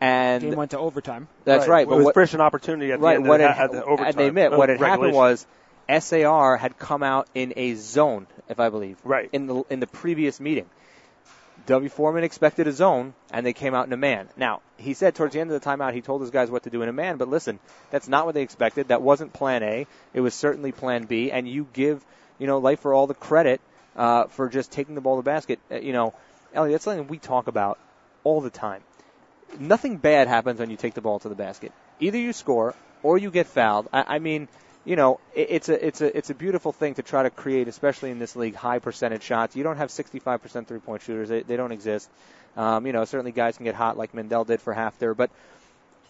And 0.00 0.42
game 0.42 0.56
went 0.56 0.72
to 0.72 0.78
overtime. 0.78 1.26
that's 1.44 1.66
right. 1.68 1.82
It 1.86 1.88
but 1.88 1.96
was 1.96 2.04
what, 2.06 2.14
Frisch 2.14 2.34
an 2.34 2.42
opportunity 2.42 2.92
at 2.92 3.00
the 3.00 3.04
right, 3.06 3.16
end 3.16 3.26
what 3.26 3.40
of 3.40 3.50
had, 3.56 3.72
the 3.72 3.82
overtime. 3.84 4.06
and 4.08 4.16
they 4.18 4.26
admit 4.26 4.52
uh, 4.52 4.56
what 4.58 4.68
had 4.68 4.78
happened 4.78 5.14
was 5.14 5.46
SAR 5.88 6.56
had 6.56 6.76
come 6.78 7.02
out 7.02 7.28
in 7.34 7.54
a 7.56 7.74
zone, 7.74 8.26
if 8.48 8.60
I 8.60 8.68
believe, 8.68 8.98
Right. 9.04 9.28
in 9.32 9.46
the 9.46 9.62
in 9.70 9.80
the 9.80 9.86
previous 9.86 10.40
meeting. 10.40 10.66
W. 11.66 11.88
Foreman 11.88 12.24
expected 12.24 12.68
a 12.68 12.72
zone, 12.72 13.12
and 13.32 13.44
they 13.44 13.52
came 13.52 13.74
out 13.74 13.86
in 13.86 13.92
a 13.92 13.96
man. 13.96 14.28
Now, 14.36 14.62
he 14.76 14.94
said 14.94 15.14
towards 15.14 15.34
the 15.34 15.40
end 15.40 15.50
of 15.50 15.60
the 15.60 15.68
timeout, 15.68 15.94
he 15.94 16.00
told 16.00 16.20
his 16.20 16.30
guys 16.30 16.50
what 16.50 16.62
to 16.62 16.70
do 16.70 16.82
in 16.82 16.88
a 16.88 16.92
man, 16.92 17.16
but 17.16 17.28
listen, 17.28 17.58
that's 17.90 18.08
not 18.08 18.24
what 18.24 18.34
they 18.34 18.42
expected. 18.42 18.88
That 18.88 19.02
wasn't 19.02 19.32
plan 19.32 19.62
A. 19.62 19.86
It 20.14 20.20
was 20.20 20.34
certainly 20.34 20.70
plan 20.70 21.04
B, 21.04 21.32
and 21.32 21.48
you 21.48 21.66
give, 21.72 22.04
you 22.38 22.46
know, 22.46 22.58
Lafer 22.58 22.94
all 22.94 23.06
the 23.06 23.14
credit 23.14 23.60
uh, 23.96 24.26
for 24.26 24.48
just 24.48 24.70
taking 24.70 24.94
the 24.94 25.00
ball 25.00 25.16
to 25.16 25.22
the 25.22 25.30
basket. 25.30 25.58
Uh, 25.70 25.76
you 25.76 25.92
know, 25.92 26.14
Ellie, 26.54 26.70
that's 26.70 26.84
something 26.84 27.08
we 27.08 27.18
talk 27.18 27.48
about 27.48 27.78
all 28.22 28.40
the 28.40 28.50
time. 28.50 28.82
Nothing 29.58 29.96
bad 29.96 30.28
happens 30.28 30.60
when 30.60 30.70
you 30.70 30.76
take 30.76 30.94
the 30.94 31.00
ball 31.00 31.18
to 31.20 31.28
the 31.28 31.34
basket. 31.34 31.72
Either 31.98 32.18
you 32.18 32.32
score 32.32 32.74
or 33.02 33.18
you 33.18 33.30
get 33.30 33.46
fouled. 33.46 33.88
I, 33.92 34.16
I 34.16 34.18
mean, 34.18 34.48
you 34.86 34.96
know, 34.96 35.20
it, 35.34 35.48
it's 35.50 35.68
a 35.68 35.86
it's 35.86 36.00
a 36.00 36.16
it's 36.16 36.30
a 36.30 36.34
beautiful 36.34 36.72
thing 36.72 36.94
to 36.94 37.02
try 37.02 37.24
to 37.24 37.30
create, 37.30 37.68
especially 37.68 38.10
in 38.10 38.18
this 38.18 38.36
league, 38.36 38.54
high 38.54 38.78
percentage 38.78 39.24
shots. 39.24 39.56
You 39.56 39.64
don't 39.64 39.76
have 39.76 39.90
65% 39.90 40.66
three 40.66 40.78
point 40.78 41.02
shooters; 41.02 41.28
they, 41.28 41.42
they 41.42 41.56
don't 41.56 41.72
exist. 41.72 42.08
Um, 42.56 42.86
you 42.86 42.92
know, 42.92 43.04
certainly 43.04 43.32
guys 43.32 43.58
can 43.58 43.64
get 43.64 43.74
hot 43.74 43.98
like 43.98 44.14
Mendel 44.14 44.44
did 44.44 44.62
for 44.62 44.74
HAFTR, 44.74 45.14
but 45.14 45.30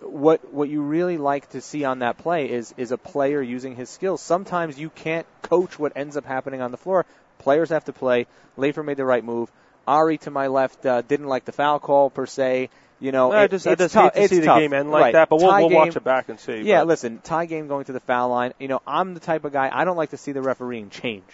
what 0.00 0.52
what 0.52 0.68
you 0.68 0.82
really 0.82 1.16
like 1.16 1.48
to 1.50 1.60
see 1.60 1.84
on 1.84 2.00
that 2.00 2.18
play 2.18 2.50
is 2.50 2.74
is 2.76 2.92
a 2.92 2.98
player 2.98 3.40
using 3.40 3.74
his 3.74 3.88
skills. 3.88 4.20
Sometimes 4.20 4.78
you 4.78 4.90
can't 4.90 5.26
coach 5.42 5.78
what 5.78 5.92
ends 5.96 6.16
up 6.16 6.26
happening 6.26 6.60
on 6.60 6.70
the 6.70 6.76
floor. 6.76 7.06
Players 7.38 7.70
have 7.70 7.86
to 7.86 7.92
play. 7.92 8.26
Lafer 8.56 8.82
made 8.82 8.98
the 8.98 9.04
right 9.04 9.24
move. 9.24 9.50
Ari 9.86 10.18
to 10.18 10.30
my 10.30 10.48
left 10.48 10.84
uh, 10.84 11.00
didn't 11.02 11.28
like 11.28 11.44
the 11.44 11.52
foul 11.52 11.78
call 11.78 12.10
per 12.10 12.26
se. 12.26 12.68
You 12.98 13.12
know, 13.12 13.30
I 13.32 13.44
it- 13.44 13.50
just, 13.50 13.66
I 13.66 13.72
it's 13.72 13.80
just 13.82 13.94
tough. 13.94 14.14
hate 14.14 14.18
to 14.20 14.24
it's 14.24 14.32
see 14.32 14.40
the 14.40 14.46
tough. 14.46 14.58
game 14.58 14.72
end 14.72 14.90
like 14.90 15.02
Right. 15.02 15.12
that, 15.14 15.28
but 15.28 15.36
we'll, 15.36 15.48
we'll 15.54 15.68
game, 15.68 15.76
watch 15.78 15.96
it 15.96 16.04
back 16.04 16.28
and 16.30 16.40
see. 16.40 16.62
yeah, 16.62 16.80
but- 16.80 16.88
listen, 16.88 17.18
tie 17.22 17.44
game 17.46 17.68
going 17.68 17.84
to 17.86 17.92
the 17.92 18.00
foul 18.00 18.30
line. 18.30 18.54
You 18.58 18.68
know, 18.68 18.80
I'm 18.86 19.14
the 19.14 19.20
type 19.20 19.44
of 19.44 19.52
guy 19.52 19.68
I 19.72 19.84
don't 19.84 19.96
like 19.98 20.10
to 20.10 20.16
see 20.16 20.32
the 20.32 20.40
refereeing 20.42 20.88
change. 20.90 21.24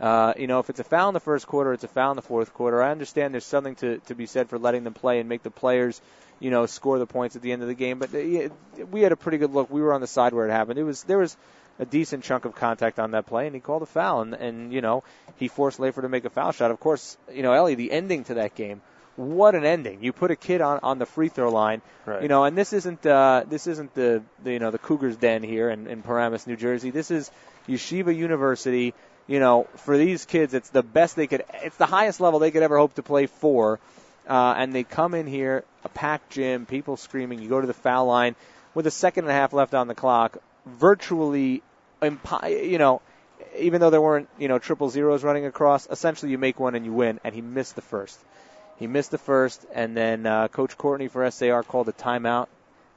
Uh, 0.00 0.32
you 0.36 0.48
know, 0.48 0.58
if 0.58 0.70
it's 0.70 0.80
a 0.80 0.84
foul 0.84 1.08
in 1.08 1.14
the 1.14 1.20
first 1.20 1.46
quarter, 1.46 1.72
it's 1.72 1.84
a 1.84 1.88
foul 1.88 2.10
in 2.10 2.16
the 2.16 2.22
fourth 2.22 2.52
quarter. 2.52 2.82
I 2.82 2.90
understand 2.90 3.32
there's 3.32 3.44
something 3.44 3.76
to, 3.76 3.98
to 4.06 4.14
be 4.16 4.26
said 4.26 4.48
for 4.48 4.58
letting 4.58 4.82
them 4.82 4.92
play 4.92 5.20
and 5.20 5.28
make 5.28 5.44
the 5.44 5.52
players, 5.52 6.00
you 6.40 6.50
know, 6.50 6.66
score 6.66 6.98
the 6.98 7.06
points 7.06 7.36
at 7.36 7.42
the 7.42 7.52
end 7.52 7.62
of 7.62 7.68
the 7.68 7.74
game. 7.74 8.00
But 8.00 8.12
uh, 8.12 8.48
we 8.90 9.02
had 9.02 9.12
a 9.12 9.16
pretty 9.16 9.38
good 9.38 9.52
look. 9.54 9.70
We 9.70 9.82
were 9.82 9.94
on 9.94 10.00
the 10.00 10.08
side 10.08 10.32
where 10.34 10.48
it 10.48 10.50
happened. 10.50 10.80
It 10.80 10.82
was 10.82 11.04
there 11.04 11.18
was 11.18 11.36
a 11.78 11.84
decent 11.84 12.24
chunk 12.24 12.44
of 12.44 12.56
contact 12.56 12.98
on 12.98 13.12
that 13.12 13.26
play, 13.26 13.46
and 13.46 13.54
he 13.54 13.60
called 13.60 13.82
a 13.82 13.86
foul, 13.86 14.22
and 14.22 14.34
and 14.34 14.72
you 14.72 14.80
know 14.80 15.04
he 15.36 15.46
forced 15.46 15.78
Lafer 15.78 16.02
to 16.02 16.08
make 16.08 16.24
a 16.24 16.30
foul 16.30 16.50
shot. 16.50 16.72
Of 16.72 16.80
course, 16.80 17.16
you 17.32 17.44
know 17.44 17.52
Ellie, 17.52 17.76
the 17.76 17.92
ending 17.92 18.24
to 18.24 18.34
that 18.34 18.56
game. 18.56 18.82
What 19.16 19.54
an 19.54 19.64
ending! 19.64 20.02
You 20.02 20.12
put 20.12 20.30
a 20.32 20.36
kid 20.36 20.60
on 20.60 20.80
on 20.82 20.98
the 20.98 21.06
free 21.06 21.28
throw 21.28 21.50
line, 21.50 21.82
Right. 22.04 22.22
you 22.22 22.28
know, 22.28 22.44
and 22.44 22.58
this 22.58 22.72
isn't 22.72 23.06
uh, 23.06 23.44
this 23.48 23.66
isn't 23.68 23.94
the, 23.94 24.22
the 24.42 24.52
you 24.52 24.58
know 24.58 24.70
the 24.70 24.78
Cougars 24.78 25.16
den 25.16 25.42
here 25.42 25.70
in, 25.70 25.86
in 25.86 26.02
Paramus, 26.02 26.46
New 26.46 26.56
Jersey. 26.56 26.90
This 26.90 27.10
is 27.10 27.30
Yeshiva 27.68 28.14
University. 28.14 28.92
You 29.26 29.40
know, 29.40 29.68
for 29.76 29.96
these 29.96 30.24
kids, 30.26 30.52
it's 30.52 30.68
the 30.70 30.82
best 30.82 31.16
they 31.16 31.26
could. 31.26 31.44
It's 31.62 31.76
the 31.76 31.86
highest 31.86 32.20
level 32.20 32.40
they 32.40 32.50
could 32.50 32.62
ever 32.62 32.76
hope 32.76 32.94
to 32.94 33.02
play 33.02 33.26
for. 33.26 33.78
Uh, 34.28 34.54
and 34.56 34.74
they 34.74 34.84
come 34.84 35.14
in 35.14 35.26
here, 35.26 35.64
a 35.84 35.88
packed 35.88 36.30
gym, 36.32 36.66
people 36.66 36.96
screaming. 36.96 37.40
You 37.40 37.48
go 37.48 37.60
to 37.60 37.66
the 37.66 37.72
foul 37.74 38.06
line 38.06 38.34
with 38.74 38.86
a 38.86 38.90
second 38.90 39.24
and 39.24 39.30
a 39.30 39.34
half 39.34 39.52
left 39.52 39.74
on 39.74 39.86
the 39.86 39.94
clock, 39.94 40.38
virtually, 40.66 41.62
you 42.02 42.78
know, 42.78 43.00
even 43.58 43.80
though 43.80 43.90
there 43.90 44.00
weren't 44.02 44.28
you 44.38 44.48
know 44.48 44.58
triple 44.58 44.90
zeros 44.90 45.22
running 45.22 45.46
across, 45.46 45.86
essentially 45.88 46.32
you 46.32 46.38
make 46.38 46.58
one 46.58 46.74
and 46.74 46.84
you 46.84 46.92
win. 46.92 47.20
And 47.24 47.34
he 47.34 47.40
missed 47.40 47.76
the 47.76 47.82
first. 47.82 48.18
He 48.78 48.86
missed 48.86 49.10
the 49.10 49.18
first, 49.18 49.64
and 49.72 49.96
then 49.96 50.26
uh, 50.26 50.48
Coach 50.48 50.76
Courtney 50.76 51.08
for 51.08 51.28
SAR 51.30 51.62
called 51.62 51.88
a 51.88 51.92
timeout, 51.92 52.48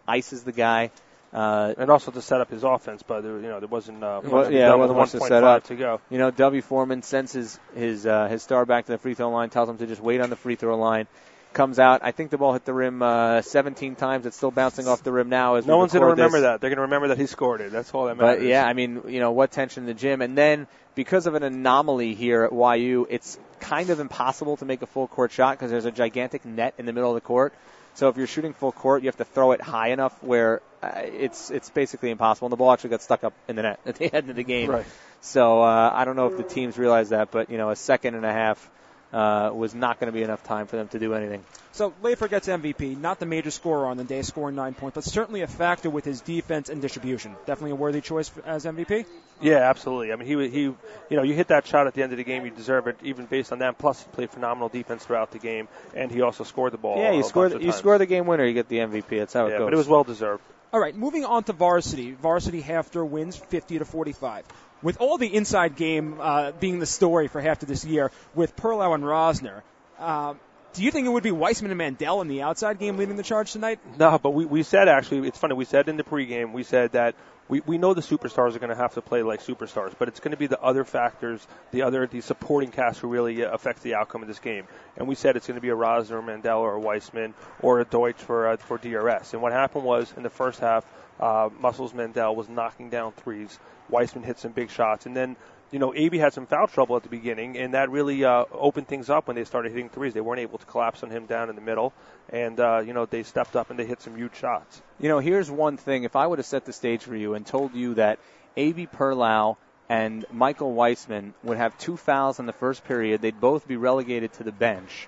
ices 0.08 0.44
the 0.44 0.52
guy. 0.52 0.92
Uh, 1.34 1.74
and 1.78 1.92
also 1.92 2.10
to 2.10 2.22
set 2.22 2.40
up 2.40 2.50
his 2.50 2.64
offense, 2.64 3.04
but 3.04 3.22
there, 3.22 3.36
you 3.36 3.50
know 3.50 3.60
there 3.60 3.68
wasn't. 3.68 4.02
Uh, 4.02 4.22
Well, 4.24 4.52
yeah, 4.52 4.70
there 4.70 4.78
wasn't 4.78 4.98
much 4.98 5.12
to 5.12 5.20
set 5.20 5.44
up. 5.44 5.66
to 5.66 5.76
go. 5.76 6.00
You 6.10 6.18
know, 6.18 6.32
W. 6.32 6.62
Foreman 6.62 7.04
sends 7.04 7.34
his 7.34 7.60
his 7.76 8.06
uh, 8.06 8.28
his 8.28 8.42
star 8.42 8.66
back 8.66 8.86
to 8.86 8.94
the 8.94 8.98
free 8.98 9.14
throw 9.14 9.30
line, 9.30 9.50
tells 9.50 9.68
him 9.70 9.78
to 9.80 9.88
just 9.88 10.02
wait 10.02 10.22
on 10.22 10.30
the 10.30 10.38
free 10.38 10.56
throw 10.56 10.78
line. 10.78 11.06
Comes 11.54 11.80
out. 11.80 12.02
I 12.04 12.12
think 12.12 12.30
the 12.30 12.38
ball 12.38 12.54
hit 12.54 12.66
the 12.66 12.74
rim 12.74 13.02
uh, 13.02 13.42
17 13.42 13.96
times. 13.96 14.26
It's 14.26 14.38
still 14.38 14.52
bouncing 14.52 14.88
off 14.88 15.02
the 15.02 15.12
rim 15.12 15.30
now. 15.30 15.56
As 15.56 15.66
No 15.66 15.78
one's 15.78 15.92
going 15.92 16.02
to 16.02 16.10
remember 16.12 16.38
this. 16.38 16.44
that. 16.44 16.62
They're 16.62 16.70
going 16.70 16.78
to 16.78 16.84
remember 16.84 17.08
that 17.08 17.18
he 17.18 17.26
scored 17.26 17.62
it. 17.62 17.72
That's 17.72 17.92
all 17.94 18.06
that 18.06 18.18
matters. 18.18 18.44
But 18.44 18.48
yeah, 18.48 18.66
I 18.66 18.74
mean, 18.74 19.02
you 19.08 19.20
know, 19.20 19.32
what 19.32 19.52
tension 19.52 19.84
in 19.84 19.88
the 19.88 19.96
gym. 19.96 20.22
And 20.22 20.38
then 20.38 20.68
because 20.94 21.26
of 21.26 21.34
an 21.34 21.44
anomaly 21.44 22.14
here 22.14 22.44
at 22.44 22.52
YU, 22.52 23.08
it's 23.10 23.40
kind 23.60 23.90
of 23.90 24.00
impossible 24.00 24.58
to 24.58 24.66
make 24.66 24.82
a 24.82 24.86
full 24.86 25.08
court 25.08 25.32
shot 25.32 25.58
because 25.58 25.72
there's 25.72 25.86
a 25.86 25.92
gigantic 25.92 26.46
net 26.46 26.76
in 26.78 26.86
the 26.86 26.94
middle 26.94 27.10
of 27.10 27.16
the 27.16 27.22
court. 27.22 27.54
So 27.96 28.10
if 28.10 28.18
you're 28.18 28.28
shooting 28.28 28.54
full 28.54 28.72
court, 28.72 29.02
you 29.02 29.08
have 29.08 29.18
to 29.18 29.26
throw 29.26 29.54
it 29.54 29.62
high 29.62 29.90
enough 29.90 30.22
where 30.22 30.62
uh, 30.84 30.92
it's 30.96 31.50
it's 31.50 31.72
basically 31.72 32.12
impossible. 32.12 32.46
And 32.46 32.52
the 32.52 32.58
ball 32.58 32.72
actually 32.72 32.92
got 32.92 33.02
stuck 33.02 33.24
up 33.24 33.34
in 33.48 33.56
the 33.56 33.64
net 33.64 33.80
at 33.88 33.96
the 33.96 34.14
end 34.14 34.30
of 34.30 34.36
the 34.36 34.44
game. 34.44 34.70
Right. 34.70 34.86
So 35.22 35.64
uh, 35.64 35.92
I 35.92 36.06
don't 36.06 36.16
know 36.16 36.28
if 36.28 36.38
the 36.38 36.44
teams 36.44 36.78
realize 36.78 37.10
that, 37.10 37.32
but 37.32 37.50
you 37.50 37.58
know, 37.58 37.72
a 37.72 37.76
second 37.76 38.14
and 38.14 38.24
a 38.24 38.32
half 38.32 38.70
uh, 39.14 39.52
was 39.54 39.74
not 39.74 40.00
going 40.00 40.12
to 40.12 40.18
be 40.18 40.24
enough 40.24 40.44
time 40.44 40.68
for 40.68 40.76
them 40.76 40.88
to 40.90 41.00
do 41.00 41.14
anything. 41.14 41.44
So 41.72 41.94
Lafer 42.02 42.28
gets 42.28 42.48
MVP, 42.48 43.00
not 43.00 43.20
the 43.20 43.28
major 43.28 43.52
scorer 43.52 43.86
on 43.86 43.98
the 43.98 44.04
day, 44.04 44.24
scoring 44.24 44.56
nine 44.56 44.74
points, 44.74 44.96
but 44.96 45.04
certainly 45.04 45.42
a 45.42 45.48
factor 45.48 45.90
with 45.90 46.06
his 46.06 46.22
defense 46.22 46.70
and 46.70 46.82
distribution. 46.82 47.36
Definitely 47.46 47.72
a 47.72 47.76
worthy 47.76 48.02
choice 48.02 48.32
as 48.46 48.66
MVP. 48.66 49.06
Yeah, 49.42 49.58
absolutely. 49.58 50.12
I 50.12 50.16
mean, 50.16 50.28
he 50.28 50.50
he, 50.50 50.62
you 50.62 50.78
know, 51.12 51.22
you 51.22 51.36
hit 51.36 51.50
that 51.50 51.68
shot 51.68 51.86
at 51.86 51.94
the 51.94 52.02
end 52.02 52.12
of 52.12 52.18
the 52.18 52.24
game, 52.24 52.46
you 52.46 52.52
deserve 52.52 52.88
it, 52.88 52.98
even 53.04 53.28
based 53.28 53.52
on 53.52 53.60
that. 53.60 53.78
Plus, 53.78 54.02
he 54.02 54.10
played 54.10 54.32
phenomenal 54.32 54.70
defense 54.70 55.06
throughout 55.06 55.32
the 55.32 55.40
game, 55.40 55.68
and 55.94 56.12
he 56.12 56.22
also 56.22 56.44
scored 56.44 56.74
the 56.74 56.80
ball. 56.80 56.98
Yeah, 56.98 57.12
you 57.12 57.24
score 57.24 57.48
you 57.48 57.72
score 57.72 58.00
the 58.00 58.08
game 58.08 58.26
winner, 58.26 58.46
you 58.46 58.54
get 58.54 58.68
the 58.70 58.78
MVP. 58.78 59.10
That's 59.10 59.34
how 59.34 59.48
yeah, 59.48 59.56
it 59.56 59.58
goes. 59.60 59.66
but 59.68 59.74
it 59.74 59.78
was 59.78 59.88
well 59.88 60.04
deserved. 60.04 60.42
All 60.74 60.80
right, 60.82 60.96
moving 60.96 61.24
on 61.24 61.44
to 61.46 61.54
varsity. 61.54 62.12
Varsity 62.12 62.62
HAFTR 62.62 63.08
wins 63.08 63.38
50 63.38 63.80
to 63.80 63.86
45. 63.86 64.44
With 64.84 65.00
all 65.00 65.18
the 65.18 65.34
inside 65.34 65.76
game 65.76 66.18
uh, 66.20 66.52
being 66.52 66.80
the 66.80 66.86
story 66.86 67.30
for 67.30 67.42
HAFTR 67.42 67.68
this 67.68 67.86
year, 67.86 68.12
with 68.36 68.56
Perlow 68.58 68.94
and 68.94 69.04
Rosner, 69.04 69.62
uh, 69.98 70.34
do 70.74 70.84
you 70.84 70.92
think 70.92 71.08
it 71.08 71.10
would 71.10 71.24
be 71.24 71.32
Weissman 71.32 71.72
and 71.72 71.78
Mandel 71.78 72.22
in 72.22 72.28
the 72.28 72.42
outside 72.42 72.80
game 72.80 72.98
leading 72.98 73.16
the 73.16 73.24
charge 73.24 73.54
tonight? 73.54 73.80
No, 73.98 74.20
but 74.20 74.32
we, 74.32 74.46
we 74.46 74.62
said 74.64 74.90
actually, 74.90 75.28
it's 75.28 75.38
funny, 75.38 75.56
we 75.56 75.66
said 75.66 75.88
in 75.88 75.96
the 75.96 76.04
pregame, 76.04 76.52
we 76.52 76.64
said 76.64 76.92
that 76.92 77.16
we, 77.50 77.62
we 77.62 77.78
know 77.78 77.94
the 77.94 78.02
superstars 78.02 78.56
are 78.56 78.60
going 78.60 78.70
to 78.70 78.76
have 78.76 78.94
to 78.96 79.02
play 79.02 79.24
like 79.24 79.42
superstars, 79.42 79.94
but 79.98 80.08
it's 80.08 80.20
going 80.20 80.32
to 80.32 80.38
be 80.38 80.48
the 80.48 80.62
other 80.62 80.84
factors, 80.84 81.46
the 81.72 81.84
other, 81.84 82.06
the 82.06 82.22
supporting 82.22 82.72
cast 82.72 83.00
who 83.00 83.08
really 83.08 83.46
uh, 83.46 83.52
affects 83.52 83.82
the 83.84 83.96
outcome 83.96 84.22
of 84.22 84.28
this 84.28 84.40
game. 84.40 84.66
And 84.98 85.08
we 85.08 85.16
said 85.16 85.36
it's 85.36 85.48
going 85.48 85.56
to 85.56 85.62
be 85.62 85.70
a 85.70 85.76
Rosner, 85.76 86.24
Mandel, 86.24 86.60
or 86.60 86.74
a 86.74 86.80
Weissman, 86.80 87.34
or 87.62 87.80
a 87.80 87.86
Deutsch 87.86 88.18
for, 88.18 88.50
uh, 88.50 88.58
for 88.58 88.78
DRS. 88.78 89.34
And 89.34 89.42
what 89.42 89.54
happened 89.54 89.86
was, 89.86 90.14
in 90.18 90.24
the 90.24 90.30
first 90.30 90.60
half, 90.60 90.86
uh, 91.20 91.50
Muscles 91.60 91.94
Mandel 91.94 92.36
was 92.36 92.50
knocking 92.50 92.90
down 92.90 93.12
threes. 93.14 93.58
Weissman 93.90 94.24
hit 94.24 94.40
some 94.40 94.52
big 94.52 94.70
shots. 94.70 95.06
And 95.06 95.16
then 95.16 95.38
you 95.72 95.80
know, 95.80 95.94
AB 95.94 96.18
had 96.18 96.34
some 96.34 96.46
foul 96.46 96.68
trouble 96.68 96.96
at 96.96 97.04
the 97.04 97.10
beginning, 97.10 97.58
and 97.58 97.74
that 97.74 97.90
really 97.90 98.24
uh, 98.24 98.46
opened 98.52 98.88
things 98.88 99.10
up 99.10 99.28
when 99.28 99.36
they 99.36 99.44
started 99.44 99.72
hitting 99.72 99.90
threes. 99.90 100.14
They 100.14 100.22
weren't 100.22 100.40
able 100.40 100.58
to 100.60 100.66
collapse 100.66 101.04
on 101.04 101.10
him 101.10 101.26
down 101.26 101.50
in 101.50 101.56
the 101.56 101.62
middle, 101.62 101.94
and 102.30 102.60
uh, 102.60 102.80
you 102.86 102.94
know 102.94 103.06
they 103.06 103.24
stepped 103.24 103.56
up 103.56 103.70
and 103.70 103.78
they 103.78 103.86
hit 103.86 104.02
some 104.02 104.16
huge 104.16 104.36
shots. 104.36 104.82
You 105.00 105.10
know, 105.10 105.20
here's 105.20 105.52
one 105.52 105.78
thing: 105.78 106.04
if 106.04 106.16
I 106.16 106.26
would 106.26 106.40
have 106.40 106.46
set 106.46 106.66
the 106.66 106.74
stage 106.74 107.04
for 107.04 107.16
you 107.16 107.34
and 107.34 107.46
told 107.46 107.76
you 107.76 107.96
that 107.96 108.20
AB 108.56 108.88
Perlow 108.88 109.58
and 109.90 110.26
Michael 110.32 110.74
Weissman 110.74 111.34
would 111.44 111.58
have 111.58 111.78
two 111.78 111.98
fouls 111.98 112.40
in 112.40 112.46
the 112.46 112.54
first 112.54 112.84
period, 112.86 113.22
they'd 113.22 113.40
both 113.40 113.68
be 113.68 113.76
relegated 113.78 114.34
to 114.34 114.44
the 114.44 114.52
bench. 114.52 115.08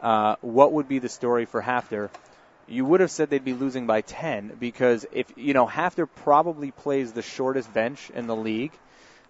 Uh, 0.00 0.36
what 0.40 0.72
would 0.72 0.88
be 0.88 0.98
the 0.98 1.08
story 1.08 1.46
for 1.46 1.60
HAFTR? 1.60 2.10
You 2.68 2.84
would 2.84 3.00
have 3.00 3.10
said 3.10 3.30
they'd 3.30 3.44
be 3.44 3.54
losing 3.54 3.86
by 3.86 4.00
10 4.00 4.56
because 4.58 5.06
if 5.12 5.32
you 5.36 5.54
know 5.54 5.66
HAFTR 5.66 6.08
probably 6.16 6.70
plays 6.70 7.12
the 7.12 7.22
shortest 7.22 7.72
bench 7.72 8.10
in 8.10 8.26
the 8.26 8.36
league 8.36 8.72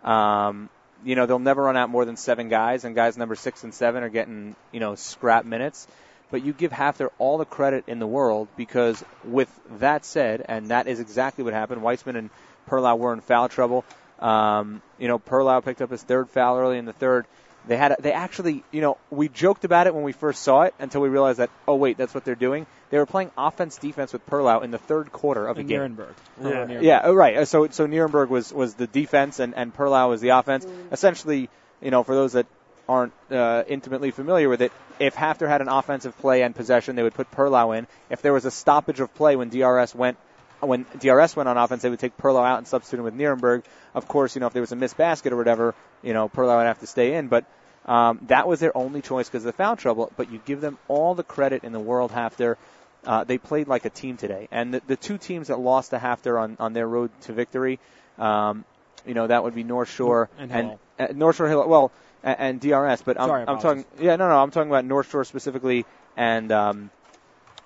um, 0.06 0.70
you 1.04 1.14
know, 1.14 1.26
they'll 1.26 1.38
never 1.38 1.62
run 1.62 1.76
out 1.76 1.90
more 1.90 2.04
than 2.04 2.16
seven 2.16 2.48
guys, 2.48 2.84
and 2.84 2.94
guys 2.94 3.16
number 3.16 3.34
six 3.34 3.64
and 3.64 3.74
seven 3.74 4.02
are 4.02 4.08
getting, 4.08 4.56
you 4.72 4.80
know, 4.80 4.94
scrap 4.94 5.44
minutes. 5.44 5.86
But 6.30 6.44
you 6.44 6.52
give 6.52 6.72
HAFTR 6.72 7.10
all 7.18 7.38
the 7.38 7.44
credit 7.44 7.84
in 7.86 7.98
the 7.98 8.06
world 8.06 8.48
because, 8.56 9.04
with 9.22 9.48
that 9.78 10.04
said, 10.04 10.44
and 10.48 10.68
that 10.70 10.88
is 10.88 10.98
exactly 10.98 11.44
what 11.44 11.52
happened, 11.52 11.82
Weissman 11.82 12.16
and 12.16 12.30
Perlow 12.68 12.98
were 12.98 13.12
in 13.12 13.20
foul 13.20 13.48
trouble. 13.48 13.84
Um, 14.18 14.82
you 14.98 15.06
know, 15.06 15.18
Perlow 15.18 15.62
picked 15.64 15.82
up 15.82 15.90
his 15.90 16.02
third 16.02 16.30
foul 16.30 16.58
early 16.58 16.78
in 16.78 16.84
the 16.84 16.92
third. 16.92 17.26
They 17.66 17.76
had, 17.76 17.92
a, 17.92 17.96
they 18.00 18.12
actually, 18.12 18.62
you 18.70 18.80
know, 18.80 18.98
we 19.10 19.28
joked 19.28 19.64
about 19.64 19.86
it 19.86 19.94
when 19.94 20.04
we 20.04 20.12
first 20.12 20.42
saw 20.42 20.62
it 20.62 20.74
until 20.78 21.00
we 21.00 21.08
realized 21.08 21.38
that, 21.38 21.50
oh 21.66 21.74
wait, 21.76 21.96
that's 21.98 22.14
what 22.14 22.24
they're 22.24 22.34
doing. 22.34 22.66
They 22.90 22.98
were 22.98 23.06
playing 23.06 23.32
offense 23.36 23.76
defense 23.76 24.12
with 24.12 24.24
Perlow 24.26 24.62
in 24.62 24.70
the 24.70 24.78
third 24.78 25.10
quarter 25.12 25.46
of 25.46 25.58
in 25.58 25.66
the 25.66 25.72
game. 25.72 25.78
Nuremberg. 25.78 26.14
Yeah, 26.42 26.80
yeah, 26.80 27.00
oh, 27.04 27.12
right. 27.14 27.38
Uh, 27.38 27.44
So 27.44 27.68
so 27.68 27.86
Nuremberg 27.86 28.30
was 28.30 28.52
was 28.52 28.74
the 28.74 28.86
defense 28.86 29.40
and 29.40 29.54
and 29.54 29.74
Perlow 29.74 30.08
was 30.10 30.20
the 30.20 30.28
offense. 30.30 30.66
Essentially, 30.92 31.48
you 31.80 31.90
know, 31.90 32.04
for 32.04 32.14
those 32.14 32.34
that 32.34 32.46
aren't 32.88 33.12
uh, 33.32 33.64
intimately 33.66 34.12
familiar 34.12 34.48
with 34.48 34.62
it, 34.62 34.72
if 35.00 35.16
HAFTR 35.16 35.48
had 35.48 35.60
an 35.60 35.68
offensive 35.68 36.16
play 36.18 36.42
and 36.42 36.54
possession, 36.54 36.94
they 36.94 37.02
would 37.02 37.14
put 37.14 37.30
Perlow 37.32 37.76
in. 37.76 37.88
If 38.10 38.22
there 38.22 38.32
was 38.32 38.44
a 38.44 38.50
stoppage 38.50 39.00
of 39.00 39.12
play 39.14 39.34
when 39.34 39.48
DRS 39.48 39.92
went 39.92 40.18
when 40.66 40.86
DRS 40.98 41.36
went 41.36 41.48
on 41.48 41.56
offense, 41.56 41.82
they 41.82 41.90
would 41.90 41.98
take 41.98 42.16
Perlow 42.16 42.44
out 42.44 42.58
and 42.58 42.66
substitute 42.66 42.98
him 42.98 43.04
with 43.04 43.14
Nuremberg. 43.14 43.64
Of 43.94 44.08
course, 44.08 44.34
you 44.34 44.40
know, 44.40 44.46
if 44.46 44.52
there 44.52 44.62
was 44.62 44.72
a 44.72 44.76
missed 44.76 44.96
basket 44.96 45.32
or 45.32 45.36
whatever, 45.36 45.74
you 46.02 46.12
know, 46.12 46.28
Perlow 46.28 46.58
would 46.58 46.66
have 46.66 46.80
to 46.80 46.86
stay 46.86 47.14
in. 47.14 47.28
But 47.28 47.44
um, 47.86 48.20
that 48.28 48.48
was 48.48 48.60
their 48.60 48.76
only 48.76 49.02
choice 49.02 49.28
because 49.28 49.44
of 49.44 49.52
the 49.52 49.56
foul 49.56 49.76
trouble. 49.76 50.12
But 50.16 50.30
you 50.30 50.40
give 50.44 50.60
them 50.60 50.78
all 50.88 51.14
the 51.14 51.22
credit 51.22 51.64
in 51.64 51.72
the 51.72 51.80
world 51.80 52.10
HAFTR. 52.10 52.56
Uh, 53.04 53.24
they 53.24 53.38
played 53.38 53.68
like 53.68 53.84
a 53.84 53.90
team 53.90 54.16
today, 54.16 54.48
and 54.50 54.74
the, 54.74 54.82
the 54.86 54.96
two 54.96 55.16
teams 55.16 55.48
that 55.48 55.60
lost 55.60 55.90
to 55.90 55.98
HAFTR 55.98 56.40
on 56.40 56.56
on 56.58 56.72
their 56.72 56.88
road 56.88 57.12
to 57.22 57.32
victory, 57.32 57.78
um, 58.18 58.64
you 59.06 59.14
know, 59.14 59.28
that 59.28 59.44
would 59.44 59.54
be 59.54 59.62
North 59.62 59.88
Shore 59.88 60.28
and, 60.38 60.50
and 60.50 60.78
uh, 60.98 61.06
North 61.14 61.36
Shore 61.36 61.46
Hill. 61.46 61.68
Well, 61.68 61.92
and, 62.24 62.36
and 62.40 62.60
DRS, 62.60 63.02
but 63.02 63.20
I'm, 63.20 63.28
Sorry, 63.28 63.44
I'm 63.46 63.60
talking. 63.60 63.84
Yeah, 64.00 64.16
no, 64.16 64.28
no, 64.28 64.42
I'm 64.42 64.50
talking 64.50 64.70
about 64.70 64.84
North 64.84 65.08
Shore 65.08 65.24
specifically 65.24 65.86
and 66.16 66.50
um, 66.50 66.90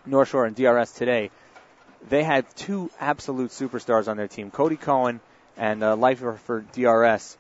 North 0.06 0.28
Shore 0.28 0.44
and 0.44 0.54
DRS 0.54 0.92
today. 0.92 1.30
They 2.08 2.22
had 2.22 2.44
two 2.56 2.90
absolute 2.98 3.50
superstars 3.50 4.08
on 4.08 4.16
their 4.16 4.28
team, 4.28 4.50
Cody 4.50 4.76
Cohen 4.76 5.20
and 5.56 5.82
uh, 5.82 5.96
Leifer 5.96 6.38
for 6.38 6.60
DRS. 6.72 7.36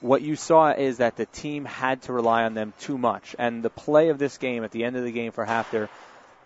What 0.00 0.22
you 0.22 0.34
saw 0.34 0.70
is 0.72 0.98
that 0.98 1.16
the 1.16 1.26
team 1.26 1.64
had 1.64 2.02
to 2.02 2.12
rely 2.12 2.44
on 2.44 2.54
them 2.54 2.72
too 2.80 2.96
much, 2.98 3.36
and 3.38 3.62
the 3.62 3.70
play 3.70 4.08
of 4.08 4.18
this 4.18 4.38
game 4.38 4.64
at 4.64 4.70
the 4.70 4.84
end 4.84 4.96
of 4.96 5.04
the 5.04 5.12
game 5.12 5.30
for 5.30 5.44
HAFTR 5.44 5.88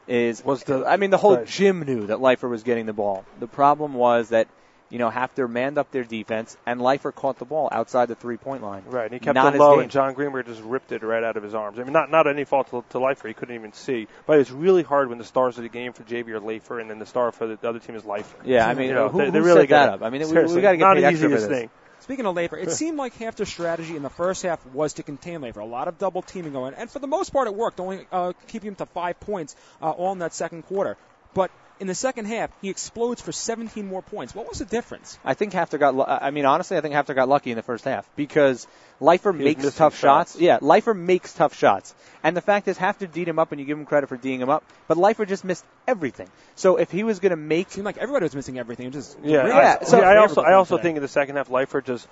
is 0.09 0.45
Was 0.45 0.65
the- 0.65 0.85
I 0.87 0.97
mean 0.97 1.11
the 1.11 1.17
whole 1.19 1.37
right. 1.37 1.47
gym 1.47 1.83
knew 1.83 2.07
that 2.09 2.19
Leifer 2.19 2.51
was 2.51 2.63
getting 2.65 2.87
the 2.87 2.93
ball. 2.93 3.25
The 3.39 3.47
problem 3.47 3.95
was 3.95 4.31
that 4.31 4.49
you 4.95 5.01
know 5.01 5.11
HAFTR 5.11 5.51
manned 5.51 5.77
up 5.77 5.91
their 5.91 6.05
defense 6.05 6.57
and 6.67 6.81
Leifer 6.81 7.13
caught 7.13 7.41
the 7.41 7.45
ball 7.45 7.69
outside 7.73 8.07
the 8.07 8.15
three 8.15 8.37
point 8.37 8.63
line. 8.63 8.85
Right, 8.87 9.07
and 9.07 9.13
he 9.13 9.19
kept 9.19 9.35
Not 9.35 9.53
it 9.53 9.59
low, 9.59 9.81
and 9.81 9.91
John 9.91 10.15
Greenberg 10.15 10.47
just 10.47 10.61
ripped 10.63 10.93
it 10.93 11.03
right 11.03 11.25
out 11.25 11.37
of 11.37 11.43
his 11.43 11.53
arms. 11.53 11.81
I 11.81 11.83
mean, 11.83 11.93
not 11.93 12.13
not 12.13 12.29
any 12.29 12.45
fault 12.45 12.71
to, 12.71 12.85
to 12.91 12.99
Leifer, 12.99 13.27
he 13.27 13.35
couldn't 13.35 13.57
even 13.57 13.73
see. 13.73 14.07
But 14.25 14.39
it's 14.39 14.53
really 14.53 14.85
hard 14.85 15.09
when 15.09 15.19
the 15.19 15.25
stars 15.25 15.57
of 15.59 15.65
the 15.65 15.69
game 15.69 15.95
for 15.95 16.05
JV 16.05 16.29
are 16.29 16.41
Leifer, 16.41 16.81
and 16.81 16.89
then 16.89 17.01
the 17.01 17.07
star 17.07 17.33
for 17.33 17.49
the, 17.49 17.57
the 17.57 17.69
other 17.69 17.81
team 17.81 17.97
is 17.97 18.05
Leifer. 18.05 18.37
Yeah, 18.45 18.69
I 18.69 18.75
mean, 18.75 18.91
You 18.91 18.95
know, 18.95 19.09
who, 19.09 19.19
they, 19.19 19.25
who 19.27 19.31
they 19.33 19.41
really 19.41 19.63
set 19.63 19.69
that 19.71 19.87
gotta- 19.87 19.93
up? 19.95 20.03
I 20.03 20.11
mean, 20.11 20.21
we, 20.23 20.29
seriously, 20.29 20.57
we 20.57 20.63
got 20.63 20.71
to 20.71 20.77
get 20.77 20.85
not 20.85 20.95
paid 20.97 21.05
extra 21.05 21.29
for 21.29 21.35
this. 21.41 21.47
thing. 21.49 21.71
Speaking 21.99 22.27
of 22.27 22.37
Lafer, 22.37 22.59
it 22.59 22.71
seemed 22.71 22.97
like 22.97 23.17
HAFTR's 23.19 23.49
strategy 23.49 23.97
in 23.97 24.03
the 24.03 24.11
first 24.11 24.43
half 24.45 24.65
was 24.67 24.93
to 24.95 25.03
contain 25.03 25.41
Lafer. 25.41 25.59
A 25.59 25.65
lot 25.65 25.89
of 25.89 25.99
double 25.99 26.23
teaming 26.23 26.53
going, 26.53 26.75
and 26.75 26.89
for 26.89 27.01
the 27.01 27.09
most 27.09 27.31
part, 27.33 27.49
it 27.49 27.55
worked, 27.57 27.81
only 27.81 28.07
uh, 28.13 28.33
keeping 28.47 28.69
him 28.69 28.75
to 28.77 28.87
five 28.87 29.19
points 29.19 29.57
uh, 29.83 29.91
all 29.91 30.13
in 30.13 30.21
that 30.21 30.35
second 30.35 30.63
quarter. 30.63 30.97
But 31.33 31.51
in 31.81 31.87
the 31.89 31.95
second 31.95 32.27
half, 32.27 32.51
he 32.63 32.69
explodes 32.71 33.21
for 33.21 33.33
17 33.33 33.87
more 33.87 34.01
points. 34.03 34.35
What 34.35 34.49
was 34.49 34.59
the 34.61 34.65
difference? 34.65 35.19
I 35.25 35.35
think 35.35 35.53
HAFTR 35.53 35.79
got. 35.81 35.95
lu- 35.97 36.05
I 36.07 36.31
mean, 36.31 36.45
honestly, 36.47 36.77
I 36.77 36.81
think 36.81 36.95
HAFTR 36.95 37.15
got 37.15 37.29
lucky 37.29 37.51
in 37.51 37.57
the 37.57 37.63
first 37.63 37.85
half 37.85 38.09
because 38.15 38.67
Leifer 39.01 39.33
was 39.37 39.45
makes 39.45 39.75
tough 39.75 39.95
shots. 39.99 40.33
shots. 40.33 40.41
Yeah, 40.41 40.59
Leifer 40.61 40.97
makes 40.97 41.33
tough 41.35 41.55
shots, 41.57 41.95
and 42.23 42.37
the 42.37 42.41
fact 42.41 42.69
is, 42.69 42.79
HAFTR 42.79 43.11
D'd 43.13 43.27
him 43.29 43.39
up, 43.41 43.51
and 43.53 43.61
you 43.61 43.67
give 43.67 43.77
him 43.79 43.87
credit 43.87 44.09
for 44.09 44.17
D'ing 44.17 44.41
him 44.41 44.49
up. 44.51 44.65
But 44.87 44.99
Leifer 44.99 45.27
just 45.27 45.45
missed 45.45 45.65
everything. 45.89 46.29
So 46.55 46.77
if 46.77 46.91
he 46.93 47.03
was 47.03 47.19
going 47.19 47.31
to 47.31 47.37
make, 47.37 47.67
It 47.67 47.73
seemed 47.73 47.85
like 47.87 47.99
everybody 47.99 48.25
was 48.25 48.37
missing 48.37 48.59
everything. 48.59 48.87
It 48.87 48.93
Just 48.93 49.19
Yeah, 49.23 49.47
Yeah, 49.49 49.79
I, 49.81 49.85
so- 49.85 49.99
yeah, 50.01 50.09
I 50.09 50.17
also 50.19 50.43
I 50.43 50.53
also 50.55 50.77
today. 50.77 50.83
think 50.89 50.97
in 50.97 51.03
the 51.03 51.09
second 51.09 51.37
half, 51.37 51.49
Leifer 51.49 51.85
just 51.85 52.07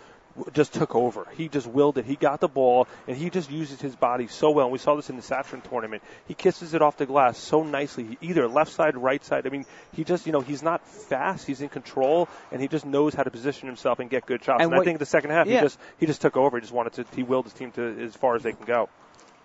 just 0.52 0.74
took 0.74 0.94
over. 0.94 1.26
He 1.36 1.48
just 1.48 1.66
willed 1.66 1.98
it. 1.98 2.04
He 2.04 2.16
got 2.16 2.40
the 2.40 2.48
ball 2.48 2.88
and 3.06 3.16
he 3.16 3.30
just 3.30 3.50
uses 3.50 3.80
his 3.80 3.94
body 3.96 4.26
so 4.28 4.50
well. 4.50 4.66
And 4.66 4.72
we 4.72 4.78
saw 4.78 4.94
this 4.96 5.10
in 5.10 5.16
the 5.16 5.22
Saturn 5.22 5.60
tournament. 5.60 6.02
He 6.26 6.34
kisses 6.34 6.74
it 6.74 6.82
off 6.82 6.96
the 6.96 7.06
glass 7.06 7.38
so 7.38 7.62
nicely. 7.62 8.16
He, 8.20 8.28
either 8.30 8.48
left 8.48 8.72
side, 8.72 8.96
right 8.96 9.24
side. 9.24 9.46
I 9.46 9.50
mean, 9.50 9.66
he 9.92 10.04
just 10.04 10.26
you 10.26 10.32
know 10.32 10.40
he's 10.40 10.62
not 10.62 10.86
fast. 10.86 11.46
He's 11.46 11.60
in 11.60 11.68
control 11.68 12.28
and 12.50 12.60
he 12.60 12.68
just 12.68 12.86
knows 12.86 13.14
how 13.14 13.22
to 13.22 13.30
position 13.30 13.66
himself 13.68 13.98
and 13.98 14.08
get 14.10 14.26
good 14.26 14.42
shots. 14.42 14.62
And 14.62 14.70
And, 14.70 14.72
what- 14.72 14.82
I 14.82 14.84
think 14.84 14.98
the 14.98 15.06
second 15.06 15.30
half 15.30 15.46
yeah. 15.46 15.56
he 15.56 15.60
just 15.66 15.78
he 15.98 16.06
just 16.06 16.20
took 16.20 16.36
over. 16.36 16.56
He 16.56 16.60
just 16.62 16.72
wanted 16.72 16.92
to 16.94 17.04
he 17.14 17.22
willed 17.22 17.44
his 17.44 17.52
team 17.54 17.70
to 17.72 18.00
as 18.04 18.14
far 18.16 18.34
as 18.36 18.42
they 18.42 18.52
can 18.52 18.64
go. 18.66 18.88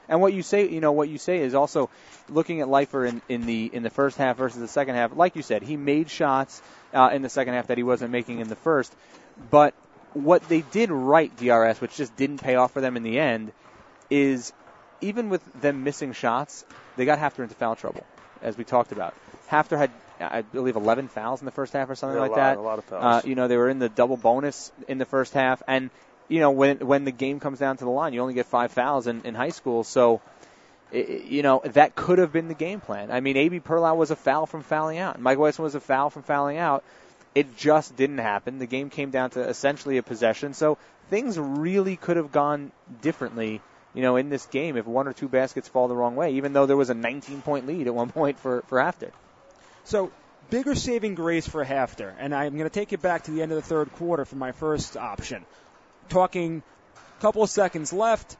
and 0.09 0.21
what 0.21 0.31
you 0.33 0.41
say, 0.41 0.69
you 0.69 0.79
know, 0.79 0.93
what 0.93 1.09
you 1.09 1.17
say 1.17 1.39
is 1.39 1.53
also 1.53 1.89
looking 2.29 2.61
at 2.61 2.67
Leifer 2.67 3.05
in, 3.07 3.21
in 3.27 3.45
the 3.45 3.69
in 3.73 3.83
the 3.83 3.89
first 3.89 4.17
half 4.17 4.37
versus 4.37 4.59
the 4.61 4.67
second 4.69 4.95
half. 4.95 5.15
Like 5.15 5.35
you 5.35 5.41
said, 5.41 5.63
he 5.63 5.75
made 5.75 6.09
shots 6.09 6.61
uh, 6.93 7.09
in 7.11 7.21
the 7.23 7.29
second 7.29 7.55
half 7.55 7.67
that 7.67 7.77
he 7.77 7.83
wasn't 7.83 8.11
making 8.11 8.39
in 8.39 8.47
the 8.47 8.55
first, 8.55 8.95
but 9.51 9.73
what 10.23 10.47
they 10.49 10.61
did 10.61 10.89
right, 10.91 11.35
DRS, 11.37 11.79
which 11.81 11.95
just 11.95 12.15
didn't 12.15 12.39
pay 12.41 12.55
off 12.55 12.71
for 12.71 12.81
them 12.81 12.97
in 12.97 13.03
the 13.03 13.19
end, 13.19 13.51
is 14.09 14.53
even 15.01 15.29
with 15.29 15.41
them 15.61 15.83
missing 15.83 16.13
shots, 16.13 16.65
they 16.95 17.05
got 17.05 17.19
HAFTR 17.19 17.43
into 17.43 17.55
foul 17.55 17.75
trouble, 17.75 18.03
as 18.41 18.57
we 18.57 18.63
talked 18.63 18.91
about. 18.91 19.13
HAFTR 19.49 19.77
had, 19.77 19.91
I 20.19 20.41
believe, 20.41 20.75
11 20.75 21.07
fouls 21.09 21.41
in 21.41 21.45
the 21.45 21.51
first 21.51 21.73
half 21.73 21.89
or 21.89 21.95
something 21.95 22.15
Yeah, 22.15 22.21
like 22.21 22.31
lot- 22.31 22.37
that. 22.37 22.57
a 22.57 22.61
lot 22.61 22.79
of 22.79 22.85
fouls. 22.85 23.03
Uh, 23.23 23.27
you 23.27 23.35
know, 23.35 23.47
they 23.47 23.57
were 23.57 23.69
in 23.69 23.79
the 23.79 23.89
double 23.89 24.17
bonus 24.17 24.71
in 24.87 24.97
the 24.97 25.05
first 25.05 25.33
half, 25.33 25.61
and 25.67 25.89
you 26.29 26.39
know, 26.41 26.51
when 26.51 26.79
when 26.79 27.05
the 27.05 27.11
game 27.11 27.39
comes 27.39 27.59
down 27.59 27.77
to 27.77 27.85
the 27.85 27.89
line, 27.91 28.11
you 28.13 28.19
only 28.21 28.33
get 28.33 28.47
five 28.47 28.71
fouls 28.71 29.07
in, 29.07 29.21
in 29.23 29.35
high 29.35 29.49
school, 29.51 29.83
so. 29.83 30.21
You 30.89 31.43
know 31.43 31.61
that 31.65 31.95
could 31.95 32.17
have 32.17 32.31
been 32.31 32.47
the 32.47 32.53
game 32.53 32.79
plan. 32.79 33.11
I 33.11 33.19
mean, 33.19 33.35
AB 33.35 33.59
Perlow 33.59 33.97
was 33.97 34.09
a 34.09 34.15
foul 34.15 34.45
from 34.45 34.63
fouling 34.63 34.99
out. 34.99 35.19
Mike 35.19 35.37
Weissman 35.37 35.65
was 35.65 35.75
a 35.75 35.81
foul 35.81 36.09
from 36.09 36.23
fouling 36.23 36.57
out. 36.57 36.81
It 37.37 37.55
just 37.55 37.95
didn't 37.95 38.17
happen. 38.17 38.57
The 38.57 38.65
game 38.65 38.89
came 38.89 39.11
down 39.11 39.29
to 39.31 39.41
essentially 39.41 39.99
a 39.99 40.01
possession. 40.01 40.55
So 40.55 40.79
things 41.11 41.37
really 41.37 41.95
could 41.95 42.17
have 42.17 42.31
gone 42.31 42.71
differently, 43.03 43.61
you 43.93 44.01
know, 44.01 44.15
in 44.15 44.29
this 44.29 44.47
game 44.47 44.75
if 44.75 44.87
one 44.87 45.07
or 45.07 45.13
two 45.13 45.27
baskets 45.27 45.67
fall 45.67 45.87
the 45.87 45.95
wrong 45.95 46.15
way, 46.15 46.31
even 46.31 46.53
though 46.53 46.65
there 46.65 46.75
was 46.75 46.89
a 46.89 46.95
19 46.95 47.43
point 47.43 47.67
lead 47.67 47.85
at 47.85 47.93
one 47.93 48.09
point 48.19 48.39
for, 48.39 48.63
for 48.63 48.79
HAFTR. 48.79 49.11
So, 49.83 50.11
bigger 50.49 50.73
saving 50.73 51.13
grace 51.13 51.47
for 51.47 51.63
HAFTR, 51.63 52.11
and 52.17 52.33
I'm 52.33 52.53
going 52.53 52.63
to 52.63 52.73
take 52.73 52.91
you 52.91 52.97
back 52.97 53.25
to 53.25 53.31
the 53.31 53.43
end 53.43 53.51
of 53.51 53.57
the 53.57 53.61
third 53.69 53.93
quarter 53.93 54.25
for 54.25 54.35
my 54.35 54.51
first 54.51 54.97
option. 54.97 55.45
Talking 56.09 56.63
a 57.19 57.21
couple 57.21 57.43
of 57.43 57.51
seconds 57.51 57.93
left, 57.93 58.35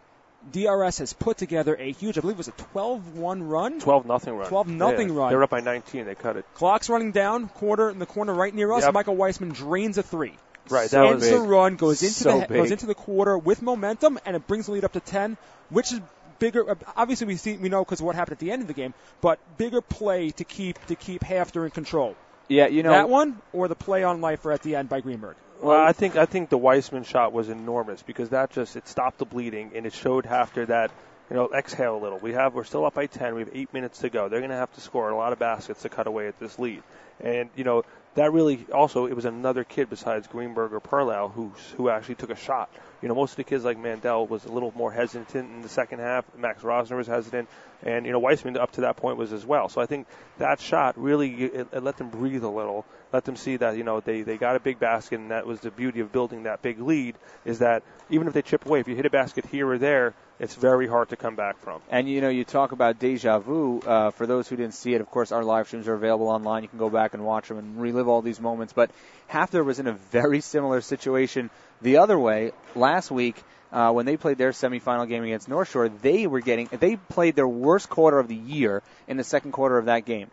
DRS 0.52 1.00
has 1.00 1.14
put 1.14 1.38
together 1.38 1.76
a 1.76 1.92
huge, 1.92 2.18
I 2.18 2.22
believe 2.22 2.36
it 2.36 2.38
was 2.38 2.48
a 2.48 2.52
12-1 2.74 3.50
run. 3.50 3.80
12 3.80 4.06
nothing 4.06 4.36
run. 4.36 4.48
12 4.48 4.68
nothing 4.68 5.10
yeah. 5.10 5.16
run. 5.16 5.30
They're 5.30 5.44
up 5.44 5.50
by 5.50 5.60
19. 5.60 6.06
They 6.06 6.16
cut 6.16 6.38
it. 6.38 6.46
Clock's 6.56 6.90
running 6.90 7.12
down, 7.12 7.50
quarter 7.50 7.90
in 7.90 8.00
the 8.00 8.06
corner 8.06 8.34
right 8.34 8.54
near 8.54 8.72
us. 8.72 8.84
Yep. 8.84 8.94
Michael 8.94 9.16
Weissman 9.16 9.50
drains 9.50 9.98
a 9.98 10.04
three. 10.04 10.34
Right, 10.70 10.90
that 10.90 11.16
was 11.16 11.30
the 11.30 11.40
run, 11.40 11.78
goes 11.78 12.04
into 12.04 12.14
So 12.14 12.40
the 12.40 12.48
big. 12.48 12.58
goes 12.58 12.72
into 12.72 12.88
the 12.88 12.96
quarter 12.96 13.38
with 13.38 13.62
momentum, 13.62 14.20
and 14.26 14.36
it 14.36 14.48
brings 14.48 14.66
the 14.66 14.74
lead 14.74 14.84
up 14.84 14.94
to 14.94 15.00
10, 15.00 15.38
which 15.70 15.94
is 15.94 16.02
bigger. 16.40 16.70
uh, 16.70 16.76
Obviously, 16.96 17.28
we 17.28 17.38
see 17.38 17.56
we 17.58 17.70
know 17.70 17.84
because 17.84 18.00
of 18.00 18.06
what 18.06 18.16
happened 18.16 18.34
at 18.34 18.40
the 18.40 18.52
end 18.52 18.62
of 18.62 18.68
the 18.68 18.74
game, 18.74 18.94
but 19.22 19.40
bigger 19.58 19.82
play 19.82 20.32
to 20.32 20.44
keep 20.44 20.84
to 20.88 20.96
keep 20.96 21.22
HAFTR 21.22 21.66
in 21.66 21.72
control. 21.72 22.16
Yeah, 22.50 22.68
you 22.68 22.84
know, 22.84 22.92
that 22.92 23.10
one 23.10 23.42
or 23.54 23.68
the 23.68 23.76
play 23.76 24.04
on 24.04 24.22
Leifer 24.22 24.54
at 24.54 24.62
the 24.62 24.76
end 24.76 24.90
by 24.90 25.02
Greenberg. 25.02 25.36
Well, 25.62 25.82
I 25.82 25.92
think 25.92 26.16
I 26.16 26.26
think 26.26 26.50
the 26.50 26.58
Weissman 26.58 27.04
shot 27.04 27.34
was 27.34 27.50
enormous 27.50 28.04
because 28.04 28.30
that 28.30 28.52
just 28.52 28.76
it 28.76 28.88
stopped 28.88 29.18
the 29.18 29.26
bleeding 29.26 29.72
and 29.76 29.86
it 29.86 29.94
showed 29.94 30.28
after 30.28 30.66
that 30.68 30.92
you 31.30 31.36
know 31.36 31.50
exhale 31.52 31.98
a 31.98 32.02
little. 32.02 32.20
We 32.20 32.34
have 32.34 32.54
we're 32.54 32.64
still 32.64 32.86
up 32.86 32.94
by 32.94 33.08
ten. 33.08 33.34
We 33.34 33.42
have 33.42 33.50
eight 33.54 33.74
minutes 33.74 34.00
to 34.00 34.10
go. 34.10 34.30
They're 34.30 34.40
going 34.40 34.52
to 34.52 34.58
have 34.58 34.74
to 34.76 34.82
score 34.82 35.10
a 35.10 35.18
lot 35.18 35.34
of 35.34 35.40
baskets 35.40 35.82
to 35.82 35.90
cut 35.90 36.06
away 36.06 36.28
at 36.28 36.40
this 36.40 36.60
lead. 36.60 36.84
And 37.20 37.50
you 37.56 37.64
know 37.64 37.84
that 38.14 38.32
really 38.32 38.66
also 38.72 39.08
it 39.08 39.16
was 39.16 39.26
another 39.26 39.64
kid 39.64 39.90
besides 39.90 40.28
Greenberg 40.28 40.74
or 40.74 40.80
Perlow 40.80 41.32
who 41.32 41.52
who 41.76 41.90
actually 41.90 42.16
took 42.16 42.30
a 42.30 42.36
shot. 42.36 42.70
You 43.02 43.10
know 43.10 43.16
most 43.16 43.32
of 43.32 43.38
the 43.38 43.44
kids 43.44 43.66
like 43.66 43.80
Mandel 43.80 44.28
was 44.28 44.46
a 44.46 44.52
little 44.52 44.74
more 44.76 44.92
hesitant 44.92 45.50
in 45.52 45.62
the 45.64 45.70
second 45.70 46.00
half. 46.00 46.26
Max 46.38 46.62
Rosner 46.62 46.98
was 46.98 47.08
hesitant, 47.08 47.50
and 47.84 48.06
you 48.06 48.12
know 48.12 48.20
Weissman 48.20 48.58
up 48.58 48.74
to 48.74 48.82
that 48.82 48.98
point 48.98 49.18
was 49.18 49.34
as 49.34 49.46
well. 49.46 49.70
So 49.70 49.82
I 49.82 49.88
think 49.88 50.08
that 50.38 50.60
shot 50.60 51.00
really 51.00 51.34
it, 51.34 51.68
it 51.72 51.84
let 51.84 51.98
them 51.98 52.10
breathe 52.10 52.44
a 52.44 52.50
little, 52.50 52.86
let 53.14 53.26
them 53.26 53.36
see 53.36 53.58
that 53.58 53.78
you 53.78 53.84
know 53.84 54.00
they 54.00 54.22
they 54.22 54.38
got 54.38 54.56
a 54.56 54.60
big 54.60 54.80
basket, 54.80 55.20
and 55.20 55.32
that 55.32 55.46
was 55.46 55.60
the 55.62 55.72
beauty 55.72 56.02
of 56.02 56.12
building 56.12 56.44
that 56.44 56.62
big 56.62 56.80
lead 56.80 57.16
is 57.46 57.60
that 57.60 57.84
even 58.10 58.28
if 58.28 58.34
they 58.34 58.42
chip 58.42 58.66
away, 58.66 58.80
if 58.80 58.88
you 58.88 58.96
hit 58.96 59.06
a 59.06 59.10
basket 59.10 59.46
here 59.46 59.70
or 59.70 59.78
there, 59.78 60.14
it's 60.40 60.56
very 60.56 60.88
hard 60.88 61.10
to 61.10 61.16
come 61.16 61.36
back 61.36 61.58
from. 61.60 61.82
And 61.90 62.10
you 62.10 62.22
know, 62.22 62.30
you 62.30 62.44
talk 62.44 62.72
about 62.72 63.00
deja 63.00 63.40
vu. 63.40 63.80
Uh, 63.80 64.12
for 64.12 64.28
those 64.28 64.48
who 64.48 64.56
didn't 64.56 64.74
see 64.74 64.94
it, 64.94 65.02
of 65.02 65.10
course, 65.10 65.32
our 65.32 65.44
live 65.44 65.68
streams 65.68 65.88
are 65.88 65.94
available 65.94 66.28
online. 66.28 66.64
You 66.64 66.70
can 66.70 66.80
go 66.80 66.90
back 66.90 67.14
and 67.14 67.24
watch 67.24 67.48
them 67.48 67.58
and 67.58 67.82
relive 67.82 68.08
all 68.08 68.22
these 68.22 68.40
moments. 68.40 68.74
But 68.74 68.92
HAFTR 69.32 69.64
was 69.64 69.80
in 69.80 69.88
a 69.88 69.94
very 69.94 70.42
similar 70.42 70.82
situation 70.82 71.50
the 71.82 71.98
other 71.98 72.18
way 72.20 72.52
last 72.76 73.12
week 73.12 73.42
uh, 73.72 73.92
when 73.92 74.06
they 74.06 74.18
played 74.18 74.38
their 74.38 74.52
semifinal 74.52 75.08
game 75.08 75.24
against 75.24 75.48
North 75.48 75.70
Shore. 75.72 75.90
They 75.90 76.28
were 76.28 76.42
getting 76.42 76.70
they 76.72 76.96
played 76.96 77.36
their 77.36 77.48
worst 77.48 77.90
quarter 77.90 78.20
of 78.20 78.28
the 78.28 78.36
year 78.36 78.84
in 79.08 79.18
the 79.18 79.24
second 79.24 79.52
quarter 79.52 79.78
of 79.78 79.86
that 79.86 80.06
game. 80.06 80.30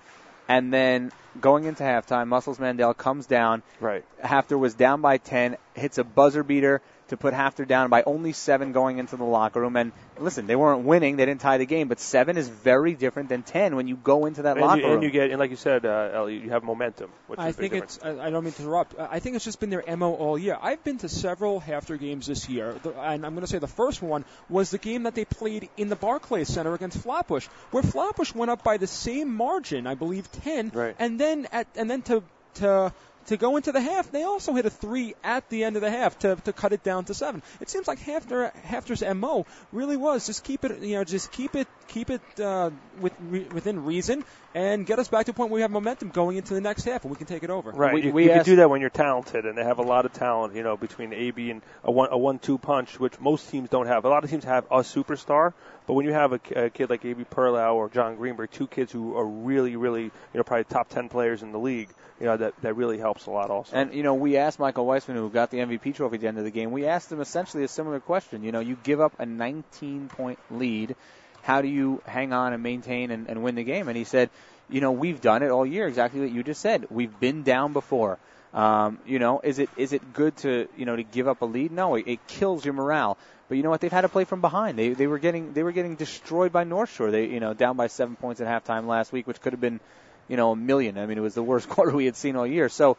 And 0.48 0.72
then 0.72 1.12
going 1.40 1.64
into 1.64 1.82
halftime, 1.82 2.28
Muscles 2.28 2.58
Mandel 2.58 2.94
comes 2.94 3.26
down. 3.26 3.62
Right. 3.80 4.04
HAFTR 4.22 4.58
was 4.58 4.74
down 4.74 5.00
by 5.00 5.18
10, 5.18 5.56
hits 5.74 5.98
a 5.98 6.04
buzzer 6.04 6.42
beater 6.42 6.80
to 7.08 7.16
put 7.18 7.34
HAFTR 7.34 7.68
down 7.68 7.90
by 7.90 8.02
only 8.04 8.32
seven 8.32 8.72
going 8.72 8.96
into 8.98 9.16
the 9.16 9.24
locker 9.24 9.60
room. 9.60 9.76
And 9.76 9.92
listen, 10.18 10.46
they 10.46 10.56
weren't 10.56 10.84
winning; 10.84 11.16
they 11.16 11.26
didn't 11.26 11.42
tie 11.42 11.58
the 11.58 11.66
game. 11.66 11.88
But 11.88 12.00
seven 12.00 12.38
is 12.38 12.48
very 12.48 12.94
different 12.94 13.28
than 13.28 13.42
ten 13.42 13.76
when 13.76 13.86
you 13.88 13.96
go 13.96 14.24
into 14.24 14.42
that 14.42 14.56
And 14.56 14.64
locker 14.64 14.80
you, 14.80 14.86
room. 14.86 14.94
and 14.94 15.02
you 15.02 15.10
get 15.10 15.30
and 15.30 15.38
like 15.38 15.50
you 15.50 15.56
said, 15.56 15.84
uh, 15.84 16.10
Ellie, 16.14 16.38
you 16.38 16.48
have 16.50 16.62
momentum, 16.64 17.10
which 17.26 17.38
I 17.38 17.48
is 17.48 17.56
think 17.56 17.74
it's. 17.74 17.98
I 18.02 18.26
I 18.26 18.30
don't 18.30 18.42
mean 18.44 18.54
to 18.54 18.62
interrupt. 18.62 18.94
I 18.98 19.18
think 19.20 19.36
it's 19.36 19.44
just 19.44 19.60
been 19.60 19.68
their 19.70 19.84
mo 19.96 20.14
all 20.14 20.38
year. 20.38 20.56
I've 20.60 20.82
been 20.82 20.96
to 20.98 21.08
several 21.10 21.60
HAFTR 21.60 22.00
games 22.00 22.26
this 22.26 22.48
year, 22.48 22.74
and 22.98 23.26
I'm 23.26 23.34
going 23.34 23.40
to 23.46 23.52
say 23.52 23.58
the 23.58 23.66
first 23.66 24.00
one 24.00 24.24
was 24.48 24.70
the 24.70 24.78
game 24.78 25.02
that 25.02 25.14
they 25.14 25.26
played 25.26 25.68
in 25.76 25.90
the 25.90 25.96
Barclays 25.96 26.48
Center 26.48 26.72
against 26.72 26.96
Flatbush, 26.98 27.46
where 27.70 27.82
Flatbush 27.82 28.34
went 28.34 28.50
up 28.50 28.64
by 28.64 28.78
the 28.78 28.86
same 28.86 29.34
margin, 29.34 29.86
I 29.86 29.94
believe, 29.94 30.30
ten, 30.32 30.70
Right. 30.72 30.96
and 30.98 31.20
then 31.20 31.48
at 31.52 31.66
and 31.76 31.90
then 31.90 32.00
to 32.02 32.22
to. 32.54 32.92
To 33.28 33.36
go 33.36 33.56
into 33.56 33.72
the 33.72 33.80
half, 33.80 34.10
they 34.10 34.22
also 34.22 34.52
hit 34.54 34.66
a 34.66 34.70
three 34.70 35.14
at 35.24 35.48
the 35.48 35.64
end 35.64 35.76
of 35.76 35.82
the 35.82 35.90
half 35.90 36.18
to, 36.20 36.36
to 36.44 36.52
cut 36.52 36.72
it 36.72 36.82
down 36.82 37.06
to 37.06 37.14
seven. 37.14 37.42
It 37.60 37.70
seems 37.70 37.88
like 37.88 37.98
HAFTR, 37.98 38.52
HAFTR's 38.62 39.14
mo 39.14 39.46
really 39.72 39.96
was 39.96 40.26
just 40.26 40.44
keep 40.44 40.64
it, 40.64 40.82
you 40.82 40.96
know, 40.96 41.04
just 41.04 41.32
keep 41.32 41.54
it, 41.54 41.66
keep 41.88 42.10
it 42.10 42.20
uh, 42.38 42.70
with, 43.00 43.12
re, 43.20 43.46
within 43.52 43.84
reason, 43.84 44.24
and 44.54 44.86
get 44.86 44.98
us 44.98 45.08
back 45.08 45.26
to 45.26 45.30
a 45.30 45.34
point 45.34 45.50
where 45.50 45.56
we 45.56 45.62
have 45.62 45.70
momentum 45.70 46.10
going 46.10 46.36
into 46.36 46.54
the 46.54 46.60
next 46.60 46.84
half, 46.84 47.02
and 47.04 47.10
we 47.10 47.16
can 47.16 47.26
take 47.26 47.42
it 47.42 47.50
over. 47.50 47.70
Right. 47.70 47.94
We- 47.94 48.02
you 48.02 48.12
we 48.12 48.24
you 48.24 48.30
can 48.30 48.44
do 48.44 48.56
that 48.56 48.68
when 48.68 48.80
you're 48.80 48.90
talented, 48.90 49.46
and 49.46 49.56
they 49.56 49.64
have 49.64 49.78
a 49.78 49.82
lot 49.82 50.04
of 50.04 50.12
talent. 50.12 50.54
You 50.54 50.62
know, 50.62 50.76
between 50.76 51.12
AB 51.12 51.50
and 51.50 51.62
a 51.82 51.90
one 51.90 52.08
a 52.10 52.18
one-two 52.18 52.58
punch, 52.58 53.00
which 53.00 53.18
most 53.20 53.48
teams 53.50 53.70
don't 53.70 53.86
have. 53.86 54.04
A 54.04 54.08
lot 54.08 54.24
of 54.24 54.30
teams 54.30 54.44
have 54.44 54.64
a 54.66 54.80
superstar, 54.80 55.54
but 55.86 55.94
when 55.94 56.06
you 56.06 56.12
have 56.12 56.32
a, 56.32 56.40
a 56.56 56.70
kid 56.70 56.88
like 56.88 57.04
AB 57.04 57.24
Perlow 57.24 57.74
or 57.74 57.88
John 57.90 58.16
Greenberg, 58.16 58.50
two 58.50 58.66
kids 58.66 58.90
who 58.90 59.16
are 59.16 59.26
really, 59.26 59.76
really, 59.76 60.04
you 60.04 60.12
know, 60.34 60.42
probably 60.42 60.64
top 60.64 60.88
ten 60.88 61.08
players 61.08 61.42
in 61.42 61.52
the 61.52 61.58
league, 61.58 61.88
you 62.20 62.26
know, 62.26 62.36
that 62.36 62.54
that 62.62 62.74
really 62.74 62.98
helps 62.98 63.26
a 63.26 63.30
lot. 63.30 63.50
Also. 63.50 63.76
And 63.76 63.92
you 63.92 64.02
know, 64.02 64.14
we 64.14 64.36
asked 64.38 64.58
Michael 64.58 64.86
Weissman, 64.86 65.16
who 65.16 65.28
got 65.28 65.50
the 65.50 65.58
MVP 65.58 65.94
trophy 65.94 66.14
at 66.14 66.20
the 66.22 66.28
end 66.28 66.38
of 66.38 66.44
the 66.44 66.50
game. 66.50 66.70
We 66.70 66.86
asked 66.86 67.12
him 67.12 67.20
essentially 67.20 67.64
a 67.64 67.68
similar 67.68 68.00
question. 68.00 68.42
You 68.44 68.52
know, 68.52 68.60
you 68.60 68.78
give 68.82 69.00
up 69.00 69.12
a 69.18 69.26
19-point 69.26 70.38
lead. 70.50 70.96
How 71.42 71.60
do 71.60 71.68
you 71.68 72.00
hang 72.06 72.32
on 72.32 72.54
and 72.54 72.62
maintain 72.62 73.10
and, 73.10 73.28
and 73.28 73.42
win 73.42 73.54
the 73.54 73.64
game? 73.64 73.88
And 73.88 73.96
he 73.96 74.04
said, 74.04 74.30
you 74.70 74.80
know, 74.80 74.92
we've 74.92 75.20
done 75.20 75.42
it 75.42 75.50
all 75.50 75.66
year. 75.66 75.86
Exactly 75.86 76.20
what 76.20 76.30
you 76.30 76.42
just 76.42 76.62
said. 76.62 76.86
We've 76.90 77.20
been 77.20 77.42
down 77.42 77.74
before. 77.74 78.18
Um, 78.54 79.00
you 79.04 79.18
know, 79.18 79.40
is 79.42 79.58
it 79.58 79.68
is 79.76 79.92
it 79.92 80.12
good 80.12 80.36
to 80.38 80.68
you 80.76 80.86
know 80.86 80.94
to 80.94 81.02
give 81.02 81.26
up 81.26 81.42
a 81.42 81.44
lead? 81.44 81.72
No, 81.72 81.96
it, 81.96 82.06
it 82.06 82.26
kills 82.28 82.64
your 82.64 82.72
morale. 82.72 83.18
But 83.48 83.56
you 83.56 83.62
know 83.62 83.70
what? 83.70 83.80
They've 83.80 83.92
had 83.92 84.02
to 84.02 84.08
play 84.08 84.24
from 84.24 84.40
behind. 84.40 84.78
They 84.78 84.90
they 84.90 85.06
were 85.06 85.18
getting 85.18 85.52
they 85.52 85.62
were 85.62 85.72
getting 85.72 85.96
destroyed 85.96 86.52
by 86.52 86.64
North 86.64 86.94
Shore. 86.94 87.10
They 87.10 87.26
you 87.26 87.40
know 87.40 87.54
down 87.54 87.76
by 87.76 87.88
seven 87.88 88.16
points 88.16 88.40
at 88.40 88.46
halftime 88.46 88.86
last 88.86 89.12
week, 89.12 89.26
which 89.26 89.40
could 89.40 89.52
have 89.52 89.60
been 89.60 89.80
you 90.28 90.36
know 90.36 90.52
a 90.52 90.56
million. 90.56 90.96
I 90.98 91.06
mean, 91.06 91.18
it 91.18 91.22
was 91.22 91.34
the 91.34 91.42
worst 91.42 91.68
quarter 91.74 91.92
we 91.92 92.06
had 92.06 92.16
seen 92.16 92.36
all 92.36 92.46
year. 92.46 92.68
So 92.68 92.96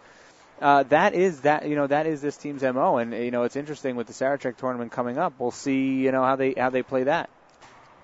uh, 0.62 0.84
that 0.84 1.14
is 1.14 1.42
that 1.42 1.68
you 1.68 1.76
know 1.76 1.88
that 1.88 2.06
is 2.06 2.22
this 2.22 2.38
team's 2.38 2.62
mo, 2.62 2.98
and 2.98 3.14
you 3.14 3.32
know 3.32 3.44
it's 3.44 3.56
interesting 3.56 3.96
with 3.96 4.08
the 4.08 4.14
Sarachek 4.14 4.58
tournament 4.58 4.92
coming 4.92 5.18
up. 5.18 5.34
We'll 5.40 5.52
see 5.52 5.96
you 5.96 6.12
know 6.12 6.24
how 6.24 6.36
they 6.36 6.54
how 6.54 6.70
they 6.70 6.84
play 6.84 7.04
that. 7.04 7.30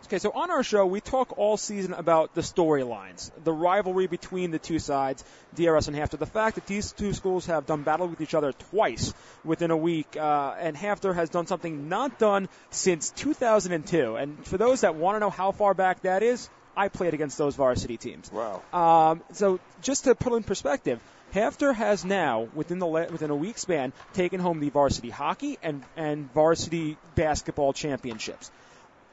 Okay, 0.06 0.20
so 0.20 0.32
on 0.32 0.52
our 0.52 0.64
show, 0.64 0.86
we 0.86 0.99
talk 0.99 1.38
all 1.38 1.58
season 1.58 1.93
about 1.93 2.34
the 2.34 2.41
storylines, 2.41 3.32
the 3.43 3.54
rivalry 3.54 4.08
between 4.08 4.52
the 4.52 4.60
two 4.60 4.80
sides, 4.80 5.24
DRS 5.56 5.88
and 5.88 5.95
HAFTR. 5.95 6.20
The 6.20 6.26
fact 6.26 6.56
that 6.56 6.66
these 6.68 6.91
two 6.91 7.14
schools 7.14 7.45
have 7.45 7.66
done 7.66 7.84
battle 7.84 8.08
with 8.08 8.20
each 8.20 8.34
other 8.34 8.52
twice 8.52 9.14
within 9.45 9.72
a 9.72 9.78
week, 9.78 10.18
uh, 10.18 10.56
and 10.60 10.76
HAFTR 10.76 11.16
has 11.16 11.30
done 11.30 11.47
something 11.47 11.88
not 11.88 12.20
done 12.20 12.49
since 12.72 13.12
2002. 13.12 14.16
And 14.18 14.45
for 14.45 14.58
those 14.58 14.82
that 14.82 14.95
want 14.95 15.16
to 15.16 15.20
know 15.20 15.30
how 15.30 15.52
far 15.52 15.74
back 15.74 16.02
that 16.02 16.24
is, 16.24 16.49
I 16.76 16.88
played 16.88 17.14
against 17.14 17.38
those 17.38 17.56
varsity 17.56 17.97
teams. 17.97 18.32
wow. 18.32 18.62
Um, 18.74 19.22
so 19.34 19.60
just 19.82 20.06
to 20.06 20.16
put 20.16 20.34
it 20.34 20.38
in 20.38 20.43
perspective, 20.43 20.99
HAFTR 21.34 21.74
has 21.74 22.04
now, 22.04 22.49
within 22.54 22.80
the 22.80 22.88
within 22.88 23.30
a 23.30 23.36
week 23.36 23.58
span, 23.58 23.93
taken 24.14 24.41
home 24.41 24.60
the 24.60 24.70
varsity 24.70 25.10
hockey 25.10 25.58
and 25.64 25.84
and 25.95 26.32
varsity 26.34 26.97
basketball 27.16 27.72
championships. 27.72 28.52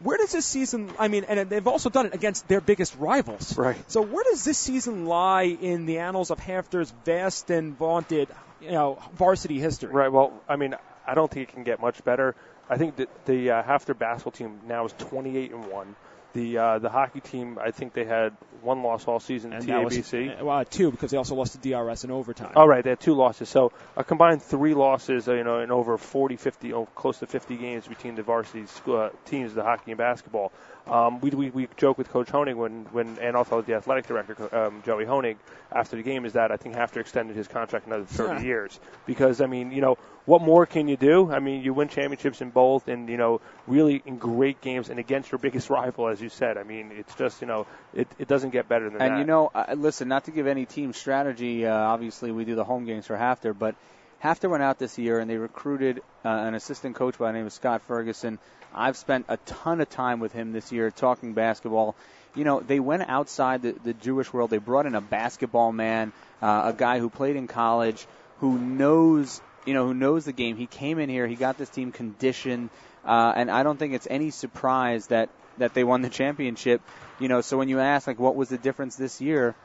Where 0.00 0.16
does 0.16 0.32
this 0.32 0.46
season? 0.46 0.90
I 0.98 1.08
mean, 1.08 1.24
and 1.24 1.50
they've 1.50 1.66
also 1.66 1.90
done 1.90 2.06
it 2.06 2.14
against 2.14 2.46
their 2.46 2.60
biggest 2.60 2.96
rivals. 2.98 3.56
Right. 3.58 3.76
So 3.90 4.02
where 4.02 4.24
does 4.24 4.44
this 4.44 4.58
season 4.58 5.06
lie 5.06 5.42
in 5.42 5.86
the 5.86 5.98
annals 5.98 6.30
of 6.30 6.38
HAFTR's 6.38 6.92
vast 7.04 7.50
and 7.50 7.76
vaunted, 7.76 8.28
you 8.60 8.70
know, 8.70 9.02
varsity 9.14 9.58
history? 9.58 9.92
Right. 9.92 10.12
Well, 10.12 10.40
I 10.48 10.56
mean, 10.56 10.76
I 11.06 11.14
don't 11.14 11.30
think 11.30 11.48
it 11.48 11.52
can 11.52 11.64
get 11.64 11.80
much 11.80 12.04
better. 12.04 12.36
I 12.70 12.76
think 12.76 12.96
that 12.96 13.08
the 13.26 13.50
uh, 13.50 13.62
HAFTR 13.62 13.98
basketball 13.98 14.32
team 14.32 14.60
now 14.66 14.84
is 14.84 14.92
28 14.98 15.52
and 15.52 15.66
one. 15.66 15.96
The 16.34 16.58
uh, 16.58 16.78
the 16.78 16.90
hockey 16.90 17.20
team, 17.20 17.58
I 17.60 17.70
think 17.70 17.94
they 17.94 18.04
had 18.04 18.36
one 18.62 18.82
loss 18.82 19.06
all 19.06 19.20
season. 19.20 19.52
And 19.52 19.62
that 19.64 19.84
was- 19.84 19.96
TABC. 19.96 20.40
uh, 20.40 20.44
well, 20.44 20.64
two 20.64 20.90
because 20.90 21.10
they 21.10 21.16
also 21.16 21.34
lost 21.34 21.52
to 21.52 21.58
DRS 21.58 22.04
in 22.04 22.10
overtime. 22.10 22.52
All 22.56 22.68
right, 22.68 22.82
they 22.84 22.90
had 22.90 23.00
two 23.00 23.14
losses. 23.14 23.48
So 23.48 23.72
a 23.96 24.04
combined 24.04 24.42
three 24.42 24.74
losses, 24.74 25.28
uh, 25.28 25.34
you 25.34 25.44
know, 25.44 25.60
in 25.60 25.70
over 25.70 25.96
40, 25.98 26.36
50, 26.36 26.72
oh, 26.72 26.86
close 26.94 27.18
to 27.18 27.26
50 27.26 27.56
games 27.56 27.86
between 27.86 28.14
the 28.14 28.22
varsity 28.22 28.66
school, 28.66 28.96
uh, 28.96 29.08
teams, 29.26 29.54
the 29.54 29.62
hockey 29.62 29.92
and 29.92 29.98
basketball. 29.98 30.52
Um, 30.86 31.20
we, 31.20 31.28
we 31.30 31.50
we 31.50 31.68
joke 31.76 31.98
with 31.98 32.08
Coach 32.08 32.28
Honig 32.28 32.56
when 32.56 32.86
when 32.92 33.18
and 33.20 33.36
also 33.36 33.60
the 33.60 33.74
athletic 33.74 34.06
director 34.06 34.48
um, 34.56 34.82
Joey 34.86 35.04
Honig 35.04 35.36
after 35.70 35.96
the 35.96 36.02
game 36.02 36.24
is 36.24 36.32
that 36.32 36.50
I 36.50 36.56
think 36.56 36.76
HAFTR 36.76 37.02
extended 37.02 37.36
his 37.36 37.46
contract 37.46 37.86
another 37.86 38.04
30 38.06 38.36
Yeah. 38.40 38.46
years 38.46 38.80
because 39.04 39.42
I 39.42 39.46
mean 39.46 39.70
you 39.70 39.82
know 39.82 39.98
what 40.24 40.40
more 40.40 40.64
can 40.64 40.88
you 40.88 40.96
do? 40.96 41.30
I 41.30 41.40
mean 41.40 41.62
you 41.62 41.74
win 41.74 41.88
championships 41.88 42.40
in 42.40 42.48
both 42.48 42.88
and 42.88 43.06
you 43.10 43.18
know 43.18 43.42
really 43.66 44.02
in 44.06 44.16
great 44.16 44.62
games 44.62 44.88
and 44.88 44.98
against 44.98 45.30
your 45.30 45.38
biggest 45.38 45.68
rival 45.68 46.08
as 46.08 46.22
you 46.22 46.30
said. 46.30 46.56
I 46.56 46.62
mean 46.62 46.90
it's 46.96 47.14
just 47.16 47.42
you 47.42 47.46
know 47.48 47.66
it 47.94 48.08
it 48.18 48.28
doesn't 48.28 48.50
get 48.50 48.68
better 48.68 48.88
than 48.90 48.98
that. 48.98 49.10
And 49.10 49.18
you 49.18 49.24
know, 49.24 49.50
uh, 49.54 49.74
listen, 49.76 50.08
not 50.08 50.24
to 50.24 50.30
give 50.30 50.46
any 50.46 50.66
team 50.66 50.92
strategy. 50.92 51.66
Uh, 51.66 51.74
obviously, 51.74 52.32
we 52.32 52.44
do 52.44 52.54
the 52.54 52.64
home 52.64 52.84
games 52.84 53.06
for 53.06 53.16
HAFTR, 53.16 53.58
but 53.58 53.74
HAFTR 54.22 54.50
went 54.50 54.62
out 54.62 54.78
this 54.78 54.98
year 54.98 55.20
and 55.20 55.30
they 55.30 55.36
recruited 55.36 56.00
uh, 56.24 56.28
an 56.28 56.54
assistant 56.54 56.96
coach 56.96 57.16
by 57.18 57.28
the 57.28 57.38
name 57.38 57.46
of 57.46 57.52
Scott 57.52 57.82
Ferguson. 57.82 58.38
I've 58.74 58.96
spent 58.96 59.26
a 59.28 59.36
ton 59.38 59.80
of 59.80 59.88
time 59.88 60.20
with 60.20 60.32
him 60.32 60.52
this 60.52 60.72
year 60.72 60.90
talking 60.90 61.32
basketball. 61.32 61.94
You 62.34 62.44
know, 62.44 62.60
they 62.60 62.80
went 62.80 63.08
outside 63.08 63.62
the, 63.62 63.72
the 63.84 63.94
Jewish 63.94 64.32
world. 64.32 64.50
They 64.50 64.58
brought 64.58 64.86
in 64.86 64.94
a 64.94 65.00
basketball 65.00 65.72
man, 65.72 66.12
uh, 66.42 66.62
a 66.66 66.72
guy 66.76 66.98
who 66.98 67.08
played 67.08 67.36
in 67.36 67.46
college, 67.46 68.06
who 68.40 68.58
knows, 68.58 69.40
you 69.64 69.74
know, 69.74 69.86
who 69.86 69.94
knows 69.94 70.24
the 70.24 70.32
game. 70.32 70.56
He 70.56 70.66
came 70.66 70.98
in 70.98 71.08
here, 71.08 71.26
he 71.26 71.34
got 71.34 71.56
this 71.56 71.70
team 71.70 71.92
conditioned, 71.92 72.70
uh, 73.08 73.32
and 73.34 73.50
I 73.50 73.62
don't 73.62 73.78
think 73.78 73.94
it's 73.94 74.06
any 74.08 74.30
surprise 74.30 75.06
that 75.06 75.30
that 75.56 75.72
they 75.74 75.82
won 75.82 76.02
the 76.02 76.10
championship. 76.10 76.82
You 77.18 77.28
know, 77.28 77.40
so 77.40 77.56
when 77.56 77.68
you 77.68 77.80
ask 77.80 78.06
like 78.06 78.20
what 78.20 78.36
was 78.36 78.50
the 78.50 78.58
difference 78.58 78.96
this 78.96 79.20
year, 79.20 79.56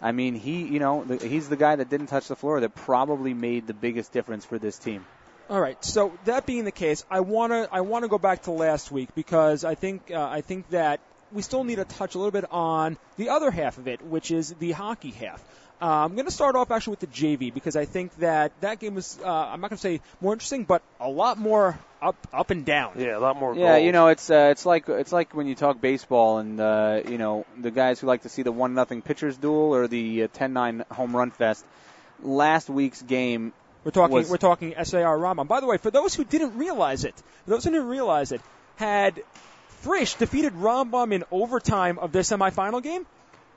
I 0.00 0.12
mean, 0.12 0.34
he, 0.34 0.62
you 0.62 0.78
know, 0.78 1.04
the, 1.04 1.16
he's 1.16 1.48
the 1.48 1.56
guy 1.56 1.76
that 1.76 1.90
didn't 1.90 2.06
touch 2.06 2.28
the 2.28 2.36
floor 2.36 2.60
that 2.60 2.74
probably 2.74 3.34
made 3.34 3.66
the 3.66 3.74
biggest 3.74 4.12
difference 4.12 4.44
for 4.44 4.58
this 4.58 4.78
team. 4.78 5.04
All 5.50 5.60
right. 5.60 5.84
So 5.84 6.12
that 6.26 6.46
being 6.46 6.64
the 6.64 6.72
case, 6.72 7.04
I 7.10 7.20
wanna 7.20 7.68
I 7.72 7.80
wanna 7.80 8.06
go 8.06 8.18
back 8.18 8.42
to 8.42 8.52
last 8.52 8.92
week 8.92 9.08
because 9.16 9.64
I 9.64 9.74
think 9.74 10.12
uh, 10.12 10.28
I 10.30 10.40
think 10.40 10.70
that 10.70 11.00
we 11.32 11.42
still 11.42 11.64
need 11.64 11.76
to 11.76 11.84
touch 11.84 12.14
a 12.14 12.18
little 12.18 12.30
bit 12.30 12.44
on 12.52 12.96
the 13.16 13.30
other 13.30 13.50
half 13.50 13.78
of 13.78 13.88
it, 13.88 14.00
which 14.00 14.30
is 14.30 14.54
the 14.60 14.70
hockey 14.70 15.10
half. 15.10 15.42
Uh, 15.80 16.04
I'm 16.04 16.14
going 16.14 16.26
to 16.26 16.32
start 16.32 16.54
off 16.54 16.70
actually 16.70 16.92
with 16.92 17.00
the 17.00 17.06
JV 17.08 17.52
because 17.52 17.74
I 17.74 17.86
think 17.86 18.14
that 18.18 18.52
that 18.60 18.78
game 18.78 18.94
was 18.94 19.18
uh, 19.24 19.28
I'm 19.28 19.60
not 19.60 19.70
going 19.70 19.78
to 19.78 19.82
say 19.82 20.00
more 20.20 20.32
interesting, 20.32 20.62
but 20.64 20.82
a 21.00 21.08
lot 21.08 21.38
more 21.38 21.76
up 22.02 22.16
up 22.32 22.50
and 22.50 22.64
down. 22.64 22.94
Yeah, 22.98 23.16
a 23.16 23.20
lot 23.20 23.38
more. 23.38 23.54
Yeah, 23.54 23.74
goals. 23.76 23.84
you 23.86 23.92
know, 23.92 24.08
it's 24.08 24.28
uh, 24.30 24.48
it's 24.50 24.66
like 24.66 24.88
it's 24.88 25.12
like 25.12 25.34
when 25.34 25.46
you 25.46 25.54
talk 25.54 25.80
baseball 25.80 26.38
and 26.38 26.60
uh, 26.60 27.00
you 27.08 27.16
know 27.16 27.46
the 27.58 27.70
guys 27.70 28.00
who 28.00 28.06
like 28.08 28.22
to 28.22 28.28
see 28.28 28.42
the 28.42 28.52
one 28.52 28.74
nothing 28.74 29.00
pitchers 29.02 29.36
duel 29.36 29.74
or 29.74 29.86
the 29.86 30.24
uh, 30.24 30.28
10-9 30.28 30.86
home 30.90 31.14
run 31.16 31.30
fest. 31.30 31.64
Last 32.22 32.68
week's 32.68 33.00
game 33.02 33.52
We're 33.84 33.90
talking 33.92 34.14
was- 34.14 34.30
we're 34.30 34.36
talking 34.36 34.74
SAR 34.82 35.16
Rambam. 35.18 35.48
By 35.48 35.60
the 35.60 35.66
way, 35.66 35.76
for 35.78 35.90
those 35.90 36.14
who 36.14 36.24
didn't 36.24 36.56
realize 36.58 37.04
it, 37.04 37.14
for 37.44 37.50
those 37.50 37.64
who 37.64 37.70
didn't 37.70 37.88
realize 37.88 38.32
it, 38.32 38.40
had 38.76 39.22
Frisch 39.80 40.14
defeated 40.14 40.52
Rambam 40.54 41.12
in 41.12 41.24
overtime 41.30 41.98
of 41.98 42.12
their 42.12 42.22
semifinal 42.22 42.82
game, 42.82 43.06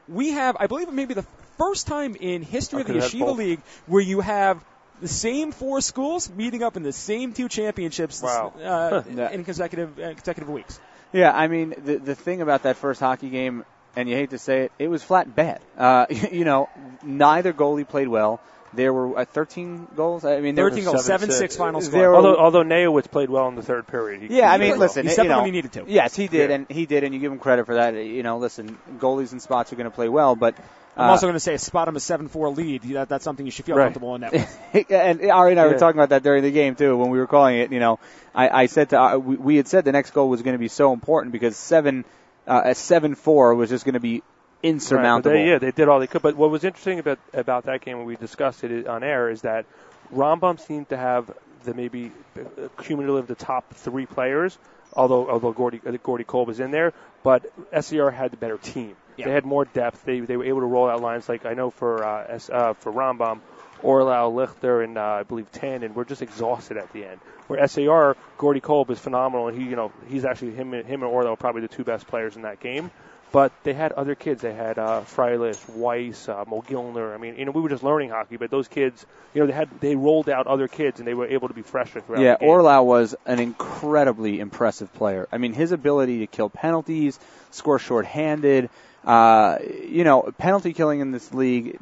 we 0.08 0.30
have 0.32 0.58
I 0.60 0.68
believe 0.68 0.88
it 0.88 0.94
may 0.94 1.06
be 1.06 1.14
the 1.14 1.26
first 1.58 1.88
time 1.88 2.16
in 2.20 2.42
history 2.42 2.82
of 2.82 2.88
the 2.88 2.98
Okay, 2.98 3.08
Yeshiva. 3.20 3.36
League 3.38 3.60
where 3.88 4.02
you 4.02 4.20
have 4.22 4.64
the 5.02 5.08
same 5.08 5.52
four 5.52 5.82
schools 5.82 6.30
meeting 6.30 6.64
up 6.64 6.78
in 6.78 6.84
the 6.84 6.94
same 6.94 7.34
two 7.34 7.48
championships 7.50 8.22
Wow. 8.22 8.54
uh, 8.64 9.04
Yeah. 9.14 9.30
in 9.32 9.44
consecutive 9.44 10.00
uh, 10.00 10.14
consecutive 10.14 10.50
weeks. 10.50 10.80
Yeah, 11.14 11.32
I 11.36 11.48
mean 11.48 11.74
the 11.86 11.98
the 11.98 12.16
thing 12.16 12.42
about 12.42 12.64
that 12.64 12.78
first 12.78 13.00
hockey 13.00 13.30
game, 13.30 13.64
and 13.96 14.10
you 14.10 14.16
hate 14.16 14.32
to 14.32 14.38
say 14.38 14.64
it, 14.66 14.72
it 14.80 14.88
was 14.88 15.04
flat 15.04 15.34
bad. 15.36 15.60
Uh, 15.78 16.06
you 16.32 16.46
know, 16.46 16.70
neither 17.04 17.54
goalie 17.54 17.88
played 17.88 18.08
well. 18.08 18.40
There 18.74 18.92
were 18.92 19.20
uh, 19.20 19.24
13 19.26 19.88
goals. 19.96 20.26
I 20.26 20.42
mean, 20.42 20.56
there 20.56 20.70
13 20.70 20.84
were 20.86 20.92
goals, 20.94 21.06
seven, 21.06 21.30
6 21.30 21.38
six. 21.40 21.56
final 21.56 21.80
score. 21.80 22.10
Were- 22.10 22.16
Although 22.16 22.36
although 22.36 22.64
Neowitz 22.64 23.10
played 23.10 23.30
well 23.30 23.48
in 23.48 23.56
the 23.56 23.62
third 23.64 23.88
period. 23.88 24.24
He, 24.24 24.38
Yeah, 24.38 24.52
I 24.52 24.58
mean, 24.58 24.72
played 24.72 24.80
listen, 24.82 25.06
He 25.06 25.12
stepped 25.14 25.26
you 25.26 25.30
know, 25.30 25.38
when 25.38 25.46
he 25.46 25.52
needed 25.52 25.72
to. 25.74 25.86
Yes, 25.88 26.14
he 26.16 26.28
did, 26.28 26.50
Yeah. 26.50 26.56
and 26.58 26.68
he 26.70 26.86
did, 26.86 27.06
and 27.06 27.14
you 27.14 27.22
give 27.22 27.32
him 27.32 27.40
credit 27.40 27.66
for 27.68 27.76
that. 27.76 27.94
You 27.96 28.24
know, 28.24 28.38
listen, 28.38 28.78
goalies 29.00 29.32
and 29.32 29.42
spots 29.42 29.72
are 29.72 29.78
going 29.78 29.90
to 29.90 29.96
play 29.96 30.10
well, 30.10 30.36
but 30.36 30.56
I'm 30.98 31.10
uh, 31.10 31.12
also 31.12 31.26
going 31.26 31.34
to 31.34 31.40
say 31.40 31.54
a 31.54 31.60
spot 31.60 31.88
him 31.88 31.96
a 31.96 32.00
7-4 32.00 32.56
lead. 32.56 32.84
That, 32.84 33.10
that's 33.10 33.24
something 33.24 33.46
you 33.46 33.52
should 33.52 33.66
feel 33.66 33.76
Right. 33.76 33.86
comfortable 33.86 34.16
in 34.16 34.22
that. 34.22 34.34
and 34.90 35.30
Ari 35.30 35.52
and 35.52 35.60
I 35.60 35.66
were 35.68 35.78
talking 35.78 36.00
about 36.00 36.10
that 36.10 36.24
during 36.24 36.44
the 36.44 36.52
game 36.52 36.76
too 36.76 36.96
when 36.96 37.10
we 37.10 37.18
were 37.18 37.28
calling 37.28 37.58
it. 37.58 37.72
You 37.72 37.80
know, 37.80 38.00
I, 38.34 38.50
I 38.50 38.66
said 38.68 38.90
to 38.92 39.02
uh, 39.02 39.18
we, 39.18 39.36
we 39.36 39.56
had 39.58 39.68
said 39.68 39.84
the 39.86 39.92
next 39.92 40.12
goal 40.12 40.30
was 40.30 40.42
going 40.42 40.54
to 40.54 40.60
be 40.60 40.70
so 40.70 40.94
important 40.94 41.34
because 41.34 41.58
seven 41.58 42.06
uh, 42.48 42.62
a 42.66 42.76
seven 42.76 43.16
four 43.16 43.56
was 43.56 43.70
just 43.70 43.84
going 43.84 43.94
to 43.94 44.00
be 44.00 44.24
insurmountable. 44.64 45.32
but 45.32 45.34
they, 45.34 45.50
yeah, 45.50 45.58
they 45.58 45.72
did 45.72 45.90
all 45.90 46.00
they 46.00 46.08
could. 46.08 46.22
But 46.22 46.36
what 46.36 46.50
was 46.50 46.64
interesting 46.64 47.00
about 47.00 47.20
about 47.34 47.66
that 47.66 47.82
game 47.82 47.98
when 47.98 48.06
we 48.06 48.16
discussed 48.16 48.64
it 48.64 48.88
on 48.88 49.04
air 49.04 49.30
is 49.30 49.42
that 49.42 49.66
Rambam 50.14 50.60
seemed 50.60 50.90
to 50.90 50.98
have 50.98 51.32
the 51.66 51.74
maybe 51.74 52.12
uh, 52.38 52.68
cumulative 52.82 53.30
of 53.30 53.38
the 53.38 53.44
top 53.44 53.74
three 53.74 54.06
players. 54.06 54.58
Although 54.94 55.30
although 55.30 55.52
Gordy 55.52 55.82
uh, 55.86 55.92
Gordy 56.02 56.24
Cole 56.24 56.46
was 56.46 56.60
in 56.60 56.72
there, 56.72 56.94
but 57.26 57.44
SAR 57.82 58.12
had 58.12 58.32
the 58.32 58.38
better 58.38 58.60
team. 58.60 58.96
Yeah. 59.18 59.26
They 59.26 59.32
had 59.32 59.46
more 59.46 59.66
depth. 59.66 60.06
They 60.06 60.20
they 60.20 60.38
were 60.38 60.46
able 60.46 60.60
to 60.60 60.68
roll 60.68 60.88
out 60.88 61.02
lines 61.02 61.28
like 61.28 61.46
I 61.46 61.56
know 61.56 61.72
for 61.72 62.06
uh, 62.06 62.26
S, 62.30 62.50
uh, 62.52 62.74
for 62.74 62.94
Rambam, 62.94 63.40
Orlau, 63.82 64.32
Lichter, 64.32 64.84
and 64.84 64.98
uh, 64.98 65.02
I 65.02 65.24
believe 65.24 65.52
Tannen 65.52 65.96
were 65.96 66.06
just 66.06 66.22
exhausted 66.22 66.78
at 66.78 66.94
the 66.94 67.04
end. 67.04 67.20
Where 67.48 67.68
SAR, 67.68 68.16
Gordy 68.38 68.60
Kolb 68.60 68.92
is 68.92 69.00
phenomenal, 69.00 69.48
and 69.48 69.60
he, 69.60 69.68
you 69.68 69.76
know, 69.76 69.92
he's 70.08 70.24
actually 70.24 70.52
him, 70.52 70.72
him 70.72 71.04
and 71.04 71.12
Orlau 71.12 71.34
are 71.34 71.36
probably 71.36 71.62
the 71.62 71.68
two 71.68 71.84
best 71.84 72.06
players 72.08 72.36
in 72.36 72.44
that 72.44 72.60
game. 72.60 72.92
But 73.32 73.52
they 73.64 73.74
had 73.74 73.92
other 73.92 74.16
kids. 74.16 74.42
They 74.42 74.54
had 74.54 74.80
uh, 74.80 75.02
Freilich, 75.02 75.68
Weiss, 75.70 76.30
uh, 76.30 76.46
Mo 76.48 76.62
Gilner. 76.62 77.14
I 77.14 77.18
mean, 77.18 77.36
you 77.36 77.44
know, 77.44 77.52
we 77.52 77.62
were 77.62 77.70
just 77.70 77.84
learning 77.84 78.10
hockey, 78.10 78.38
but 78.38 78.50
those 78.50 78.70
kids, 78.70 79.06
you 79.34 79.42
know, 79.42 79.48
they 79.48 79.54
had 79.54 79.70
they 79.82 79.96
rolled 79.96 80.30
out 80.30 80.48
other 80.48 80.70
kids, 80.70 81.00
and 81.00 81.08
they 81.08 81.14
were 81.14 81.28
able 81.28 81.50
to 81.50 81.54
be 81.54 81.62
fresher 81.62 82.00
throughout. 82.00 82.22
Yeah, 82.22 82.36
the 82.36 82.40
game. 82.40 82.50
Orlau 82.50 82.86
was 82.86 83.16
an 83.26 83.40
incredibly 83.40 84.40
impressive 84.40 84.94
player. 84.94 85.28
I 85.32 85.38
mean, 85.38 85.54
his 85.54 85.74
ability 85.74 86.20
to 86.20 86.28
kill 86.28 86.50
penalties, 86.50 87.20
score 87.52 87.78
shorthanded, 87.78 88.70
uh, 89.04 89.58
you 89.86 90.04
know, 90.04 90.32
penalty 90.38 90.74
killing 90.74 91.02
in 91.02 91.12
this 91.12 91.34
league. 91.34 91.80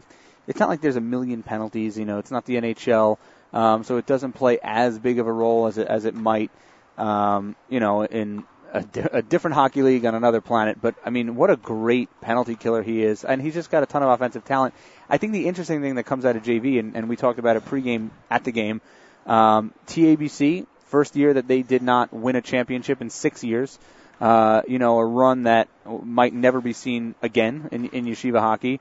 It's 0.48 0.60
not 0.60 0.70
like 0.70 0.82
there's 0.82 0.98
a 0.98 1.02
million 1.02 1.44
penalties. 1.44 1.98
You 1.98 2.06
know, 2.06 2.18
it's 2.18 2.32
not 2.32 2.46
the 2.46 2.56
NHL, 2.56 3.18
um, 3.54 3.84
so 3.84 3.98
it 3.98 4.06
doesn't 4.06 4.34
play 4.34 4.60
as 4.62 4.98
big 4.98 5.20
of 5.20 5.28
a 5.28 5.32
role 5.32 5.68
as 5.68 5.78
it 5.78 5.88
as 5.88 6.06
it 6.06 6.16
might. 6.16 6.52
Um, 6.98 7.56
you 7.70 7.80
know, 7.80 8.04
in 8.04 8.44
a, 8.74 8.84
a 9.14 9.22
different 9.22 9.56
hockey 9.56 9.84
league 9.84 10.06
on 10.06 10.16
another 10.16 10.42
planet. 10.42 10.80
But 10.82 10.96
I 11.06 11.12
mean, 11.12 11.36
what 11.36 11.50
a 11.50 11.56
great 11.56 12.10
penalty 12.22 12.56
killer 12.56 12.82
he 12.82 13.04
is, 13.04 13.24
and 13.24 13.42
he's 13.42 13.54
just 13.54 13.72
got 13.72 13.84
a 13.84 13.86
ton 13.86 14.04
of 14.04 14.10
offensive 14.10 14.44
talent. 14.44 14.74
I 15.10 15.18
think 15.18 15.34
the 15.34 15.48
interesting 15.48 15.82
thing 15.82 15.96
that 15.96 16.04
comes 16.04 16.26
out 16.26 16.36
of 16.36 16.44
JV, 16.44 16.80
and, 16.80 16.96
and 16.96 17.08
we 17.08 17.16
talked 17.16 17.40
about 17.40 17.56
it 17.56 17.66
pregame 17.66 18.10
at 18.30 18.44
the 18.44 18.52
game, 18.52 18.82
um, 19.28 19.74
TABC 19.88 20.66
first 20.88 21.16
year 21.16 21.34
that 21.34 21.48
they 21.48 21.62
did 21.62 21.82
not 21.82 22.12
win 22.12 22.36
a 22.36 22.42
championship 22.42 23.02
in 23.02 23.10
six 23.10 23.44
years. 23.44 23.78
Uh, 24.20 24.62
you 24.68 24.80
know, 24.80 25.00
a 25.00 25.06
run 25.06 25.44
that 25.44 25.68
might 25.86 26.34
never 26.34 26.62
be 26.62 26.74
seen 26.74 27.16
again 27.22 27.70
in, 27.72 27.90
in 27.90 28.06
yeshiva 28.06 28.40
hockey. 28.40 28.80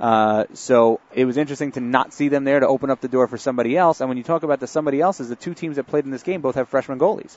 Uh, 0.00 0.44
so 0.54 1.00
it 1.14 1.24
was 1.24 1.36
interesting 1.36 1.70
to 1.72 1.80
not 1.80 2.12
see 2.12 2.28
them 2.28 2.44
there 2.44 2.58
to 2.58 2.66
open 2.66 2.90
up 2.90 3.00
the 3.00 3.08
door 3.08 3.28
for 3.28 3.38
somebody 3.38 3.76
else. 3.76 4.00
And 4.00 4.08
when 4.08 4.18
you 4.18 4.24
talk 4.24 4.42
about 4.42 4.58
the 4.58 4.66
somebody 4.66 5.00
else's, 5.00 5.28
the 5.28 5.36
two 5.36 5.54
teams 5.54 5.76
that 5.76 5.84
played 5.84 6.04
in 6.04 6.10
this 6.10 6.24
game 6.24 6.40
both 6.40 6.56
have 6.56 6.68
freshman 6.68 6.98
goalies. 6.98 7.36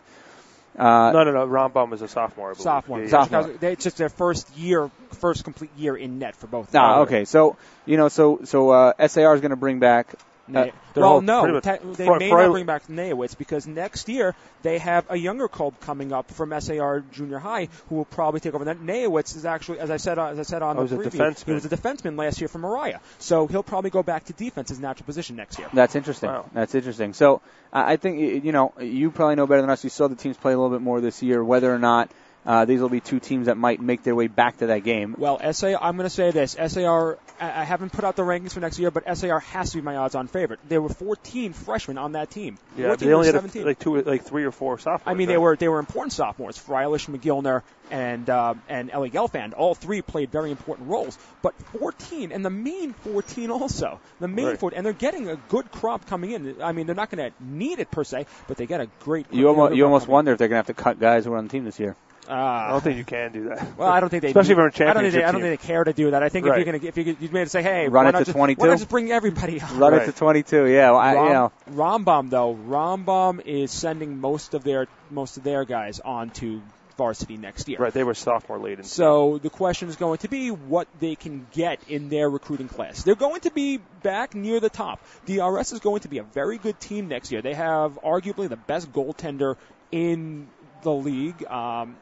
Uh, 0.78 1.12
no, 1.14 1.24
no, 1.24 1.32
no. 1.32 1.48
Rambam 1.48 1.94
is 1.94 2.02
a 2.02 2.08
sophomore. 2.08 2.52
I 2.52 2.54
believe. 2.54 2.64
Sophomore. 2.64 3.00
Yeah, 3.00 3.06
yeah. 3.06 3.10
Sophomore. 3.10 3.44
They, 3.58 3.72
it's 3.74 3.84
just 3.84 3.98
their 3.98 4.10
first 4.10 4.56
year, 4.58 4.92
first 5.20 5.44
complete 5.44 5.72
year 5.78 5.96
in 5.96 6.20
net 6.20 6.36
for 6.36 6.48
both. 6.48 6.76
Ah, 6.76 7.00
okay. 7.02 7.26
So 7.26 7.58
you 7.86 7.98
know, 7.98 8.10
so 8.10 8.42
so 8.44 8.70
uh, 8.72 9.08
SAR 9.08 9.34
is 9.36 9.42
going 9.42 9.52
to 9.52 9.56
bring 9.56 9.80
back. 9.80 10.14
Ne- 10.48 10.60
Uh, 10.60 10.72
they're 10.94 11.04
well, 11.04 11.14
all 11.14 11.22
no, 11.22 11.60
te- 11.60 11.72
they 11.96 12.06
Fre- 12.06 12.18
may 12.18 12.30
Freil- 12.30 12.44
not 12.44 12.52
bring 12.52 12.66
back 12.68 12.88
Nayowitz 12.88 13.36
because 13.38 13.66
next 13.66 14.08
year 14.08 14.36
they 14.62 14.78
have 14.78 15.06
a 15.10 15.16
younger 15.18 15.48
Kolb 15.48 15.80
coming 15.80 16.14
up 16.14 16.30
from 16.32 16.54
SAR 16.60 17.00
Junior 17.12 17.40
High 17.40 17.68
who 17.90 17.96
will 17.96 18.06
probably 18.06 18.40
take 18.40 18.54
over. 18.54 18.66
That 18.66 18.80
Nayowitz 18.80 19.36
is 19.36 19.46
actually, 19.46 19.80
as 19.80 19.90
I 19.90 19.98
said, 19.98 20.20
uh, 20.20 20.28
as 20.28 20.40
I 20.40 20.44
said 20.44 20.62
on 20.62 20.78
Oh, 20.78 20.86
the 20.86 20.98
he's 20.98 21.06
a 21.06 21.10
preview, 21.10 21.46
he 21.46 21.52
was 21.54 21.66
a 21.66 21.70
defenseman 21.70 22.18
last 22.18 22.40
year 22.40 22.48
for 22.48 22.60
Mariah, 22.60 23.00
so 23.18 23.48
he'll 23.48 23.64
probably 23.64 23.90
go 23.90 24.04
back 24.04 24.26
to 24.26 24.34
defense, 24.34 24.70
his 24.70 24.80
natural 24.80 25.06
position 25.06 25.36
next 25.36 25.58
year. 25.58 25.68
That's 25.74 25.96
interesting. 25.96 26.30
Wow. 26.30 26.46
That's 26.54 26.76
interesting. 26.76 27.14
So 27.14 27.42
I 27.74 27.94
I 27.94 27.98
think 27.98 28.44
you 28.46 28.52
know 28.52 28.74
you 28.80 29.10
probably 29.12 29.36
know 29.36 29.48
better 29.48 29.62
than 29.62 29.70
us. 29.72 29.84
You 29.84 29.90
saw 29.90 30.08
the 30.08 30.16
teams 30.16 30.38
play 30.38 30.54
a 30.54 30.58
little 30.58 30.72
bit 30.76 30.82
more 30.82 31.02
this 31.02 31.24
year. 31.24 31.44
Whether 31.44 31.74
or 31.74 31.80
not 31.80 32.12
uh, 32.46 32.66
these 32.66 32.80
will 32.80 32.90
be 32.90 33.00
two 33.00 33.20
teams 33.20 33.48
that 33.48 33.58
might 33.58 33.82
make 33.82 34.04
their 34.04 34.16
way 34.16 34.28
back 34.28 34.58
to 34.58 34.68
that 34.68 34.84
game. 34.84 35.16
Well, 35.18 35.40
SA, 35.54 35.76
I'm 35.82 35.98
going 35.98 36.06
to 36.06 36.10
say 36.10 36.32
this. 36.32 36.56
SAR, 36.68 37.18
I 37.40 37.62
I 37.62 37.64
haven't 37.64 37.92
put 37.92 38.04
out 38.04 38.16
the 38.16 38.24
rankings 38.24 38.54
for 38.54 38.60
next 38.60 38.78
year, 38.78 38.92
but 38.92 39.04
SAR 39.18 39.40
has 39.40 39.72
to 39.72 39.78
be 39.78 39.82
my 39.82 39.96
odds-on 39.96 40.28
favorite. 40.28 40.60
There 40.68 40.82
were 40.82 40.90
14 40.90 41.54
freshmen 41.54 41.98
on 41.98 42.12
that 42.14 42.30
team. 42.30 42.58
Yeah, 42.78 42.96
they 42.96 43.12
only 43.14 43.28
had 43.28 43.36
a, 43.36 43.66
like 43.66 43.80
two, 43.80 44.02
like 44.02 44.24
three 44.24 44.44
or 44.44 44.52
four 44.52 44.78
sophomores. 44.78 45.02
I 45.06 45.18
mean, 45.18 45.28
they 45.28 45.38
were 45.38 45.56
they 45.56 45.68
were 45.68 45.80
important 45.80 46.14
sophomores. 46.14 46.58
Freilich, 46.58 47.10
McGillner, 47.10 47.64
and 47.90 48.30
uh, 48.30 48.54
and 48.70 48.92
Ellie 48.92 49.10
Gelfand. 49.10 49.54
All 49.56 49.74
three 49.74 50.02
played 50.02 50.32
very 50.32 50.52
important 50.52 50.90
roles. 50.90 51.18
But 51.42 51.56
14, 51.80 52.32
and 52.32 52.46
the 52.46 52.50
main 52.50 52.94
14 52.94 53.52
also. 53.52 54.00
The 54.20 54.28
main 54.28 54.46
Right. 54.46 54.60
14, 54.60 54.78
and 54.78 54.86
they're 54.86 54.94
getting 54.94 55.30
a 55.30 55.36
good 55.50 55.72
crop 55.72 56.06
coming 56.06 56.32
in. 56.32 56.62
I 56.62 56.72
mean, 56.72 56.86
they're 56.86 56.96
not 56.96 57.10
going 57.10 57.32
to 57.32 57.44
need 57.44 57.80
it 57.80 57.90
per 57.90 58.04
se, 58.04 58.28
but 58.48 58.58
they 58.58 58.68
get 58.68 58.82
a 58.82 58.88
great. 59.00 59.26
You 59.32 59.48
almost 59.48 59.76
you 59.76 59.84
almost 59.86 60.06
coming 60.06 60.14
wonder 60.14 60.32
if 60.34 60.38
they're 60.38 60.48
going 60.48 60.64
to 60.64 60.68
have 60.68 60.78
to 60.78 60.84
cut 60.84 61.00
guys 61.00 61.26
who 61.26 61.34
are 61.34 61.38
on 61.38 61.46
the 61.46 61.50
team 61.50 61.66
this 61.66 61.80
year. 61.80 61.96
In. 62.28 62.34
I 62.34 62.68
Uh, 62.68 62.72
don't 62.72 62.84
think 62.84 62.98
you 62.98 63.04
can 63.04 63.32
do 63.32 63.50
that. 63.50 63.78
well, 63.78 63.90
I 63.90 64.00
don't 64.00 64.10
think 64.10 64.22
they 64.22 64.30
especially 64.30 64.56
do. 64.56 64.62
you're 64.62 64.68
a 64.68 64.72
I 64.90 64.94
don't 64.94 65.04
think 65.04 65.14
they, 65.14 65.20
championship 65.22 65.28
I 65.28 65.32
don't 65.32 65.42
think 65.42 65.62
they 65.62 65.68
care 65.68 65.84
to 65.84 65.94
do 65.94 66.12
that. 66.12 66.24
I 66.24 66.30
think 66.30 66.46
if 66.48 66.56
you're 66.56 66.66
going 66.66 66.80
to 66.80 66.88
if 66.88 66.98
you 66.98 67.18
you 67.20 67.30
made 67.30 67.44
to 67.46 67.50
say, 67.50 67.62
hey, 67.64 67.88
Run 67.88 68.08
it 68.08 68.12
to 68.14 68.20
just, 68.20 68.32
22? 68.32 68.60
Why 68.62 68.68
not 68.68 68.78
just 68.78 68.90
bring 68.90 69.12
everybody 69.12 69.62
on? 69.62 69.78
Run 69.78 69.94
Right. 69.94 70.02
it 70.04 70.06
to 70.06 70.12
22. 70.12 70.66
Yeah, 70.68 70.92
well, 70.92 71.00
I, 71.00 71.14
you 71.14 71.34
know. 71.34 71.52
Rom, 71.68 72.06
Rambam 72.06 72.30
though, 72.30 72.56
Rambam 72.68 73.42
is 73.46 73.72
sending 73.72 74.20
most 74.20 74.54
of 74.54 74.64
their 74.64 74.88
most 75.12 75.38
of 75.38 75.44
their 75.44 75.66
guys 75.66 76.00
on 76.00 76.30
to 76.32 76.62
varsity 76.98 77.36
next 77.36 77.68
year. 77.68 77.78
Right, 77.78 77.92
they 77.94 78.06
were 78.06 78.14
sophomore 78.14 78.58
laden. 78.58 78.86
So 78.86 79.38
the 79.38 79.50
question 79.50 79.90
is 79.90 79.98
going 79.98 80.20
to 80.20 80.30
be 80.30 80.50
what 80.50 80.88
they 81.02 81.16
can 81.16 81.46
get 81.52 81.80
in 81.90 82.08
their 82.08 82.30
recruiting 82.30 82.70
class. 82.70 83.04
They're 83.04 83.16
going 83.16 83.42
to 83.42 83.52
be 83.52 83.80
back 84.02 84.34
near 84.34 84.62
the 84.62 84.70
top. 84.70 85.02
DRS 85.26 85.74
is 85.74 85.80
going 85.82 86.00
to 86.02 86.08
be 86.08 86.20
a 86.20 86.24
very 86.24 86.58
good 86.58 86.80
team 86.80 87.10
next 87.10 87.34
year. 87.34 87.42
They 87.42 87.54
have 87.54 88.00
arguably 88.02 88.48
the 88.48 88.56
best 88.56 88.94
goaltender 88.94 89.58
in 89.92 90.48
the 90.84 90.94
league. 90.94 91.46
Um, 91.48 91.98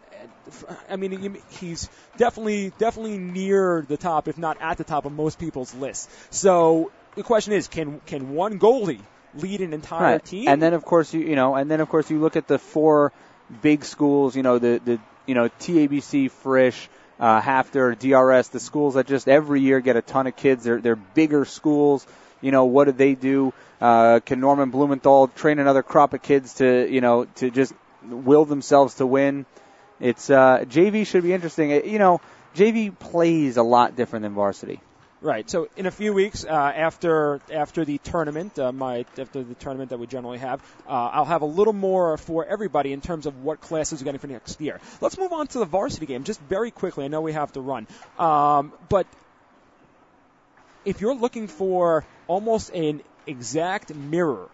I 0.90 0.96
mean, 0.96 1.38
he's 1.50 1.90
definitely 2.18 2.72
definitely 2.78 3.18
near 3.18 3.86
the 3.88 3.98
top, 3.98 4.28
if 4.28 4.38
not 4.38 4.58
at 4.62 4.78
the 4.78 4.84
top 4.84 5.06
of 5.06 5.12
most 5.14 5.40
people's 5.40 5.74
lists. 5.76 6.08
So 6.30 6.92
the 7.16 7.24
question 7.24 7.54
is, 7.54 7.68
can 7.68 8.00
can 8.06 8.34
one 8.34 8.60
goalie 8.60 9.02
lead 9.36 9.62
an 9.62 9.74
entire 9.74 10.04
Right. 10.04 10.26
team? 10.26 10.48
And 10.48 10.62
then 10.62 10.74
of 10.74 10.84
course 10.86 11.14
you 11.14 11.22
you 11.22 11.36
know, 11.36 11.56
and 11.56 11.70
then 11.70 11.82
of 11.82 11.90
course 11.90 12.10
you 12.10 12.20
look 12.20 12.36
at 12.36 12.48
the 12.48 12.60
four 12.60 13.12
big 13.62 13.86
schools. 13.86 14.36
You 14.36 14.44
know 14.44 14.60
the 14.60 14.82
the 14.84 15.00
you 15.26 15.36
know 15.36 15.50
TABC, 15.60 16.30
Frisch, 16.32 16.90
uh, 17.20 17.42
HAFTR, 17.42 17.98
DRS, 17.98 18.50
the 18.50 18.60
schools 18.60 18.96
that 18.96 19.08
just 19.08 19.28
every 19.28 19.62
year 19.62 19.80
get 19.80 19.96
a 19.96 20.02
ton 20.02 20.28
of 20.28 20.36
kids. 20.36 20.64
They're 20.64 20.80
they're 20.82 20.96
bigger 20.96 21.46
schools. 21.46 22.06
You 22.42 22.52
know 22.52 22.66
what 22.66 22.86
do 22.86 22.92
they 22.92 23.16
do? 23.16 23.54
Uh, 23.80 24.20
can 24.26 24.40
Norman 24.40 24.70
Blumenthal 24.70 25.28
train 25.30 25.60
another 25.60 25.84
crop 25.84 26.14
of 26.14 26.22
kids 26.22 26.56
to 26.56 26.88
you 26.90 27.02
know 27.02 27.26
to 27.36 27.50
just 27.50 27.74
will 28.04 28.46
themselves 28.46 28.96
to 28.96 29.06
win? 29.06 29.46
It's 30.04 30.30
uh, 30.30 30.66
JV 30.68 31.08
should 31.08 31.24
be 31.24 31.32
interesting. 31.34 31.72
Uh, 31.72 31.82
You 31.86 31.98
know 31.98 32.20
JV 32.56 32.98
plays 32.98 33.58
a 33.58 33.64
lot 33.64 33.96
different 33.96 34.24
than 34.24 34.34
varsity. 34.34 34.82
Right. 35.22 35.50
So 35.50 35.70
in 35.78 35.86
a 35.86 35.92
few 35.92 36.14
weeks, 36.14 36.44
uh, 36.44 36.52
after 36.52 37.40
after 37.50 37.86
the 37.86 37.98
tournament, 38.00 38.60
uh, 38.60 38.74
my 38.74 39.06
after 39.18 39.44
the 39.44 39.54
tournament 39.54 39.92
that 39.92 40.00
we 40.00 40.06
generally 40.06 40.40
have, 40.40 40.62
uh, 40.86 40.92
I'll 40.92 41.32
have 41.36 41.42
a 41.42 41.52
little 41.60 41.72
more 41.72 42.18
for 42.18 42.46
everybody 42.46 42.92
in 42.92 43.00
terms 43.00 43.26
of 43.26 43.42
what 43.46 43.62
classes 43.62 44.02
are 44.02 44.06
getting 44.06 44.20
for 44.20 44.28
next 44.28 44.60
year. 44.60 44.82
Let's 45.00 45.18
move 45.18 45.32
on 45.32 45.48
to 45.48 45.60
the 45.60 45.66
varsity 45.66 46.06
game 46.06 46.26
just 46.26 46.42
very 46.42 46.72
quickly. 46.72 47.06
I 47.06 47.08
know 47.08 47.22
we 47.22 47.32
have 47.32 47.54
to 47.54 47.62
run, 47.62 47.88
um, 48.20 48.74
but 48.90 49.08
if 50.84 51.00
you're 51.00 51.16
looking 51.16 51.48
for 51.48 52.04
almost 52.28 52.72
an 52.72 53.02
exact 53.26 53.96
mirror 53.96 54.50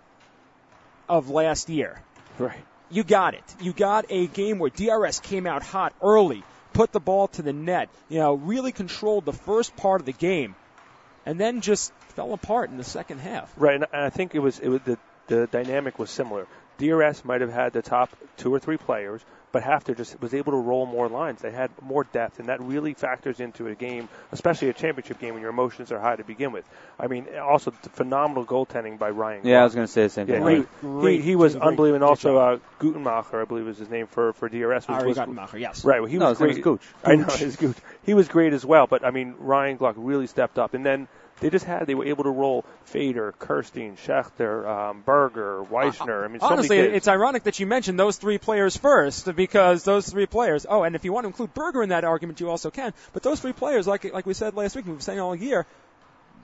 of 1.07 1.31
last 1.31 1.69
year, 1.69 1.99
Right. 2.37 2.63
You 2.91 3.03
got 3.03 3.33
it. 3.33 3.43
You 3.61 3.73
got 3.73 4.05
a 4.09 4.27
game 4.27 4.59
where 4.59 4.69
DRS 4.69 5.19
came 5.19 5.47
out 5.47 5.63
hot 5.63 5.93
early, 6.01 6.43
put 6.73 6.91
the 6.91 6.99
ball 6.99 7.27
to 7.29 7.41
the 7.41 7.53
net, 7.53 7.89
you 8.09 8.19
know, 8.19 8.33
really 8.33 8.71
controlled 8.71 9.25
the 9.25 9.33
first 9.33 9.75
part 9.75 10.01
of 10.01 10.05
the 10.05 10.13
game, 10.13 10.55
and 11.25 11.39
then 11.39 11.61
just 11.61 11.93
fell 12.15 12.33
apart 12.33 12.69
in 12.69 12.77
the 12.77 12.83
second 12.83 13.19
half. 13.19 13.51
Right, 13.57 13.75
and 13.75 13.85
I 13.93 14.09
think 14.09 14.35
it 14.35 14.39
was 14.39 14.59
it 14.59 14.69
was 14.69 14.81
the 14.81 14.97
the 15.27 15.47
dynamic 15.47 15.99
was 15.99 16.09
similar. 16.09 16.47
DRS 16.79 17.23
might 17.25 17.41
have 17.41 17.51
had 17.51 17.73
the 17.73 17.81
top 17.81 18.09
two 18.37 18.53
or 18.53 18.59
three 18.59 18.77
players, 18.77 19.21
but 19.51 19.63
HAFTR 19.63 19.97
just 19.97 20.21
was 20.21 20.33
able 20.33 20.51
to 20.53 20.57
roll 20.57 20.85
more 20.85 21.09
lines. 21.09 21.41
They 21.41 21.51
had 21.51 21.69
more 21.81 22.03
depth, 22.03 22.39
and 22.39 22.49
that 22.49 22.61
really 22.61 22.93
factors 22.93 23.39
into 23.39 23.67
a 23.67 23.75
game, 23.75 24.07
especially 24.31 24.69
a 24.69 24.73
championship 24.73 25.19
game 25.19 25.33
when 25.33 25.41
your 25.41 25.49
emotions 25.49 25.91
are 25.91 25.99
high 25.99 26.15
to 26.15 26.23
begin 26.23 26.51
with. 26.51 26.65
I 26.99 27.07
mean, 27.07 27.27
also 27.37 27.71
phenomenal 27.71 28.45
goaltending 28.45 28.97
by 28.99 29.09
Ryan. 29.09 29.45
Yeah, 29.45 29.61
I 29.61 29.63
was 29.63 29.75
going 29.75 29.87
to 29.87 29.91
say 29.91 30.03
the 30.03 30.09
same 30.09 30.27
Yeah, 30.27 30.35
thing. 30.35 30.43
Great, 30.43 30.57
he, 30.57 30.87
great, 30.87 31.19
he, 31.21 31.25
he 31.29 31.35
was 31.35 31.53
great, 31.55 31.63
unbelievable. 31.63 31.95
And 31.95 32.17
great 32.19 32.33
also, 32.33 32.37
uh, 32.37 32.59
Gutenmacher, 32.79 33.41
I 33.41 33.45
believe 33.45 33.67
is 33.67 33.77
his 33.77 33.89
name 33.89 34.07
for, 34.07 34.33
for 34.33 34.47
DRS. 34.49 34.87
Was, 34.87 34.89
Ari 34.89 35.07
was, 35.07 35.17
Guttenmacher, 35.17 35.59
yes. 35.59 35.83
Right, 35.83 35.99
well, 35.99 36.09
he 36.09 36.17
No, 36.17 36.29
was 36.29 36.37
his 36.37 36.41
name 36.41 36.47
great. 36.53 36.65
was 36.65 36.79
Gooch. 36.79 36.87
I 37.03 37.15
know, 37.15 37.25
his 37.35 37.55
Gooch. 37.55 37.77
He 38.03 38.13
was 38.13 38.27
great 38.27 38.53
as 38.53 38.65
well, 38.65 38.87
but 38.87 39.03
I 39.03 39.11
mean, 39.11 39.35
Ryan 39.39 39.77
Gluck 39.77 39.95
really 39.97 40.27
stepped 40.27 40.59
up. 40.59 40.73
And 40.75 40.85
then 40.85 41.07
they 41.39 41.49
just 41.49 41.65
had, 41.65 41.85
they 41.87 41.95
were 41.95 42.05
able 42.05 42.23
to 42.25 42.29
roll 42.29 42.65
Fader, 42.85 43.33
Kirstein, 43.39 43.97
Schechter, 43.97 44.67
um, 44.67 45.01
Berger, 45.05 45.63
Weissner. 45.63 46.25
I 46.25 46.27
mean, 46.27 46.39
Honestly, 46.41 46.77
many 46.77 46.87
kids. 46.89 46.97
it's 46.97 47.07
ironic 47.07 47.43
that 47.43 47.59
you 47.59 47.65
mentioned 47.65 47.99
those 47.99 48.17
three 48.17 48.37
players 48.37 48.75
first 48.77 49.33
because 49.35 49.83
those 49.83 50.09
three 50.09 50.25
players. 50.25 50.65
Oh, 50.69 50.83
and 50.83 50.95
if 50.95 51.05
you 51.05 51.13
want 51.13 51.23
to 51.25 51.27
include 51.27 51.53
Berger 51.53 51.81
in 51.83 51.89
that 51.89 52.03
argument, 52.03 52.39
you 52.39 52.49
also 52.49 52.71
can. 52.71 52.93
But 53.13 53.23
those 53.23 53.39
three 53.39 53.53
players, 53.53 53.87
like 53.87 54.03
like 54.13 54.25
we 54.25 54.33
said 54.33 54.55
last 54.55 54.75
week, 54.75 54.85
we've 54.85 54.95
been 54.95 55.01
saying 55.01 55.19
all 55.19 55.35
year, 55.35 55.65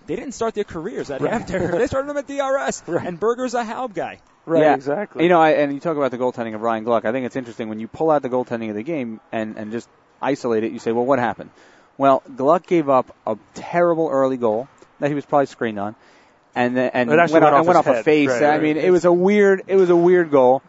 they 0.08 0.16
didn't 0.16 0.34
start 0.34 0.54
their 0.54 0.64
careers 0.64 1.10
at 1.12 1.20
Right. 1.22 1.32
HAFTR. 1.46 1.72
they 1.80 1.88
started 1.88 2.08
them 2.10 2.18
at 2.18 2.28
DRS. 2.28 2.84
Right. 2.88 3.06
And 3.08 3.20
Berger's 3.20 3.54
a 3.54 3.64
Haub 3.64 3.94
guy. 3.94 4.20
right, 4.46 4.62
yeah, 4.62 4.76
exactly. 4.76 5.24
You 5.24 5.30
know, 5.30 5.42
I, 5.42 5.52
and 5.52 5.74
you 5.74 5.80
talk 5.80 5.98
about 5.98 6.12
the 6.12 6.18
goaltending 6.20 6.54
of 6.56 6.62
Ryan 6.62 6.84
Gluck. 6.84 7.06
I 7.06 7.12
think 7.12 7.26
it's 7.26 7.36
interesting 7.36 7.70
when 7.70 7.80
you 7.80 7.88
pull 7.88 8.12
out 8.12 8.22
the 8.22 8.30
goaltending 8.30 8.70
of 8.70 8.76
the 8.76 8.84
game 8.84 9.20
and, 9.32 9.58
and 9.58 9.72
just 9.72 9.90
isolate 10.22 10.64
it. 10.64 10.72
You 10.72 10.80
say, 10.80 10.92
well, 10.92 11.06
what 11.06 11.18
happened? 11.20 11.50
Well, 11.98 12.22
Gluck 12.36 12.68
gave 12.68 12.88
up 12.90 13.16
a 13.26 13.38
terrible 13.54 14.10
early 14.10 14.38
goal 14.38 14.68
that 15.00 15.10
he 15.10 15.16
was 15.16 15.26
probably 15.26 15.48
screened 15.48 15.80
on, 15.80 15.96
and 16.56 16.76
then, 16.76 16.92
and 16.94 17.10
went, 17.10 17.32
went 17.32 17.46
off, 17.46 17.66
went 17.66 17.78
off 17.78 17.88
a 17.88 18.04
face. 18.04 18.30
Right, 18.30 18.44
I 18.44 18.50
right. 18.52 18.62
mean, 18.62 18.78
it 18.78 18.92
was 18.92 19.06
a 19.06 19.12
weird, 19.12 19.64
it 19.68 19.76
was 19.76 19.90
a 19.90 19.96
weird 19.96 20.32
goal, 20.32 20.62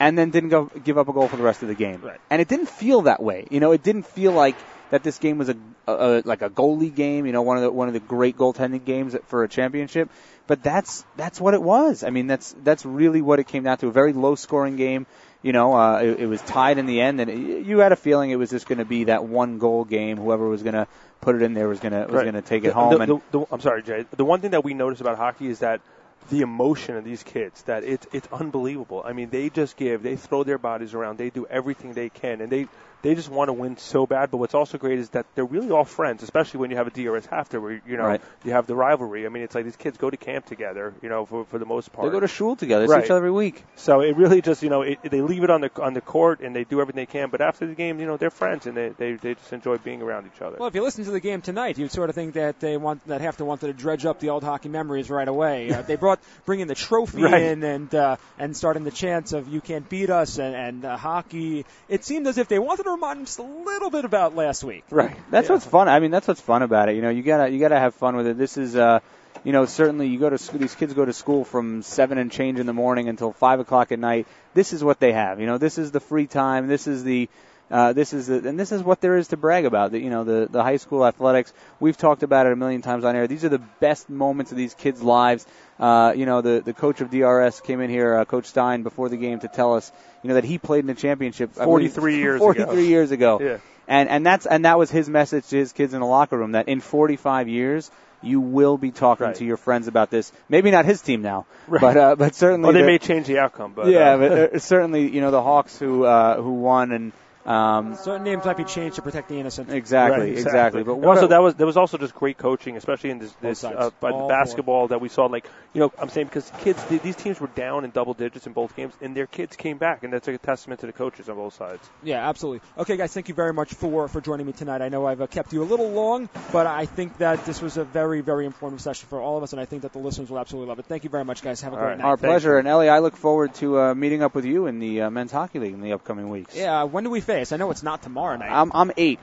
and 0.00 0.16
then 0.16 0.30
didn't 0.30 0.50
go, 0.50 0.66
give 0.66 0.98
up 0.98 1.08
a 1.08 1.12
goal 1.12 1.28
for 1.28 1.36
the 1.36 1.42
rest 1.42 1.62
of 1.62 1.68
the 1.68 1.74
game. 1.74 2.00
Right. 2.02 2.20
And 2.30 2.40
it 2.40 2.48
didn't 2.48 2.68
feel 2.68 3.02
that 3.02 3.22
way. 3.22 3.46
You 3.50 3.60
know, 3.60 3.72
it 3.72 3.82
didn't 3.82 4.06
feel 4.06 4.32
like 4.32 4.56
that 4.90 5.02
this 5.02 5.18
game 5.18 5.38
was 5.38 5.48
a, 5.48 5.56
a, 5.86 5.92
a 5.92 6.22
like 6.24 6.42
a 6.42 6.50
goalie 6.50 6.94
game. 6.94 7.26
You 7.26 7.32
know, 7.32 7.42
one 7.42 7.56
of 7.56 7.62
the 7.62 7.70
one 7.70 7.88
of 7.88 7.94
the 7.94 8.00
great 8.00 8.36
goaltending 8.36 8.84
games 8.84 9.16
for 9.26 9.44
a 9.44 9.48
championship. 9.48 10.10
But 10.46 10.62
that's 10.62 11.04
that's 11.16 11.40
what 11.40 11.54
it 11.54 11.62
was. 11.62 12.04
I 12.04 12.10
mean, 12.10 12.26
that's 12.26 12.54
that's 12.62 12.84
really 12.84 13.20
what 13.20 13.38
it 13.38 13.48
came 13.48 13.64
down 13.64 13.78
to. 13.78 13.88
A 13.88 13.92
very 13.92 14.12
low 14.12 14.34
scoring 14.34 14.76
game. 14.76 15.06
You 15.46 15.52
know, 15.52 15.74
uh, 15.74 15.98
it, 16.00 16.20
it 16.22 16.26
was 16.26 16.42
tied 16.42 16.76
in 16.76 16.86
the 16.86 17.00
end, 17.00 17.20
and 17.20 17.30
it, 17.30 17.64
you 17.64 17.78
had 17.78 17.92
a 17.92 17.96
feeling 17.96 18.30
it 18.32 18.36
was 18.36 18.50
just 18.50 18.66
going 18.66 18.78
to 18.78 18.84
be 18.84 19.04
that 19.04 19.24
one 19.26 19.58
goal 19.60 19.84
game. 19.84 20.16
Whoever 20.16 20.48
was 20.48 20.64
going 20.64 20.74
to 20.74 20.88
put 21.20 21.36
it 21.36 21.42
in 21.42 21.54
there 21.54 21.68
was 21.68 21.78
going 21.78 21.92
to 21.92 22.00
was 22.12 22.22
going 22.22 22.34
to 22.34 22.42
take 22.42 22.64
it 22.64 22.68
The- 22.68 22.74
home. 22.74 22.94
the- 22.94 22.98
and 22.98 23.10
the- 23.30 23.38
the- 23.38 23.46
I'm 23.52 23.60
sorry, 23.60 23.84
Jay. 23.84 24.06
The 24.10 24.24
one 24.24 24.40
thing 24.40 24.50
that 24.50 24.64
we 24.64 24.74
notice 24.74 25.00
about 25.00 25.18
hockey 25.18 25.46
is 25.46 25.60
that 25.60 25.82
the 26.30 26.40
emotion 26.40 26.96
of 26.96 27.04
these 27.04 27.22
kids 27.22 27.62
that 27.70 27.84
it's 27.84 28.04
it's 28.12 28.26
unbelievable. 28.32 29.04
I 29.06 29.12
mean, 29.12 29.30
they 29.30 29.48
just 29.48 29.76
give, 29.76 30.02
they 30.02 30.16
throw 30.16 30.42
their 30.42 30.58
bodies 30.58 30.94
around, 30.94 31.18
they 31.18 31.30
do 31.30 31.46
everything 31.48 31.92
they 31.92 32.08
can, 32.08 32.40
and 32.40 32.50
they 32.50 32.66
they 33.06 33.14
just 33.14 33.28
want 33.30 33.48
to 33.48 33.52
win 33.52 33.76
so 33.76 34.04
bad. 34.06 34.30
But 34.32 34.38
what's 34.38 34.54
also 34.54 34.78
great 34.78 34.98
is 34.98 35.10
that 35.10 35.26
they're 35.34 35.44
really 35.44 35.70
all 35.70 35.84
friends, 35.84 36.22
especially 36.24 36.58
when 36.60 36.70
you 36.72 36.76
have 36.76 36.88
a 36.88 36.90
DRS 36.90 37.26
HAFTR 37.26 37.62
where 37.62 37.80
you 37.86 37.96
know 37.96 38.04
Right. 38.06 38.20
you 38.44 38.52
have 38.52 38.66
the 38.66 38.74
rivalry. 38.74 39.26
I 39.26 39.28
mean, 39.28 39.42
it's 39.44 39.54
like 39.54 39.64
these 39.64 39.76
kids 39.76 39.96
go 39.96 40.10
to 40.10 40.16
camp 40.16 40.46
together, 40.46 40.92
you 41.02 41.08
know, 41.08 41.24
for 41.24 41.44
for 41.44 41.58
the 41.58 41.66
most 41.66 41.92
part. 41.92 42.08
they 42.08 42.12
go 42.12 42.20
to 42.20 42.26
shul 42.28 42.56
together, 42.56 42.86
see 42.86 42.92
Right. 42.92 43.04
each 43.04 43.10
other 43.10 43.18
every 43.18 43.30
week. 43.30 43.64
So 43.76 44.00
it 44.00 44.16
really 44.16 44.42
just, 44.42 44.62
you 44.62 44.70
know, 44.70 44.82
it, 44.82 44.98
they 45.02 45.20
leave 45.20 45.44
it 45.44 45.50
on 45.50 45.60
the 45.60 45.70
on 45.80 45.94
the 45.94 46.00
court 46.00 46.40
and 46.40 46.54
they 46.56 46.64
do 46.64 46.80
everything 46.80 47.02
they 47.02 47.06
can. 47.06 47.30
But 47.30 47.40
after 47.40 47.66
the 47.66 47.74
game, 47.74 48.00
you 48.00 48.06
know, 48.06 48.16
they're 48.16 48.30
friends 48.30 48.66
and 48.66 48.76
they 48.76 48.88
they, 48.96 49.12
they 49.14 49.34
just 49.34 49.52
enjoy 49.52 49.76
being 49.78 50.02
around 50.02 50.26
each 50.34 50.42
other. 50.42 50.56
Well, 50.58 50.68
if 50.68 50.74
you 50.74 50.82
listen 50.82 51.04
to 51.04 51.10
the 51.12 51.20
game 51.20 51.42
tonight, 51.42 51.78
you'd 51.78 51.92
sort 51.92 52.08
of 52.10 52.14
think 52.16 52.34
that 52.34 52.58
they 52.60 52.76
want 52.76 53.06
that 53.06 53.20
HAFTR 53.20 53.46
wanted 53.46 53.68
to 53.68 53.72
dredge 53.74 54.04
up 54.04 54.18
the 54.18 54.30
old 54.30 54.42
hockey 54.42 54.68
memories 54.68 55.10
right 55.10 55.28
away. 55.28 55.70
Uh, 55.72 55.82
they 55.82 55.96
brought 55.96 56.18
bringing 56.44 56.66
the 56.66 56.74
trophy 56.74 57.22
Right. 57.22 57.42
in 57.42 57.62
and 57.62 57.94
uh, 57.94 58.16
and 58.38 58.56
starting 58.56 58.82
the 58.84 58.90
chants 58.90 59.32
of 59.32 59.46
"You 59.48 59.60
can't 59.60 59.88
beat 59.88 60.10
us" 60.10 60.38
and, 60.38 60.54
and 60.56 60.84
uh, 60.84 60.96
hockey. 60.96 61.64
It 61.88 62.04
seemed 62.04 62.26
as 62.26 62.38
if 62.38 62.48
they 62.48 62.58
wanted 62.58 62.84
to 62.84 62.95
remind 62.96 63.28
a 63.38 63.42
little 63.42 63.90
bit 63.90 64.04
about 64.04 64.34
last 64.34 64.64
week. 64.64 64.84
right. 64.90 65.16
That's 65.30 65.48
Yeah. 65.48 65.54
what's 65.54 65.66
fun. 65.66 65.88
I 65.88 66.00
mean, 66.00 66.10
that's 66.10 66.26
what's 66.28 66.40
fun 66.40 66.62
about 66.62 66.88
it. 66.88 66.96
You 66.96 67.02
know, 67.02 67.10
you 67.10 67.22
gotta 67.22 67.48
you 67.50 67.58
gotta 67.60 67.78
have 67.78 67.94
fun 67.94 68.16
with 68.16 68.26
it. 68.26 68.36
This 68.38 68.56
is, 68.56 68.74
uh, 68.76 69.00
you 69.44 69.52
know, 69.52 69.64
certainly 69.66 70.08
you 70.08 70.18
go 70.18 70.30
to 70.30 70.38
school. 70.38 70.58
These 70.58 70.74
kids 70.74 70.94
go 70.94 71.04
to 71.04 71.12
school 71.12 71.44
from 71.44 71.82
seven 71.82 72.18
and 72.18 72.32
change 72.32 72.58
in 72.58 72.66
the 72.66 72.72
morning 72.72 73.08
until 73.08 73.32
five 73.32 73.60
o'clock 73.60 73.92
at 73.92 73.98
night. 73.98 74.26
This 74.54 74.72
is 74.72 74.82
what 74.82 74.98
they 74.98 75.12
have. 75.12 75.40
You 75.40 75.46
know, 75.46 75.58
this 75.58 75.78
is 75.78 75.92
the 75.92 76.00
free 76.00 76.26
time. 76.26 76.66
This 76.68 76.86
is 76.86 77.04
the 77.04 77.28
uh, 77.70 77.92
this 77.92 78.12
is 78.12 78.28
the, 78.28 78.48
and 78.48 78.58
this 78.58 78.70
is 78.72 78.82
what 78.82 79.00
there 79.00 79.16
is 79.16 79.28
to 79.28 79.36
brag 79.36 79.64
about. 79.64 79.90
The, 79.92 79.98
you 80.00 80.10
know, 80.10 80.22
the 80.24 80.46
the 80.50 80.62
high 80.62 80.76
school 80.76 81.04
athletics. 81.04 81.52
We've 81.80 81.96
talked 81.96 82.22
about 82.22 82.46
it 82.46 82.52
a 82.52 82.56
million 82.56 82.82
times 82.82 83.04
on 83.04 83.16
air. 83.16 83.26
These 83.26 83.44
are 83.44 83.48
the 83.48 83.62
best 83.80 84.08
moments 84.08 84.52
of 84.52 84.56
these 84.58 84.74
kids' 84.74 85.02
lives. 85.02 85.46
Uh, 85.80 86.12
you 86.16 86.26
know, 86.26 86.42
the 86.42 86.62
the 86.64 86.72
coach 86.72 87.00
of 87.00 87.10
DRS 87.10 87.60
came 87.60 87.80
in 87.80 87.90
here, 87.90 88.14
uh, 88.18 88.24
Coach 88.24 88.46
Stein, 88.46 88.82
before 88.82 89.08
the 89.08 89.16
game 89.16 89.40
to 89.40 89.48
tell 89.48 89.74
us, 89.74 89.90
you 90.22 90.28
know, 90.28 90.34
that 90.34 90.44
he 90.44 90.58
played 90.58 90.80
in 90.80 90.86
the 90.86 90.94
championship 90.94 91.50
I 91.60 91.64
believe, 91.64 91.92
43 91.92 92.16
years 92.20 92.36
ago. 92.40 92.52
43 92.54 92.86
years 92.86 93.10
ago. 93.10 93.40
Yeah. 93.40 93.58
And 93.88 94.08
and 94.08 94.24
that's 94.26 94.46
and 94.46 94.64
that 94.64 94.78
was 94.78 94.90
his 94.90 95.08
message 95.08 95.46
to 95.48 95.56
his 95.56 95.72
kids 95.72 95.92
in 95.94 96.00
the 96.00 96.06
locker 96.06 96.36
room 96.38 96.52
that 96.52 96.68
in 96.68 96.80
45 96.80 97.48
years 97.48 97.90
you 98.22 98.40
will 98.40 98.78
be 98.78 98.90
talking 98.90 99.26
Right. 99.26 99.36
to 99.36 99.44
your 99.44 99.56
friends 99.58 99.86
about 99.88 100.10
this. 100.10 100.32
Maybe 100.48 100.70
not 100.70 100.84
his 100.86 101.02
team 101.02 101.20
now, 101.22 101.46
Right. 101.68 101.80
but 101.80 101.96
uh, 101.96 102.16
but 102.16 102.34
certainly 102.34 102.64
Well, 102.64 102.72
they 102.72 102.80
the- 102.80 102.86
may 102.86 102.98
change 102.98 103.26
the 103.26 103.38
outcome, 103.38 103.72
but 103.76 103.86
yeah, 103.88 104.14
uh, 104.14 104.18
but 104.18 104.32
uh, 104.54 104.58
certainly 104.58 105.08
you 105.10 105.20
know 105.20 105.30
the 105.30 105.42
Hawks 105.42 105.78
who 105.78 106.04
uh, 106.04 106.40
who 106.40 106.54
won 106.54 106.90
and 106.92 107.12
um, 107.46 107.94
Certain 107.96 108.24
names 108.24 108.44
might 108.44 108.56
be 108.56 108.64
changed 108.64 108.96
to 108.96 109.02
protect 109.02 109.28
the 109.28 109.38
innocent. 109.38 109.70
exactly 109.70 110.30
Right, 110.30 110.38
exactly. 110.38 110.82
But 110.82 110.96
what 110.96 111.08
also 111.16 111.26
a- 111.26 111.28
that 111.28 111.42
was 111.42 111.54
there 111.54 111.66
was 111.66 111.76
also 111.76 111.98
just 111.98 112.14
great 112.14 112.36
coaching, 112.38 112.76
especially 112.76 113.10
in 113.10 113.18
this, 113.18 113.32
this 113.40 113.64
uh, 113.64 113.90
by 114.00 114.10
the 114.10 114.16
All 114.16 114.28
basketball 114.28 114.88
that 114.88 115.00
we 115.00 115.08
saw. 115.08 115.26
Like 115.26 115.48
you 115.72 115.80
know, 115.80 115.92
I'm 115.98 116.08
saying 116.08 116.26
because 116.26 116.50
kids, 116.58 116.82
th- 116.88 117.02
these 117.02 117.16
teams 117.16 117.40
were 117.40 117.46
down 117.48 117.84
in 117.84 117.90
double 117.90 118.14
digits 118.14 118.46
in 118.46 118.52
both 118.52 118.74
games, 118.76 118.94
and 119.00 119.16
their 119.16 119.26
kids 119.26 119.56
came 119.56 119.78
back, 119.78 120.02
and 120.04 120.12
that's 120.12 120.26
a 120.28 120.36
testament 120.38 120.80
to 120.80 120.86
the 120.86 120.92
coaches 120.92 121.28
on 121.28 121.36
both 121.36 121.54
sides. 121.54 121.82
Yeah, 122.02 122.28
absolutely. 122.28 122.60
Okay, 122.78 122.96
guys, 122.96 123.12
thank 123.12 123.28
you 123.28 123.34
very 123.34 123.52
much 123.52 123.74
for, 123.74 124.08
for 124.08 124.20
joining 124.20 124.46
me 124.46 124.52
tonight. 124.52 124.82
I 124.82 124.88
know 124.88 125.06
I've 125.06 125.20
uh, 125.20 125.26
kept 125.26 125.52
you 125.52 125.62
a 125.62 125.64
little 125.64 125.90
long, 125.90 126.28
but 126.52 126.66
I 126.66 126.86
think 126.86 127.18
that 127.18 127.44
this 127.46 127.60
was 127.62 127.76
a 127.76 127.84
very, 127.84 128.20
very 128.22 128.46
informative 128.46 128.80
session 128.80 129.08
for 129.08 129.20
all 129.20 129.36
of 129.36 129.42
us, 129.42 129.52
and 129.52 129.60
I 129.60 129.64
think 129.66 129.82
that 129.82 129.92
the 129.92 129.98
listeners 129.98 130.30
will 130.30 130.38
absolutely 130.38 130.68
love 130.68 130.78
it. 130.78 130.86
Thank 130.86 131.04
you 131.04 131.10
very 131.10 131.24
much, 131.24 131.42
guys. 131.42 131.60
Have 131.60 131.72
a 131.72 131.76
All 131.76 131.82
great 131.82 131.88
right. 131.90 131.98
night. 131.98 132.04
our 132.04 132.16
Thanks. 132.16 132.30
pleasure. 132.32 132.58
And 132.58 132.66
Ellie, 132.66 132.88
I 132.88 132.98
look 133.00 133.16
forward 133.16 133.54
to 133.56 133.78
uh, 133.80 133.94
meeting 133.94 134.22
up 134.22 134.34
with 134.34 134.44
you 134.44 134.66
in 134.66 134.78
the 134.78 135.02
uh, 135.02 135.10
men's 135.10 135.32
hockey 135.32 135.58
league 135.58 135.74
in 135.74 135.80
the 135.82 135.92
upcoming 135.92 136.28
weeks. 136.30 136.56
Yeah, 136.56 136.84
when 136.84 137.04
do 137.04 137.10
we 137.10 137.20
face? 137.20 137.35
I 137.52 137.56
know 137.56 137.70
it's 137.70 137.82
not 137.82 138.02
tomorrow 138.02 138.36
night. 138.36 138.50
I'm 138.50 138.70
I'm 138.74 138.92
eight, 138.96 139.20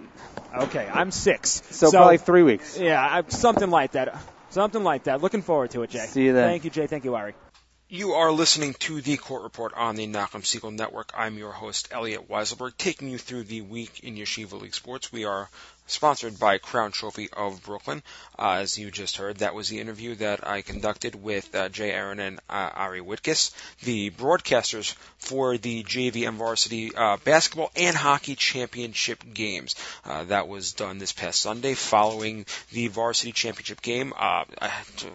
okay, 0.54 0.90
I'm 0.92 1.12
six. 1.12 1.62
so, 1.72 1.92
probably 1.92 2.18
three 2.18 2.44
weeks. 2.44 2.78
Yeah, 2.78 3.02
I, 3.02 3.24
something 3.30 3.70
like 3.70 3.94
that. 3.94 4.16
Something 4.50 4.84
like 4.84 5.06
that. 5.06 5.22
Looking 5.22 5.42
forward 5.42 5.72
to 5.72 5.82
it, 5.82 5.90
Jay. 5.90 6.06
See 6.06 6.26
you 6.26 6.34
then. 6.34 6.48
Thank 6.48 6.64
you, 6.64 6.70
Jay. 6.70 6.86
Thank 6.86 7.06
you, 7.06 7.16
Ari. 7.16 7.34
You 7.90 8.14
are 8.14 8.32
listening 8.32 8.74
to 8.80 9.02
the 9.02 9.18
Court 9.18 9.44
Report 9.44 9.74
on 9.76 9.96
the 9.96 10.08
Nachum 10.08 10.42
Segal 10.42 10.74
Network. 10.74 11.12
I'm 11.16 11.38
your 11.38 11.52
host, 11.52 11.90
Elliot 11.92 12.28
Weiselberg, 12.28 12.76
taking 12.78 13.08
you 13.08 13.20
through 13.20 13.44
the 13.44 13.62
week 13.62 14.00
in 14.00 14.16
Yeshiva 14.16 14.60
League 14.60 14.74
sports. 14.74 15.12
We 15.12 15.26
are 15.26 15.48
sponsored 15.88 16.40
by 16.40 16.58
Crown 16.58 16.92
Trophy 16.92 17.30
of 17.32 17.64
Brooklyn. 17.64 18.04
Uh, 18.38 18.60
as 18.62 18.78
you 18.78 18.92
just 18.92 19.18
heard, 19.18 19.38
that 19.38 19.54
was 19.54 19.70
the 19.70 19.80
interview 19.80 20.16
that 20.16 20.48
I 20.48 20.62
conducted 20.62 21.16
with 21.16 21.54
uh, 21.54 21.70
Jay 21.70 21.92
Aaron 21.92 22.20
and 22.20 22.40
uh, 22.50 22.70
Ari 22.74 23.02
Whitkus, 23.02 23.52
the 23.84 24.10
broadcasters 24.12 24.96
for 25.18 25.58
the 25.58 25.84
JV 25.84 26.28
and 26.28 26.38
varsity 26.38 26.96
uh, 26.96 27.18
basketball 27.24 27.72
and 27.76 27.96
hockey 27.96 28.36
championship 28.36 29.24
games. 29.34 29.76
Uh, 30.06 30.24
that 30.26 30.48
was 30.48 30.74
done 30.74 30.98
this 30.98 31.12
past 31.12 31.42
Sunday 31.42 31.74
following 31.74 32.46
the 32.72 32.88
varsity 32.88 33.32
championship 33.32 33.82
game. 33.82 34.14
Uh, 34.16 34.46
I, 34.62 34.72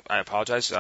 I 0.09 0.19
apologize. 0.19 0.73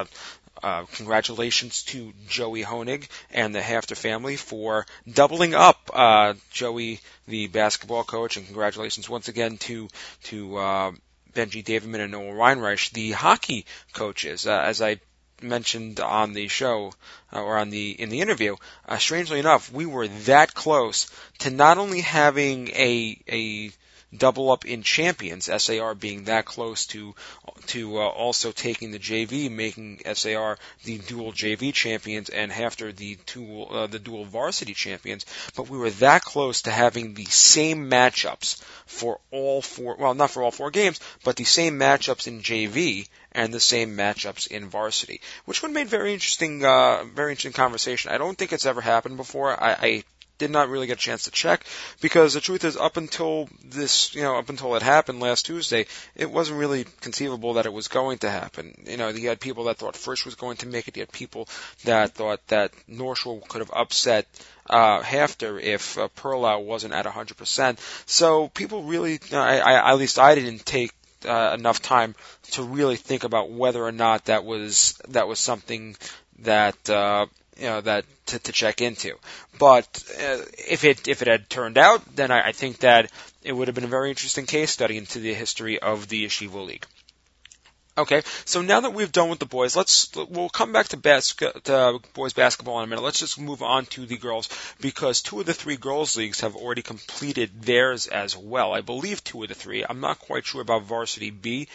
Uh, 0.62 0.84
congratulations 0.94 1.84
to 1.84 2.12
Joey 2.26 2.64
Honig 2.64 3.08
and 3.30 3.54
the 3.54 3.60
HAFTR 3.60 3.96
family 3.96 4.36
for 4.36 4.86
doubling 5.10 5.54
up. 5.54 5.90
Uh, 5.92 6.34
Joey, 6.50 7.00
the 7.26 7.46
basketball 7.46 8.04
coach, 8.04 8.36
and 8.36 8.46
congratulations 8.46 9.08
once 9.08 9.28
again 9.28 9.58
to 9.58 9.88
to 10.24 10.56
uh, 10.56 10.92
Benji 11.32 11.64
Davidman 11.64 12.00
and 12.00 12.12
Noah 12.12 12.32
Weinreich, 12.34 12.90
the 12.90 13.12
hockey 13.12 13.66
coaches. 13.92 14.46
Uh, 14.46 14.60
as 14.60 14.82
I 14.82 15.00
mentioned 15.40 16.00
on 16.00 16.32
the 16.32 16.48
show 16.48 16.92
uh, 17.32 17.40
or 17.40 17.58
on 17.58 17.70
the 17.70 17.90
in 17.90 18.08
the 18.08 18.20
interview, 18.20 18.56
strangely 18.98 19.38
enough, 19.38 19.72
we 19.72 19.86
were 19.86 20.08
that 20.08 20.54
close 20.54 21.08
to 21.38 21.50
not 21.50 21.78
only 21.78 22.00
having 22.00 22.68
a 22.68 23.18
a 23.28 23.70
double 24.16 24.50
up 24.50 24.64
in 24.64 24.82
champions. 24.82 25.50
SAR 25.62 25.94
being 25.94 26.24
that 26.24 26.44
close 26.44 26.86
to 26.86 27.14
to 27.66 27.98
uh, 27.98 28.06
also 28.06 28.52
taking 28.52 28.90
the 28.90 28.98
JV, 28.98 29.50
making 29.50 30.00
SAR 30.14 30.58
the 30.84 30.98
dual 30.98 31.32
JV 31.32 31.72
champions 31.72 32.28
and 32.28 32.50
HAFTR 32.50 32.94
the 32.96 33.18
dual 33.26 33.68
uh, 33.70 33.86
the 33.86 33.98
dual 33.98 34.24
varsity 34.24 34.74
champions. 34.74 35.26
But 35.56 35.68
we 35.68 35.78
were 35.78 35.90
that 35.90 36.22
close 36.22 36.62
to 36.62 36.70
having 36.70 37.14
the 37.14 37.26
same 37.26 37.90
matchups 37.90 38.62
for 38.86 39.20
all 39.30 39.62
four. 39.62 39.96
Well, 39.96 40.14
not 40.14 40.30
for 40.30 40.42
all 40.42 40.50
four 40.50 40.70
games, 40.70 41.00
but 41.24 41.36
the 41.36 41.44
same 41.44 41.78
matchups 41.78 42.26
in 42.26 42.40
JV 42.40 43.08
and 43.32 43.52
the 43.52 43.60
same 43.60 43.96
matchups 43.96 44.46
in 44.48 44.68
varsity, 44.68 45.20
which 45.44 45.62
would 45.62 45.68
have 45.68 45.74
made 45.74 45.88
very 45.88 46.12
interesting, 46.14 46.64
uh, 46.64 47.04
very 47.04 47.32
interesting 47.32 47.52
conversation. 47.52 48.10
I 48.10 48.18
don't 48.18 48.36
think 48.36 48.52
it's 48.52 48.66
ever 48.66 48.80
happened 48.80 49.16
before. 49.16 49.50
I, 49.62 49.72
I 49.72 50.04
did 50.38 50.50
not 50.50 50.68
really 50.68 50.86
get 50.86 50.98
a 50.98 51.00
chance 51.00 51.24
to 51.24 51.30
check 51.30 51.64
because 52.00 52.34
the 52.34 52.40
truth 52.40 52.64
is 52.64 52.76
up 52.76 52.96
until 52.96 53.48
this, 53.64 54.14
you 54.14 54.22
know, 54.22 54.38
up 54.38 54.48
until 54.48 54.74
it 54.76 54.82
happened 54.82 55.20
last 55.20 55.46
Tuesday, 55.46 55.86
it 56.14 56.30
wasn't 56.30 56.58
really 56.58 56.86
conceivable 57.00 57.54
that 57.54 57.66
it 57.66 57.72
was 57.72 57.88
going 57.88 58.18
to 58.18 58.30
happen. 58.30 58.74
You 58.86 58.96
know, 58.96 59.08
you 59.08 59.28
had 59.28 59.40
people 59.40 59.64
that 59.64 59.78
thought 59.78 59.96
Frisch 59.96 60.24
was 60.24 60.34
going 60.34 60.58
to 60.58 60.68
make 60.68 60.88
it. 60.88 60.96
You 60.96 61.02
had 61.02 61.12
people 61.12 61.48
that 61.84 62.14
thought 62.14 62.46
that 62.48 62.72
North 62.86 63.18
Shore 63.18 63.40
could 63.48 63.60
have 63.60 63.70
upset 63.74 64.26
uh, 64.70 65.02
HAFTR 65.02 65.60
if 65.62 65.98
uh, 65.98 66.08
Perlow 66.16 66.64
wasn't 66.64 66.94
at 66.94 67.06
100%. 67.06 67.78
So 68.06 68.48
people 68.48 68.82
really, 68.84 69.18
I, 69.32 69.58
I, 69.58 69.90
at 69.90 69.98
least 69.98 70.18
I 70.18 70.34
didn't 70.34 70.64
take 70.64 70.92
uh, 71.26 71.56
enough 71.58 71.82
time 71.82 72.14
to 72.52 72.62
really 72.62 72.96
think 72.96 73.24
about 73.24 73.50
whether 73.50 73.82
or 73.82 73.92
not 73.92 74.26
that 74.26 74.44
was 74.44 75.00
that 75.08 75.26
was 75.26 75.40
something 75.40 75.96
that 76.40 76.88
uh, 76.88 77.26
you 77.58 77.66
know 77.66 77.80
that 77.80 78.04
to, 78.26 78.38
to 78.38 78.52
check 78.52 78.80
into. 78.80 79.16
But 79.58 79.86
uh, 80.18 80.38
if 80.56 80.84
it 80.84 81.08
if 81.08 81.22
it 81.22 81.28
had 81.28 81.50
turned 81.50 81.78
out, 81.78 82.02
then 82.14 82.30
I, 82.30 82.48
I 82.48 82.52
think 82.52 82.78
that 82.78 83.10
it 83.42 83.52
would 83.52 83.68
have 83.68 83.74
been 83.74 83.84
a 83.84 83.88
very 83.88 84.10
interesting 84.10 84.46
case 84.46 84.70
study 84.70 84.96
into 84.96 85.18
the 85.20 85.34
history 85.34 85.78
of 85.78 86.08
the 86.08 86.24
Yeshiva 86.26 86.64
League. 86.64 86.86
Okay, 87.98 88.22
so 88.44 88.62
now 88.62 88.78
that 88.78 88.94
we've 88.94 89.10
done 89.10 89.28
with 89.28 89.40
the 89.40 89.44
boys, 89.44 89.74
let's 89.74 90.14
we'll 90.14 90.48
come 90.48 90.72
back 90.72 90.86
to, 90.88 90.96
to 91.64 91.98
boys 92.14 92.32
basketball 92.32 92.78
in 92.78 92.84
a 92.84 92.86
minute. 92.86 93.02
Let's 93.02 93.18
just 93.18 93.40
move 93.40 93.60
on 93.60 93.86
to 93.86 94.06
the 94.06 94.16
girls 94.16 94.48
because 94.80 95.20
two 95.20 95.40
of 95.40 95.46
the 95.46 95.54
three 95.54 95.76
girls 95.76 96.16
leagues 96.16 96.42
have 96.42 96.54
already 96.54 96.82
completed 96.82 97.62
theirs 97.62 98.06
as 98.06 98.36
well. 98.36 98.72
I 98.72 98.82
believe 98.82 99.24
two 99.24 99.42
of 99.42 99.48
the 99.48 99.56
three. 99.56 99.84
I'm 99.88 99.98
not 99.98 100.20
quite 100.20 100.46
sure 100.46 100.60
about 100.60 100.84
varsity 100.84 101.30
B 101.30 101.66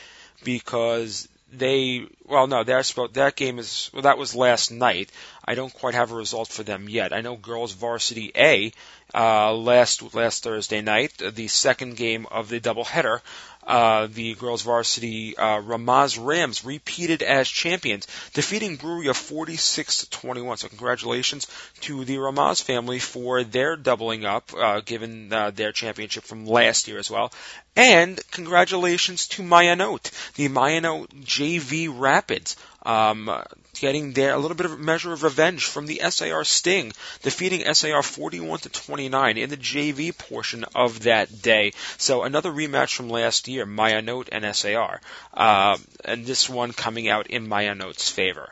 because 0.45 1.27
they 1.57 2.07
well 2.25 2.47
no 2.47 2.63
that's 2.63 2.93
that 3.13 3.35
game 3.35 3.59
is 3.59 3.89
well 3.93 4.03
that 4.03 4.17
was 4.17 4.35
last 4.35 4.71
night. 4.71 5.09
I 5.45 5.55
don't 5.55 5.73
quite 5.73 5.93
have 5.93 6.11
a 6.11 6.15
result 6.15 6.47
for 6.47 6.63
them 6.63 6.89
yet. 6.89 7.13
I 7.13 7.21
know 7.21 7.35
girls 7.35 7.73
varsity 7.73 8.31
a 8.35 8.71
uh 9.13 9.53
last 9.53 10.13
last 10.15 10.43
thursday 10.43 10.81
night 10.81 11.13
the 11.17 11.47
second 11.47 11.97
game 11.97 12.25
of 12.31 12.49
the 12.49 12.59
doubleheader 12.59 13.21
uh, 13.67 14.07
the 14.07 14.35
girls 14.35 14.61
varsity 14.61 15.37
uh, 15.37 15.61
Ramaz 15.61 16.17
Rams 16.23 16.65
repeated 16.65 17.21
as 17.21 17.47
champions, 17.47 18.07
defeating 18.33 18.77
Bruriya 18.77 19.15
46 19.15 19.97
to 19.97 20.09
21. 20.09 20.57
So 20.57 20.67
congratulations 20.67 21.47
to 21.81 22.05
the 22.05 22.17
Ramaz 22.17 22.61
family 22.61 22.99
for 22.99 23.43
their 23.43 23.75
doubling 23.75 24.25
up, 24.25 24.53
uh, 24.53 24.81
given 24.81 25.31
uh, 25.31 25.51
their 25.51 25.71
championship 25.71 26.23
from 26.23 26.45
last 26.45 26.87
year 26.87 26.97
as 26.97 27.09
well. 27.09 27.31
And 27.75 28.21
congratulations 28.29 29.27
to 29.29 29.41
Mayanot, 29.41 30.11
the 30.35 30.47
Mayanot 30.49 31.07
JV 31.23 31.89
Rapids, 31.91 32.55
um, 32.83 33.29
getting 33.79 34.13
there 34.13 34.33
a 34.33 34.37
little 34.37 34.55
bit 34.55 34.65
of 34.65 34.73
a 34.73 34.77
measure 34.77 35.11
of 35.13 35.23
revenge 35.23 35.65
from 35.65 35.87
the 35.87 36.01
SAR 36.09 36.43
Sting, 36.43 36.91
defeating 37.21 37.73
SAR 37.73 38.03
41 38.03 38.59
to 38.59 38.69
29 38.69 39.37
in 39.37 39.49
the 39.49 39.57
JV 39.57 40.15
portion 40.17 40.65
of 40.75 41.01
that 41.01 41.41
day. 41.41 41.73
So 41.97 42.23
another 42.23 42.51
rematch 42.51 42.95
from 42.95 43.09
last 43.09 43.47
year, 43.47 43.65
Mayanot 43.65 44.29
and 44.31 44.55
SAR, 44.55 45.01
uh, 45.33 45.77
and 46.05 46.25
this 46.25 46.49
one 46.49 46.73
coming 46.73 47.09
out 47.09 47.27
in 47.27 47.47
Mayanot's 47.47 48.09
favor. 48.09 48.49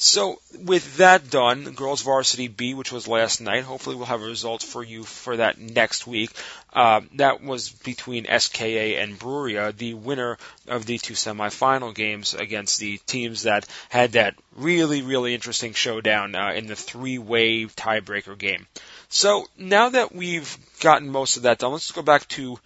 So 0.00 0.40
with 0.56 0.98
that 0.98 1.28
done, 1.28 1.72
girls 1.72 2.02
varsity 2.02 2.46
B, 2.46 2.72
which 2.72 2.92
was 2.92 3.08
last 3.08 3.40
night, 3.40 3.64
hopefully 3.64 3.96
we'll 3.96 4.06
have 4.06 4.22
a 4.22 4.26
result 4.26 4.62
for 4.62 4.84
you 4.84 5.02
for 5.02 5.38
that 5.38 5.58
next 5.58 6.06
week. 6.06 6.30
Uh, 6.72 7.00
that 7.14 7.42
was 7.42 7.70
between 7.70 8.24
SKA 8.24 9.00
and 9.00 9.18
Bruriya, 9.18 9.76
the 9.76 9.94
winner 9.94 10.38
of 10.68 10.86
the 10.86 10.98
two 10.98 11.14
semifinal 11.14 11.92
games 11.92 12.32
against 12.32 12.78
the 12.78 12.98
teams 13.06 13.42
that 13.42 13.66
had 13.88 14.12
that 14.12 14.36
really, 14.54 15.02
really 15.02 15.34
interesting 15.34 15.72
showdown 15.72 16.36
uh, 16.36 16.52
in 16.52 16.68
the 16.68 16.76
three-way 16.76 17.64
tiebreaker 17.64 18.38
game. 18.38 18.68
So 19.08 19.46
now 19.58 19.88
that 19.88 20.14
we've 20.14 20.56
gotten 20.78 21.10
most 21.10 21.38
of 21.38 21.42
that 21.42 21.58
done, 21.58 21.72
let's 21.72 21.90
go 21.90 22.02
back 22.02 22.28
to 22.28 22.56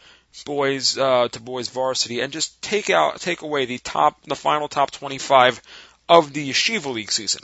boys 0.45 0.99
uh, 0.99 1.28
to 1.28 1.41
boys 1.41 1.68
varsity 1.68 2.20
and 2.20 2.33
just 2.33 2.61
take 2.62 2.89
out 2.91 3.20
take 3.20 3.43
away 3.43 3.66
the 3.66 3.78
top 3.78 4.22
the 4.24 4.35
final 4.35 4.66
top 4.66 4.91
25 4.91 5.61
of 6.18 6.32
the 6.34 6.50
Yeshiva 6.50 6.92
League 6.92 7.10
season. 7.10 7.42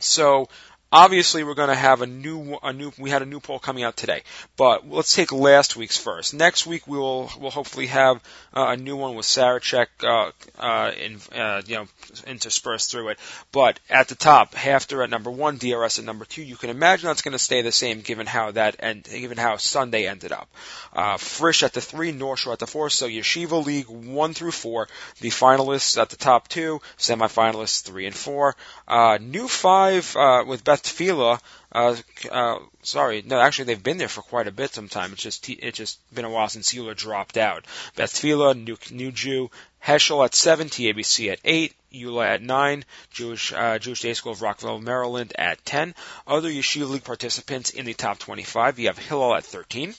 So 0.00 0.48
Obviously, 0.92 1.44
we're 1.44 1.54
going 1.54 1.68
to 1.68 1.74
have 1.76 2.02
a 2.02 2.06
new, 2.06 2.58
a 2.64 2.72
new. 2.72 2.90
We 2.98 3.10
had 3.10 3.22
a 3.22 3.26
new 3.26 3.38
poll 3.38 3.60
coming 3.60 3.84
out 3.84 3.96
today, 3.96 4.22
but 4.56 4.88
let's 4.88 5.14
take 5.14 5.30
last 5.30 5.76
week's 5.76 5.96
first. 5.96 6.34
Next 6.34 6.66
week, 6.66 6.88
we 6.88 6.98
will, 6.98 7.30
we'll 7.38 7.52
hopefully 7.52 7.86
have 7.86 8.16
uh, 8.52 8.70
a 8.70 8.76
new 8.76 8.96
one 8.96 9.14
with 9.14 9.24
Sarachek, 9.24 9.86
uh, 10.02 10.32
uh, 10.58 10.90
in, 10.90 11.20
uh, 11.38 11.62
you 11.64 11.76
know, 11.76 11.86
interspersed 12.26 12.90
through 12.90 13.10
it. 13.10 13.20
But 13.52 13.78
at 13.88 14.08
the 14.08 14.16
top, 14.16 14.52
HAFTR 14.54 15.04
at 15.04 15.10
number 15.10 15.30
one, 15.30 15.58
DRS 15.58 16.00
at 16.00 16.04
number 16.04 16.24
two. 16.24 16.42
You 16.42 16.56
can 16.56 16.70
imagine 16.70 17.06
that's 17.06 17.22
going 17.22 17.32
to 17.32 17.38
stay 17.38 17.62
the 17.62 17.70
same 17.70 18.00
given 18.00 18.26
how 18.26 18.50
that 18.50 18.74
and 18.80 19.04
given 19.04 19.38
how 19.38 19.58
Sunday 19.58 20.08
ended 20.08 20.32
up. 20.32 20.48
Uh, 20.92 21.18
Frisch 21.18 21.62
at 21.62 21.72
the 21.72 21.80
three, 21.80 22.10
North 22.10 22.40
Shore 22.40 22.54
at 22.54 22.58
the 22.58 22.66
four. 22.66 22.90
So 22.90 23.06
Yeshiva 23.06 23.64
League 23.64 23.88
one 23.88 24.34
through 24.34 24.50
four. 24.50 24.88
The 25.20 25.28
finalists 25.28 26.00
at 26.02 26.10
the 26.10 26.16
top 26.16 26.48
two, 26.48 26.80
semifinalists 26.98 27.82
three 27.82 28.06
and 28.06 28.14
four. 28.14 28.56
Uh, 28.88 29.18
new 29.20 29.46
five 29.46 30.16
uh, 30.16 30.42
with 30.44 30.64
Beth 30.64 30.79
Tefillah. 30.82 31.40
Uh, 31.72 31.96
uh, 32.30 32.58
sorry, 32.82 33.22
no, 33.24 33.40
actually 33.40 33.66
they've 33.66 33.82
been 33.82 33.98
there 33.98 34.08
for 34.08 34.22
quite 34.22 34.48
a 34.48 34.52
bit. 34.52 34.74
Sometime 34.74 35.12
it's 35.12 35.22
just 35.22 35.48
it's 35.48 35.78
just 35.78 35.98
been 36.14 36.24
a 36.24 36.30
while 36.30 36.48
since 36.48 36.72
YULA 36.74 36.96
dropped 36.96 37.36
out. 37.36 37.64
Beth 37.96 38.12
Tefillah, 38.12 38.54
new 38.54 38.76
new 38.90 39.12
Jew, 39.12 39.50
Heschel 39.84 40.24
at 40.24 40.34
seven, 40.34 40.68
TABC 40.68 41.32
at 41.32 41.40
eight, 41.44 41.74
YULA 41.92 42.26
at 42.26 42.42
nine, 42.42 42.84
Jewish 43.10 43.52
uh, 43.52 43.78
Jewish 43.78 44.00
Day 44.00 44.14
School 44.14 44.32
of 44.32 44.42
Rockville, 44.42 44.80
Maryland 44.80 45.32
at 45.36 45.64
ten. 45.64 45.94
Other 46.26 46.50
Yeshiva 46.50 46.88
League 46.88 47.04
participants 47.04 47.70
in 47.70 47.86
the 47.86 47.94
top 47.94 48.18
25. 48.18 48.78
You 48.78 48.88
have 48.88 48.98
Hillel 48.98 49.34
at 49.34 49.44
13, 49.44 49.94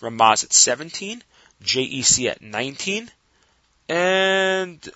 Ramaz 0.00 0.44
at 0.44 0.52
17, 0.52 1.22
JEC 1.62 2.30
at 2.30 2.42
19, 2.42 3.10
and 3.88 4.92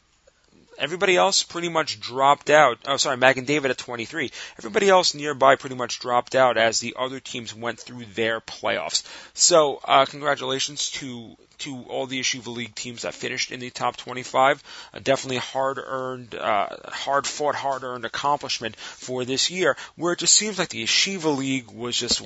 Everybody 0.79 1.17
else 1.17 1.43
pretty 1.43 1.69
much 1.69 2.01
dropped 2.01 2.51
out. 2.51 2.79
Oh, 2.87 2.97
sorry, 2.97 3.17
Magen 3.17 3.45
David 3.45 3.71
at 3.71 3.79
23. 3.79 4.31
Everybody 4.59 4.89
else 4.89 5.15
nearby 5.15 5.57
pretty 5.57 5.77
much 5.77 6.01
dropped 6.01 6.35
out 6.35 6.57
as 6.57 6.81
the 6.81 6.97
other 6.99 7.21
teams 7.21 7.55
went 7.55 7.81
through 7.81 8.05
their 8.15 8.41
playoffs. 8.41 9.03
So, 9.35 9.81
uh, 9.85 10.07
congratulations 10.07 10.91
to 10.93 11.37
to 11.59 11.85
all 11.85 12.07
the 12.07 12.21
Yeshiva 12.21 12.55
League 12.55 12.75
teams 12.75 13.03
that 13.03 13.15
finished 13.15 13.51
in 13.51 13.61
the 13.61 13.71
top 13.71 13.97
25. 13.97 14.63
Uh, 14.93 14.99
definitely 15.03 15.39
hard 15.39 15.79
earned, 15.83 16.35
uh, 16.35 16.69
hard 16.89 17.27
fought, 17.27 17.55
hard 17.55 17.83
earned 17.83 18.05
accomplishment 18.05 18.77
for 18.77 19.25
this 19.25 19.51
year, 19.51 19.77
where 19.97 20.13
it 20.13 20.19
just 20.19 20.35
seems 20.35 20.59
like 20.59 20.69
the 20.69 20.85
Yeshiva 20.85 21.35
League 21.35 21.71
was 21.71 21.97
just 21.97 22.21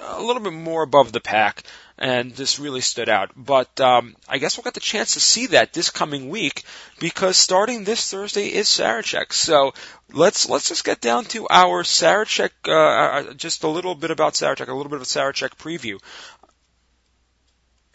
a 0.00 0.22
little 0.22 0.42
bit 0.42 0.52
more 0.52 0.82
above 0.82 1.12
the 1.12 1.20
pack, 1.20 1.62
and 1.98 2.34
this 2.34 2.58
really 2.58 2.80
stood 2.80 3.08
out. 3.08 3.30
But 3.36 3.80
um, 3.80 4.14
I 4.28 4.38
guess 4.38 4.56
we'll 4.56 4.64
get 4.64 4.74
the 4.74 4.80
chance 4.80 5.14
to 5.14 5.20
see 5.20 5.46
that 5.48 5.72
this 5.72 5.90
coming 5.90 6.28
week 6.28 6.64
because 6.98 7.36
starting 7.36 7.84
this 7.84 8.10
Thursday 8.10 8.48
is 8.48 8.68
Sarachek. 8.68 9.32
So 9.32 9.72
let's 10.12 10.48
let's 10.48 10.68
just 10.68 10.84
get 10.84 11.00
down 11.00 11.24
to 11.26 11.46
our 11.48 11.82
Sarachek, 11.82 12.50
uh, 12.66 12.72
uh, 12.72 13.34
just 13.34 13.64
a 13.64 13.68
little 13.68 13.94
bit 13.94 14.10
about 14.10 14.34
Sarachek, 14.34 14.68
a 14.68 14.74
little 14.74 14.90
bit 14.90 14.96
of 14.96 15.02
a 15.02 15.06
Sarachek 15.06 15.56
preview 15.56 15.98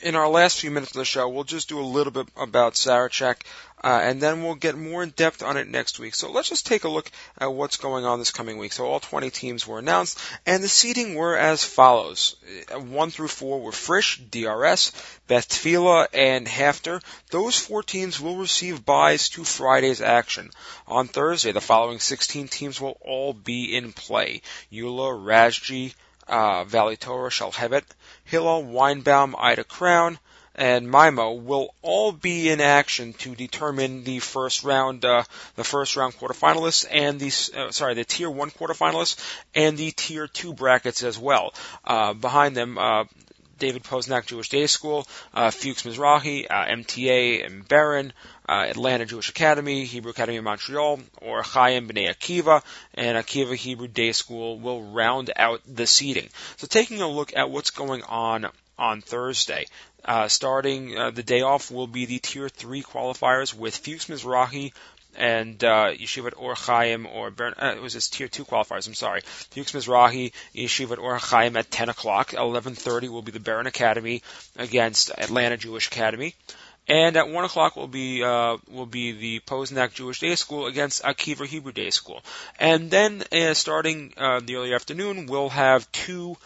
in 0.01 0.15
our 0.15 0.27
last 0.27 0.59
few 0.59 0.71
minutes 0.71 0.91
of 0.91 0.97
the 0.97 1.05
show, 1.05 1.27
we'll 1.29 1.43
just 1.43 1.69
do 1.69 1.79
a 1.79 1.81
little 1.81 2.11
bit 2.11 2.27
about 2.35 2.73
Sarachek, 2.73 3.37
uh, 3.83 3.99
and 4.03 4.21
then 4.21 4.43
we'll 4.43 4.55
get 4.55 4.77
more 4.77 5.03
in 5.03 5.09
depth 5.09 5.41
on 5.41 5.57
it 5.57 5.67
next 5.67 5.99
week. 5.99 6.15
So 6.15 6.31
let's 6.31 6.49
just 6.49 6.65
take 6.65 6.83
a 6.83 6.89
look 6.89 7.09
at 7.37 7.53
what's 7.53 7.77
going 7.77 8.05
on 8.05 8.19
this 8.19 8.31
coming 8.31 8.57
week. 8.57 8.73
So 8.73 8.85
all 8.85 8.99
20 8.99 9.29
teams 9.29 9.65
were 9.65 9.79
announced, 9.79 10.19
and 10.45 10.63
the 10.63 10.67
seeding 10.67 11.15
were 11.15 11.37
as 11.37 11.63
follows: 11.63 12.35
uh, 12.73 12.79
one 12.79 13.11
through 13.11 13.29
four 13.29 13.61
were 13.61 13.71
Frisch, 13.71 14.19
DRS, 14.29 14.91
Beth 15.27 15.47
Tefillah, 15.49 16.07
and 16.13 16.47
Hafter. 16.47 17.01
Those 17.29 17.57
four 17.57 17.83
teams 17.83 18.19
will 18.19 18.37
receive 18.37 18.85
buys 18.85 19.29
to 19.29 19.43
Friday's 19.43 20.01
action. 20.01 20.51
On 20.87 21.07
Thursday, 21.07 21.51
the 21.51 21.61
following 21.61 21.99
16 21.99 22.47
teams 22.47 22.79
will 22.79 22.97
all 23.01 23.33
be 23.33 23.75
in 23.75 23.93
play: 23.93 24.41
YULA, 24.71 25.13
Rajji, 25.13 25.93
uh, 26.31 26.63
Valley 26.63 26.97
Torah, 26.97 27.29
Shalhevet, 27.29 27.83
Hillel, 28.23 28.63
Weinbaum, 28.63 29.35
Ida 29.37 29.63
Crown, 29.63 30.17
and 30.55 30.87
Mimo 30.87 31.41
will 31.41 31.73
all 31.81 32.11
be 32.11 32.49
in 32.49 32.61
action 32.61 33.13
to 33.13 33.35
determine 33.35 34.03
the 34.03 34.19
first 34.19 34.63
round, 34.63 35.05
uh, 35.05 35.23
the 35.55 35.63
first 35.63 35.95
round 35.95 36.13
quarterfinalists 36.13 36.85
and 36.89 37.19
the 37.19 37.59
uh, 37.59 37.71
sorry 37.71 37.93
the 37.93 38.03
tier 38.03 38.29
one 38.29 38.51
quarterfinalists 38.51 39.17
and 39.55 39.77
the 39.77 39.91
tier 39.91 40.27
two 40.27 40.53
brackets 40.53 41.03
as 41.03 41.17
well. 41.17 41.53
Uh, 41.85 42.13
behind 42.13 42.55
them, 42.55 42.77
uh, 42.77 43.05
David 43.61 43.83
Posnack 43.83 44.25
Jewish 44.25 44.49
Day 44.49 44.65
School, 44.65 45.07
uh, 45.35 45.51
Fuchs 45.51 45.83
Mizrahi, 45.83 46.47
uh, 46.49 46.65
MTA 46.65 47.45
and 47.45 47.63
Beren, 47.67 48.11
uh, 48.49 48.65
Atlanta 48.67 49.05
Jewish 49.05 49.29
Academy, 49.29 49.85
Hebrew 49.85 50.09
Academy 50.09 50.37
of 50.37 50.43
Montreal, 50.43 50.99
or 51.21 51.43
Chaim 51.43 51.87
B'nai 51.87 52.09
Akiva, 52.09 52.63
and 52.95 53.15
Akiva 53.15 53.55
Hebrew 53.55 53.87
Day 53.87 54.13
School 54.13 54.59
will 54.59 54.81
round 54.81 55.31
out 55.35 55.61
the 55.67 55.85
seating. 55.85 56.29
So 56.57 56.65
taking 56.65 57.01
a 57.01 57.07
look 57.07 57.33
at 57.35 57.51
what's 57.51 57.69
going 57.69 58.01
on 58.01 58.47
on 58.79 59.01
Thursday. 59.01 59.67
Uh, 60.03 60.27
starting 60.27 60.97
uh, 60.97 61.11
the 61.11 61.21
day 61.21 61.41
off 61.41 61.69
will 61.69 61.85
be 61.85 62.07
the 62.07 62.17
Tier 62.17 62.49
3 62.49 62.81
qualifiers 62.81 63.53
with 63.53 63.77
Fuchs 63.77 64.07
Mizrahi 64.07 64.73
and 65.15 65.63
uh, 65.63 65.91
Yeshivat 65.91 66.33
Or 66.37 66.55
Chaim 66.55 67.05
or 67.05 67.31
Bern, 67.31 67.53
uh, 67.61 67.73
it 67.75 67.81
was 67.81 67.93
his 67.93 68.07
Tier 68.09 68.27
2 68.27 68.45
qualifiers, 68.45 68.87
I'm 68.87 68.93
sorry. 68.93 69.21
Fuchs 69.21 69.71
Mizrahi, 69.71 70.31
Yeshivat 70.55 70.97
Or 70.97 71.17
Chaim 71.17 71.57
at 71.57 71.69
10 71.71 71.89
o'clock. 71.89 72.31
11.30 72.31 73.09
will 73.09 73.21
be 73.21 73.31
the 73.31 73.39
Beren 73.39 73.65
Academy 73.65 74.21
against 74.55 75.11
Atlanta 75.17 75.57
Jewish 75.57 75.87
Academy. 75.87 76.35
And 76.87 77.15
at 77.15 77.29
one 77.29 77.45
o'clock 77.45 77.75
will 77.75 77.87
be 77.87 78.23
uh, 78.23 78.57
will 78.69 78.87
be 78.87 79.11
the 79.11 79.39
Posnack 79.41 79.93
Jewish 79.93 80.19
Day 80.19 80.35
School 80.35 80.65
against 80.65 81.03
Akiva 81.03 81.45
Hebrew 81.45 81.71
Day 81.71 81.91
School, 81.91 82.23
and 82.59 82.89
then 82.89 83.23
uh, 83.31 83.53
starting 83.53 84.13
uh, 84.17 84.41
the 84.43 84.55
early 84.55 84.73
afternoon, 84.73 85.27
we'll 85.27 85.49
have 85.49 85.89
two 85.91 86.37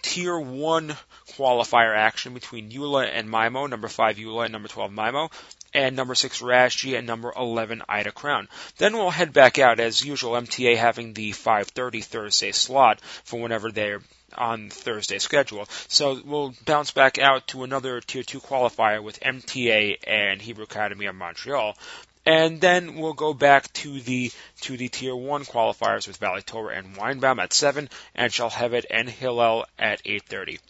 Tier 0.00 0.38
One 0.38 0.96
qualifier 1.32 1.96
action 1.96 2.32
between 2.32 2.70
YULA 2.70 3.06
and 3.06 3.28
MIMO, 3.28 3.68
number 3.68 3.88
five 3.88 4.18
YULA 4.18 4.44
and 4.44 4.52
number 4.52 4.68
twelve 4.68 4.92
MIMO, 4.92 5.30
and 5.74 5.96
number 5.96 6.14
six 6.14 6.40
Rashi 6.40 6.96
and 6.96 7.06
number 7.06 7.32
eleven 7.36 7.82
Ida 7.88 8.12
Crown. 8.12 8.48
Then 8.78 8.96
we'll 8.96 9.10
head 9.10 9.32
back 9.32 9.58
out 9.58 9.80
as 9.80 10.04
usual. 10.04 10.32
MTA 10.32 10.76
having 10.76 11.12
the 11.12 11.32
5:30 11.32 12.04
Thursday 12.04 12.52
slot 12.52 13.00
for 13.00 13.40
whenever 13.40 13.70
they're 13.70 14.02
on 14.36 14.70
Thursday 14.70 15.18
schedule. 15.18 15.66
So 15.88 16.20
we'll 16.24 16.54
bounce 16.64 16.90
back 16.90 17.18
out 17.18 17.48
to 17.48 17.64
another 17.64 18.00
Tier 18.00 18.22
2 18.22 18.40
qualifier 18.40 19.02
with 19.02 19.20
MTA 19.20 19.98
and 20.06 20.40
Hebrew 20.40 20.64
Academy 20.64 21.06
of 21.06 21.14
Montreal. 21.14 21.76
And 22.24 22.60
then 22.60 22.94
we'll 22.94 23.14
go 23.14 23.34
back 23.34 23.72
to 23.74 24.00
the 24.00 24.30
to 24.62 24.76
the 24.76 24.88
Tier 24.88 25.14
1 25.14 25.44
qualifiers 25.44 26.06
with 26.06 26.18
Valley 26.18 26.42
Torah 26.42 26.76
and 26.76 26.96
Weinbaum 26.96 27.42
at 27.42 27.52
7 27.52 27.88
and 28.14 28.32
Shalhevet 28.32 28.84
and 28.90 29.08
Hillel 29.08 29.66
at 29.78 30.04
8.30. 30.04 30.60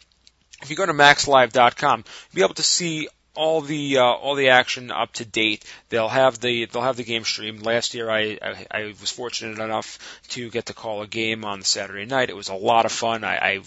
If 0.62 0.70
you 0.70 0.76
go 0.76 0.86
to 0.86 0.94
maxlive.com, 0.94 1.98
you'll 1.98 2.34
be 2.34 2.42
able 2.42 2.54
to 2.54 2.62
see 2.62 3.08
all 3.34 3.62
the 3.62 3.98
uh, 3.98 4.04
all 4.04 4.34
the 4.34 4.50
action 4.50 4.90
up 4.90 5.12
to 5.14 5.24
date. 5.24 5.64
They'll 5.88 6.08
have 6.08 6.38
the 6.38 6.66
they'll 6.66 6.82
have 6.82 6.96
the 6.96 7.04
game 7.04 7.24
streamed. 7.24 7.62
Last 7.62 7.94
year, 7.94 8.10
I, 8.10 8.38
I 8.42 8.66
I 8.70 8.94
was 9.00 9.10
fortunate 9.10 9.58
enough 9.58 9.98
to 10.30 10.50
get 10.50 10.66
to 10.66 10.74
call 10.74 11.02
a 11.02 11.06
game 11.06 11.44
on 11.44 11.62
Saturday 11.62 12.04
night. 12.04 12.30
It 12.30 12.36
was 12.36 12.48
a 12.48 12.54
lot 12.54 12.84
of 12.84 12.92
fun. 12.92 13.24
I, 13.24 13.36
I 13.36 13.60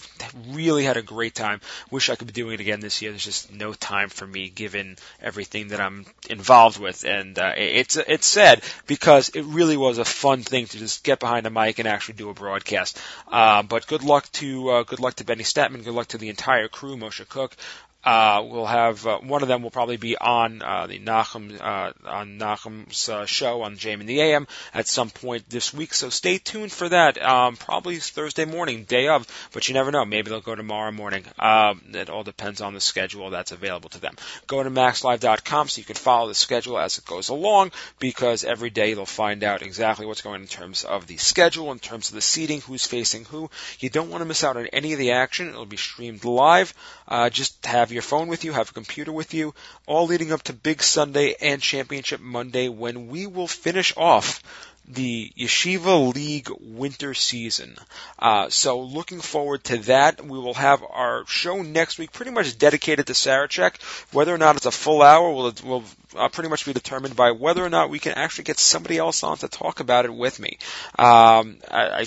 really 0.48 0.84
had 0.84 0.96
a 0.96 1.02
great 1.02 1.34
time. 1.34 1.60
Wish 1.90 2.10
I 2.10 2.16
could 2.16 2.28
be 2.28 2.32
doing 2.32 2.54
it 2.54 2.60
again 2.60 2.80
this 2.80 3.02
year. 3.02 3.10
There's 3.10 3.24
just 3.24 3.52
no 3.52 3.72
time 3.72 4.08
for 4.08 4.26
me 4.26 4.48
given 4.48 4.96
everything 5.20 5.68
that 5.68 5.80
I'm 5.80 6.06
involved 6.30 6.78
with, 6.78 7.04
and 7.04 7.38
uh, 7.38 7.52
it's 7.56 7.96
it's 7.96 8.26
sad 8.26 8.62
because 8.86 9.30
it 9.30 9.42
really 9.42 9.76
was 9.76 9.98
a 9.98 10.04
fun 10.04 10.42
thing 10.42 10.66
to 10.66 10.78
just 10.78 11.02
get 11.02 11.18
behind 11.18 11.46
a 11.46 11.50
mic 11.50 11.78
and 11.78 11.88
actually 11.88 12.14
do 12.14 12.30
a 12.30 12.34
broadcast. 12.34 13.00
Uh, 13.26 13.62
but 13.62 13.86
good 13.86 14.04
luck 14.04 14.30
to 14.32 14.70
uh, 14.70 14.82
good 14.84 15.00
luck 15.00 15.14
to 15.14 15.24
Benny 15.24 15.44
Statman. 15.44 15.84
Good 15.84 15.94
luck 15.94 16.08
to 16.08 16.18
the 16.18 16.28
entire 16.28 16.68
crew, 16.68 16.96
Moshe 16.96 17.28
Cook. 17.28 17.56
Uh, 18.06 18.46
we'll 18.48 18.66
have 18.66 19.04
uh, 19.04 19.18
one 19.18 19.42
of 19.42 19.48
them 19.48 19.64
will 19.64 19.70
probably 19.72 19.96
be 19.96 20.16
on 20.16 20.62
uh, 20.62 20.86
the 20.86 21.00
Nachum 21.00 21.60
uh, 21.60 21.92
on 22.06 22.38
Nachum's 22.38 23.08
uh, 23.08 23.26
show 23.26 23.62
on 23.62 23.76
JM 23.76 24.00
in 24.00 24.06
the 24.06 24.20
AM 24.20 24.46
at 24.72 24.86
some 24.86 25.10
point 25.10 25.50
this 25.50 25.74
week. 25.74 25.92
So 25.92 26.08
stay 26.08 26.38
tuned 26.38 26.70
for 26.70 26.88
that. 26.88 27.20
Um, 27.20 27.56
probably 27.56 27.96
Thursday 27.96 28.44
morning, 28.44 28.84
day 28.84 29.08
of, 29.08 29.26
but 29.52 29.66
you 29.66 29.74
never 29.74 29.90
know. 29.90 30.04
Maybe 30.04 30.30
they'll 30.30 30.40
go 30.40 30.54
tomorrow 30.54 30.92
morning. 30.92 31.24
Um, 31.36 31.82
it 31.94 32.08
all 32.08 32.22
depends 32.22 32.60
on 32.60 32.74
the 32.74 32.80
schedule 32.80 33.30
that's 33.30 33.50
available 33.50 33.88
to 33.90 34.00
them. 34.00 34.14
Go 34.46 34.62
to 34.62 34.70
maxlive.com 34.70 35.68
so 35.68 35.80
you 35.80 35.84
can 35.84 35.96
follow 35.96 36.28
the 36.28 36.34
schedule 36.36 36.78
as 36.78 36.98
it 36.98 37.06
goes 37.06 37.28
along 37.28 37.72
because 37.98 38.44
every 38.44 38.70
day 38.70 38.94
they'll 38.94 39.04
find 39.04 39.42
out 39.42 39.62
exactly 39.62 40.06
what's 40.06 40.22
going 40.22 40.36
on 40.36 40.42
in 40.42 40.46
terms 40.46 40.84
of 40.84 41.08
the 41.08 41.16
schedule, 41.16 41.72
in 41.72 41.80
terms 41.80 42.10
of 42.10 42.14
the 42.14 42.20
seating, 42.20 42.60
who's 42.60 42.86
facing 42.86 43.24
who. 43.24 43.50
You 43.80 43.90
don't 43.90 44.10
want 44.10 44.20
to 44.20 44.26
miss 44.26 44.44
out 44.44 44.56
on 44.56 44.66
any 44.66 44.92
of 44.92 45.00
the 45.00 45.10
action. 45.10 45.48
It'll 45.48 45.66
be 45.66 45.76
streamed 45.76 46.24
live. 46.24 46.72
Uh, 47.08 47.30
just 47.30 47.66
have 47.66 47.90
your 47.95 47.95
phone 48.02 48.28
with 48.28 48.44
you, 48.44 48.52
have 48.52 48.70
a 48.70 48.74
computer 48.74 49.12
with 49.12 49.34
you, 49.34 49.54
all 49.86 50.06
leading 50.06 50.32
up 50.32 50.42
to 50.44 50.52
Big 50.52 50.82
Sunday 50.82 51.34
and 51.40 51.60
Championship 51.60 52.20
Monday 52.20 52.68
when 52.68 53.08
we 53.08 53.26
will 53.26 53.48
finish 53.48 53.92
off 53.96 54.42
the 54.88 55.32
Yeshiva 55.36 56.14
League 56.14 56.48
winter 56.60 57.12
season. 57.14 57.76
Uh, 58.18 58.48
so 58.50 58.80
looking 58.80 59.20
forward 59.20 59.64
to 59.64 59.78
that. 59.78 60.24
We 60.24 60.38
will 60.38 60.54
have 60.54 60.82
our 60.88 61.26
show 61.26 61.62
next 61.62 61.98
week 61.98 62.12
pretty 62.12 62.30
much 62.30 62.56
dedicated 62.56 63.06
to 63.08 63.12
Sarachek. 63.12 63.80
Whether 64.12 64.34
or 64.34 64.38
not 64.38 64.56
it's 64.56 64.66
a 64.66 64.70
full 64.70 65.02
hour 65.02 65.30
will, 65.30 65.52
will 65.64 65.84
uh, 66.16 66.28
pretty 66.28 66.50
much 66.50 66.64
be 66.64 66.72
determined 66.72 67.16
by 67.16 67.32
whether 67.32 67.64
or 67.64 67.70
not 67.70 67.90
we 67.90 67.98
can 67.98 68.12
actually 68.12 68.44
get 68.44 68.58
somebody 68.58 68.98
else 68.98 69.22
on 69.22 69.36
to 69.38 69.48
talk 69.48 69.80
about 69.80 70.04
it 70.04 70.14
with 70.14 70.38
me. 70.38 70.58
Um, 70.96 71.58
I, 71.68 72.00
I 72.00 72.06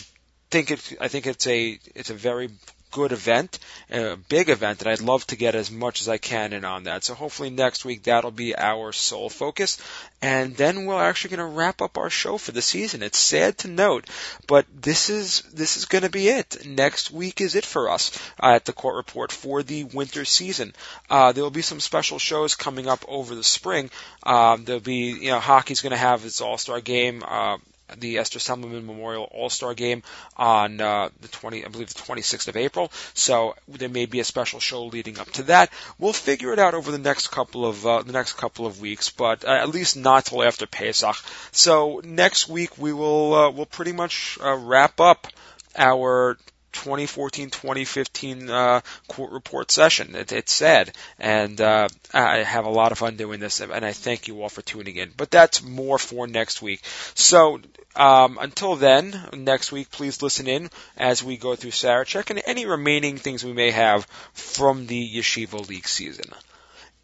think 0.50 0.72
it, 0.72 0.94
I 1.02 1.10
think 1.10 1.28
it's 1.28 1.48
a, 1.48 1.80
it's 1.96 2.10
a 2.10 2.16
very 2.16 2.50
good 2.92 3.12
event, 3.12 3.60
a 3.90 4.16
big 4.16 4.50
event, 4.50 4.82
and 4.82 4.90
I'd 4.90 5.02
love 5.02 5.26
to 5.28 5.36
get 5.36 5.56
as 5.56 5.70
much 5.72 6.02
as 6.02 6.10
I 6.10 6.18
can 6.18 6.54
in 6.54 6.66
on 6.66 6.84
that. 6.84 7.04
So 7.04 7.14
hopefully 7.14 7.50
next 7.50 7.86
week 7.86 8.04
that'll 8.04 8.32
be 8.32 8.56
our 8.56 8.92
sole 8.92 9.30
focus, 9.30 9.78
and 10.22 10.56
then 10.56 10.86
we're 10.86 11.04
actually 11.04 11.36
going 11.36 11.50
to 11.50 11.56
wrap 11.56 11.82
up 11.82 11.98
our 11.98 12.10
show 12.10 12.38
for 12.38 12.52
the 12.52 12.62
season. 12.62 13.04
It's 13.04 13.18
sad 13.18 13.58
to 13.60 13.68
note, 13.68 14.10
but 14.48 14.66
this 14.74 15.10
is 15.10 15.42
this 15.54 15.78
is 15.78 15.86
going 15.86 16.04
to 16.04 16.10
be 16.10 16.30
it. 16.30 16.66
Next 16.66 17.12
week 17.12 17.42
is 17.42 17.56
it 17.56 17.66
for 17.66 17.90
us 17.90 18.18
uh, 18.42 18.54
at 18.56 18.66
the 18.66 18.74
Court 18.74 18.96
Report 18.96 19.32
for 19.32 19.64
the 19.64 19.84
winter 19.86 20.26
season. 20.26 20.74
Uh, 21.10 21.32
there 21.32 21.44
will 21.44 21.52
be 21.52 21.62
some 21.62 21.80
special 21.80 22.20
shows 22.20 22.56
coming 22.56 22.88
up 22.88 23.06
over 23.08 23.36
the 23.36 23.44
spring. 23.44 23.90
Um, 24.24 24.66
there'll 24.66 24.82
be 24.82 25.12
you 25.12 25.32
know 25.32 25.40
hockey's 25.40 25.82
going 25.82 25.92
to 25.92 25.98
have 25.98 26.26
its 26.26 26.42
All 26.42 26.58
Star 26.58 26.82
game. 26.82 27.24
Uh, 27.26 27.58
the 27.98 28.18
Esther 28.18 28.40
Semmelman 28.40 28.86
Memorial 28.86 29.30
All 29.32 29.50
Star 29.50 29.74
Game 29.74 30.04
on 30.38 30.82
uh, 30.82 31.10
the 31.22 31.28
20, 31.28 31.66
I 31.66 31.68
believe 31.70 31.94
the 31.94 32.02
26th 32.02 32.48
of 32.48 32.58
April. 32.58 32.92
So 33.14 33.56
there 33.68 33.90
may 33.90 34.06
be 34.06 34.20
a 34.20 34.24
special 34.24 34.60
show 34.60 34.86
leading 34.86 35.20
up 35.20 35.30
to 35.32 35.44
that. 35.44 35.72
We'll 35.98 36.14
figure 36.14 36.54
it 36.54 36.60
out 36.60 36.74
over 36.74 36.92
the 36.92 36.98
next 36.98 37.30
couple 37.30 37.66
of 37.66 37.86
uh, 37.86 38.02
the 38.04 38.14
next 38.14 38.34
couple 38.34 38.66
of 38.66 38.80
weeks, 38.80 39.10
but 39.10 39.46
uh, 39.46 39.52
at 39.52 39.70
least 39.70 39.98
not 39.98 40.26
till 40.26 40.44
after 40.44 40.68
Pesach. 40.68 41.16
So 41.52 42.02
next 42.04 42.48
week 42.48 42.78
we 42.78 42.94
will 42.94 43.34
uh, 43.34 43.50
we'll 43.52 43.66
pretty 43.66 43.92
much 43.92 44.38
uh, 44.44 44.56
wrap 44.56 45.00
up 45.00 45.28
our 45.76 46.38
2014-2015 46.74 48.50
uh, 48.50 48.82
court 49.08 49.32
report 49.32 49.72
session. 49.72 50.16
It, 50.16 50.32
it's 50.32 50.54
sad, 50.54 50.94
and 51.20 51.60
uh, 51.60 51.88
I 52.14 52.38
have 52.38 52.66
a 52.66 52.70
lot 52.70 52.92
of 52.92 52.98
fun 53.00 53.16
doing 53.16 53.40
this, 53.40 53.60
and 53.62 53.86
I 53.86 53.94
thank 53.94 54.28
you 54.28 54.42
all 54.42 54.50
for 54.50 54.62
tuning 54.62 54.96
in. 54.96 55.12
But 55.16 55.32
that's 55.32 55.64
more 55.64 55.98
for 55.98 56.28
next 56.28 56.62
week. 56.62 56.82
So 57.16 57.60
um, 57.96 58.38
until 58.40 58.76
then, 58.76 59.30
next 59.34 59.72
week, 59.72 59.92
please 59.92 60.22
listen 60.22 60.48
in 60.48 60.70
as 60.98 61.24
we 61.24 61.38
go 61.38 61.56
through 61.56 61.72
Sarachek 61.72 62.30
and 62.30 62.42
any 62.46 62.66
remaining 62.66 63.18
things 63.18 63.44
we 63.44 63.54
may 63.54 63.72
have 63.72 64.06
from 64.34 64.88
the 64.88 65.18
Yeshiva 65.18 65.68
League 65.68 65.88
season. 65.88 66.32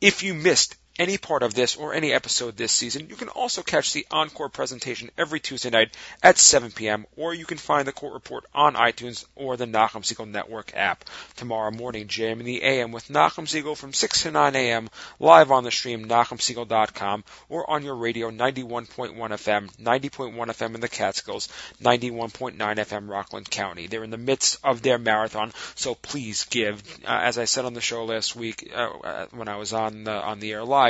If 0.02 0.24
you 0.24 0.34
missed 0.34 0.76
any 0.98 1.18
part 1.18 1.44
of 1.44 1.54
this 1.54 1.76
or 1.76 1.94
any 1.94 2.14
episode 2.14 2.56
this 2.56 2.72
season, 2.72 3.10
you 3.10 3.16
can 3.16 3.30
also 3.30 3.62
catch 3.62 3.94
the 3.94 4.06
encore 4.12 4.50
presentation 4.50 5.12
every 5.18 5.40
Tuesday 5.40 5.70
night 5.70 5.92
at 6.24 6.38
7 6.38 6.72
p.m. 6.72 7.06
or 7.18 7.34
you 7.34 7.46
can 7.46 7.58
find 7.58 7.88
the 7.88 7.92
court 7.92 8.14
report 8.14 8.46
on 8.54 8.76
iTunes 8.76 9.26
or 9.36 9.58
the 9.58 9.66
Nachum 9.66 10.04
Segal 10.04 10.30
Network 10.30 10.72
app. 10.76 11.04
Tomorrow 11.36 11.72
morning, 11.72 12.08
JM 12.08 12.40
in 12.40 12.46
the 12.46 12.64
AM 12.64 12.92
with 12.92 13.10
Nachum 13.10 13.46
Segal 13.46 13.78
from 13.78 13.94
6 13.94 14.24
to 14.24 14.32
9 14.32 14.56
a.m. 14.56 14.90
live 15.20 15.52
on 15.52 15.64
the 15.64 15.72
stream 15.72 16.08
nachumsegal.com 16.08 17.24
or 17.50 17.70
on 17.70 17.84
your 17.84 17.96
radio 17.96 18.32
91.1 18.32 19.16
FM, 19.16 19.76
90.1 19.78 20.36
FM 20.36 20.76
in 20.76 20.82
the 20.82 20.88
Catskills, 20.90 21.50
91.9 21.82 22.56
FM 22.58 23.10
Rockland 23.10 23.50
County. 23.50 23.88
They're 23.88 24.04
in 24.04 24.12
the 24.12 24.18
midst 24.18 24.60
of 24.64 24.82
their 24.82 24.98
marathon, 24.98 25.52
so 25.76 25.96
please 25.96 26.46
give. 26.46 26.82
Uh, 27.06 27.20
as 27.24 27.38
I 27.38 27.46
said 27.46 27.66
on 27.66 27.74
the 27.74 27.82
show 27.82 28.06
last 28.06 28.36
week 28.36 28.72
uh, 28.74 28.90
uh 29.04 29.26
when 29.32 29.48
I 29.48 29.58
was 29.58 29.74
on 29.74 30.06
the, 30.06 30.14
on 30.14 30.40
the 30.40 30.54
air 30.54 30.64
live, 30.64 30.85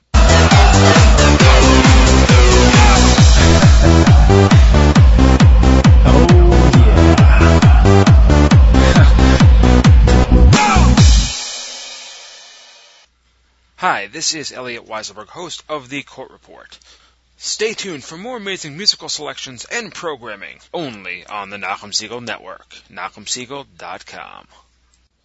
Hi, 13.83 14.07
this 14.07 14.33
is 14.33 14.53
Elliot 14.53 14.85
Weiselberg, 14.87 15.27
host 15.27 15.61
of 15.67 15.89
The 15.89 16.03
Court 16.03 16.31
Report. 16.31 16.79
Stay 17.35 17.73
tuned 17.73 18.05
for 18.05 18.15
more 18.15 18.37
amazing 18.37 18.77
musical 18.77 19.09
selections 19.09 19.65
and 19.65 19.93
programming 19.93 20.61
only 20.73 21.25
on 21.25 21.49
the 21.49 21.57
Nachum 21.57 21.91
Segal 21.91 22.23
Network, 22.23 22.73
NachumSegal.com. 22.89 24.47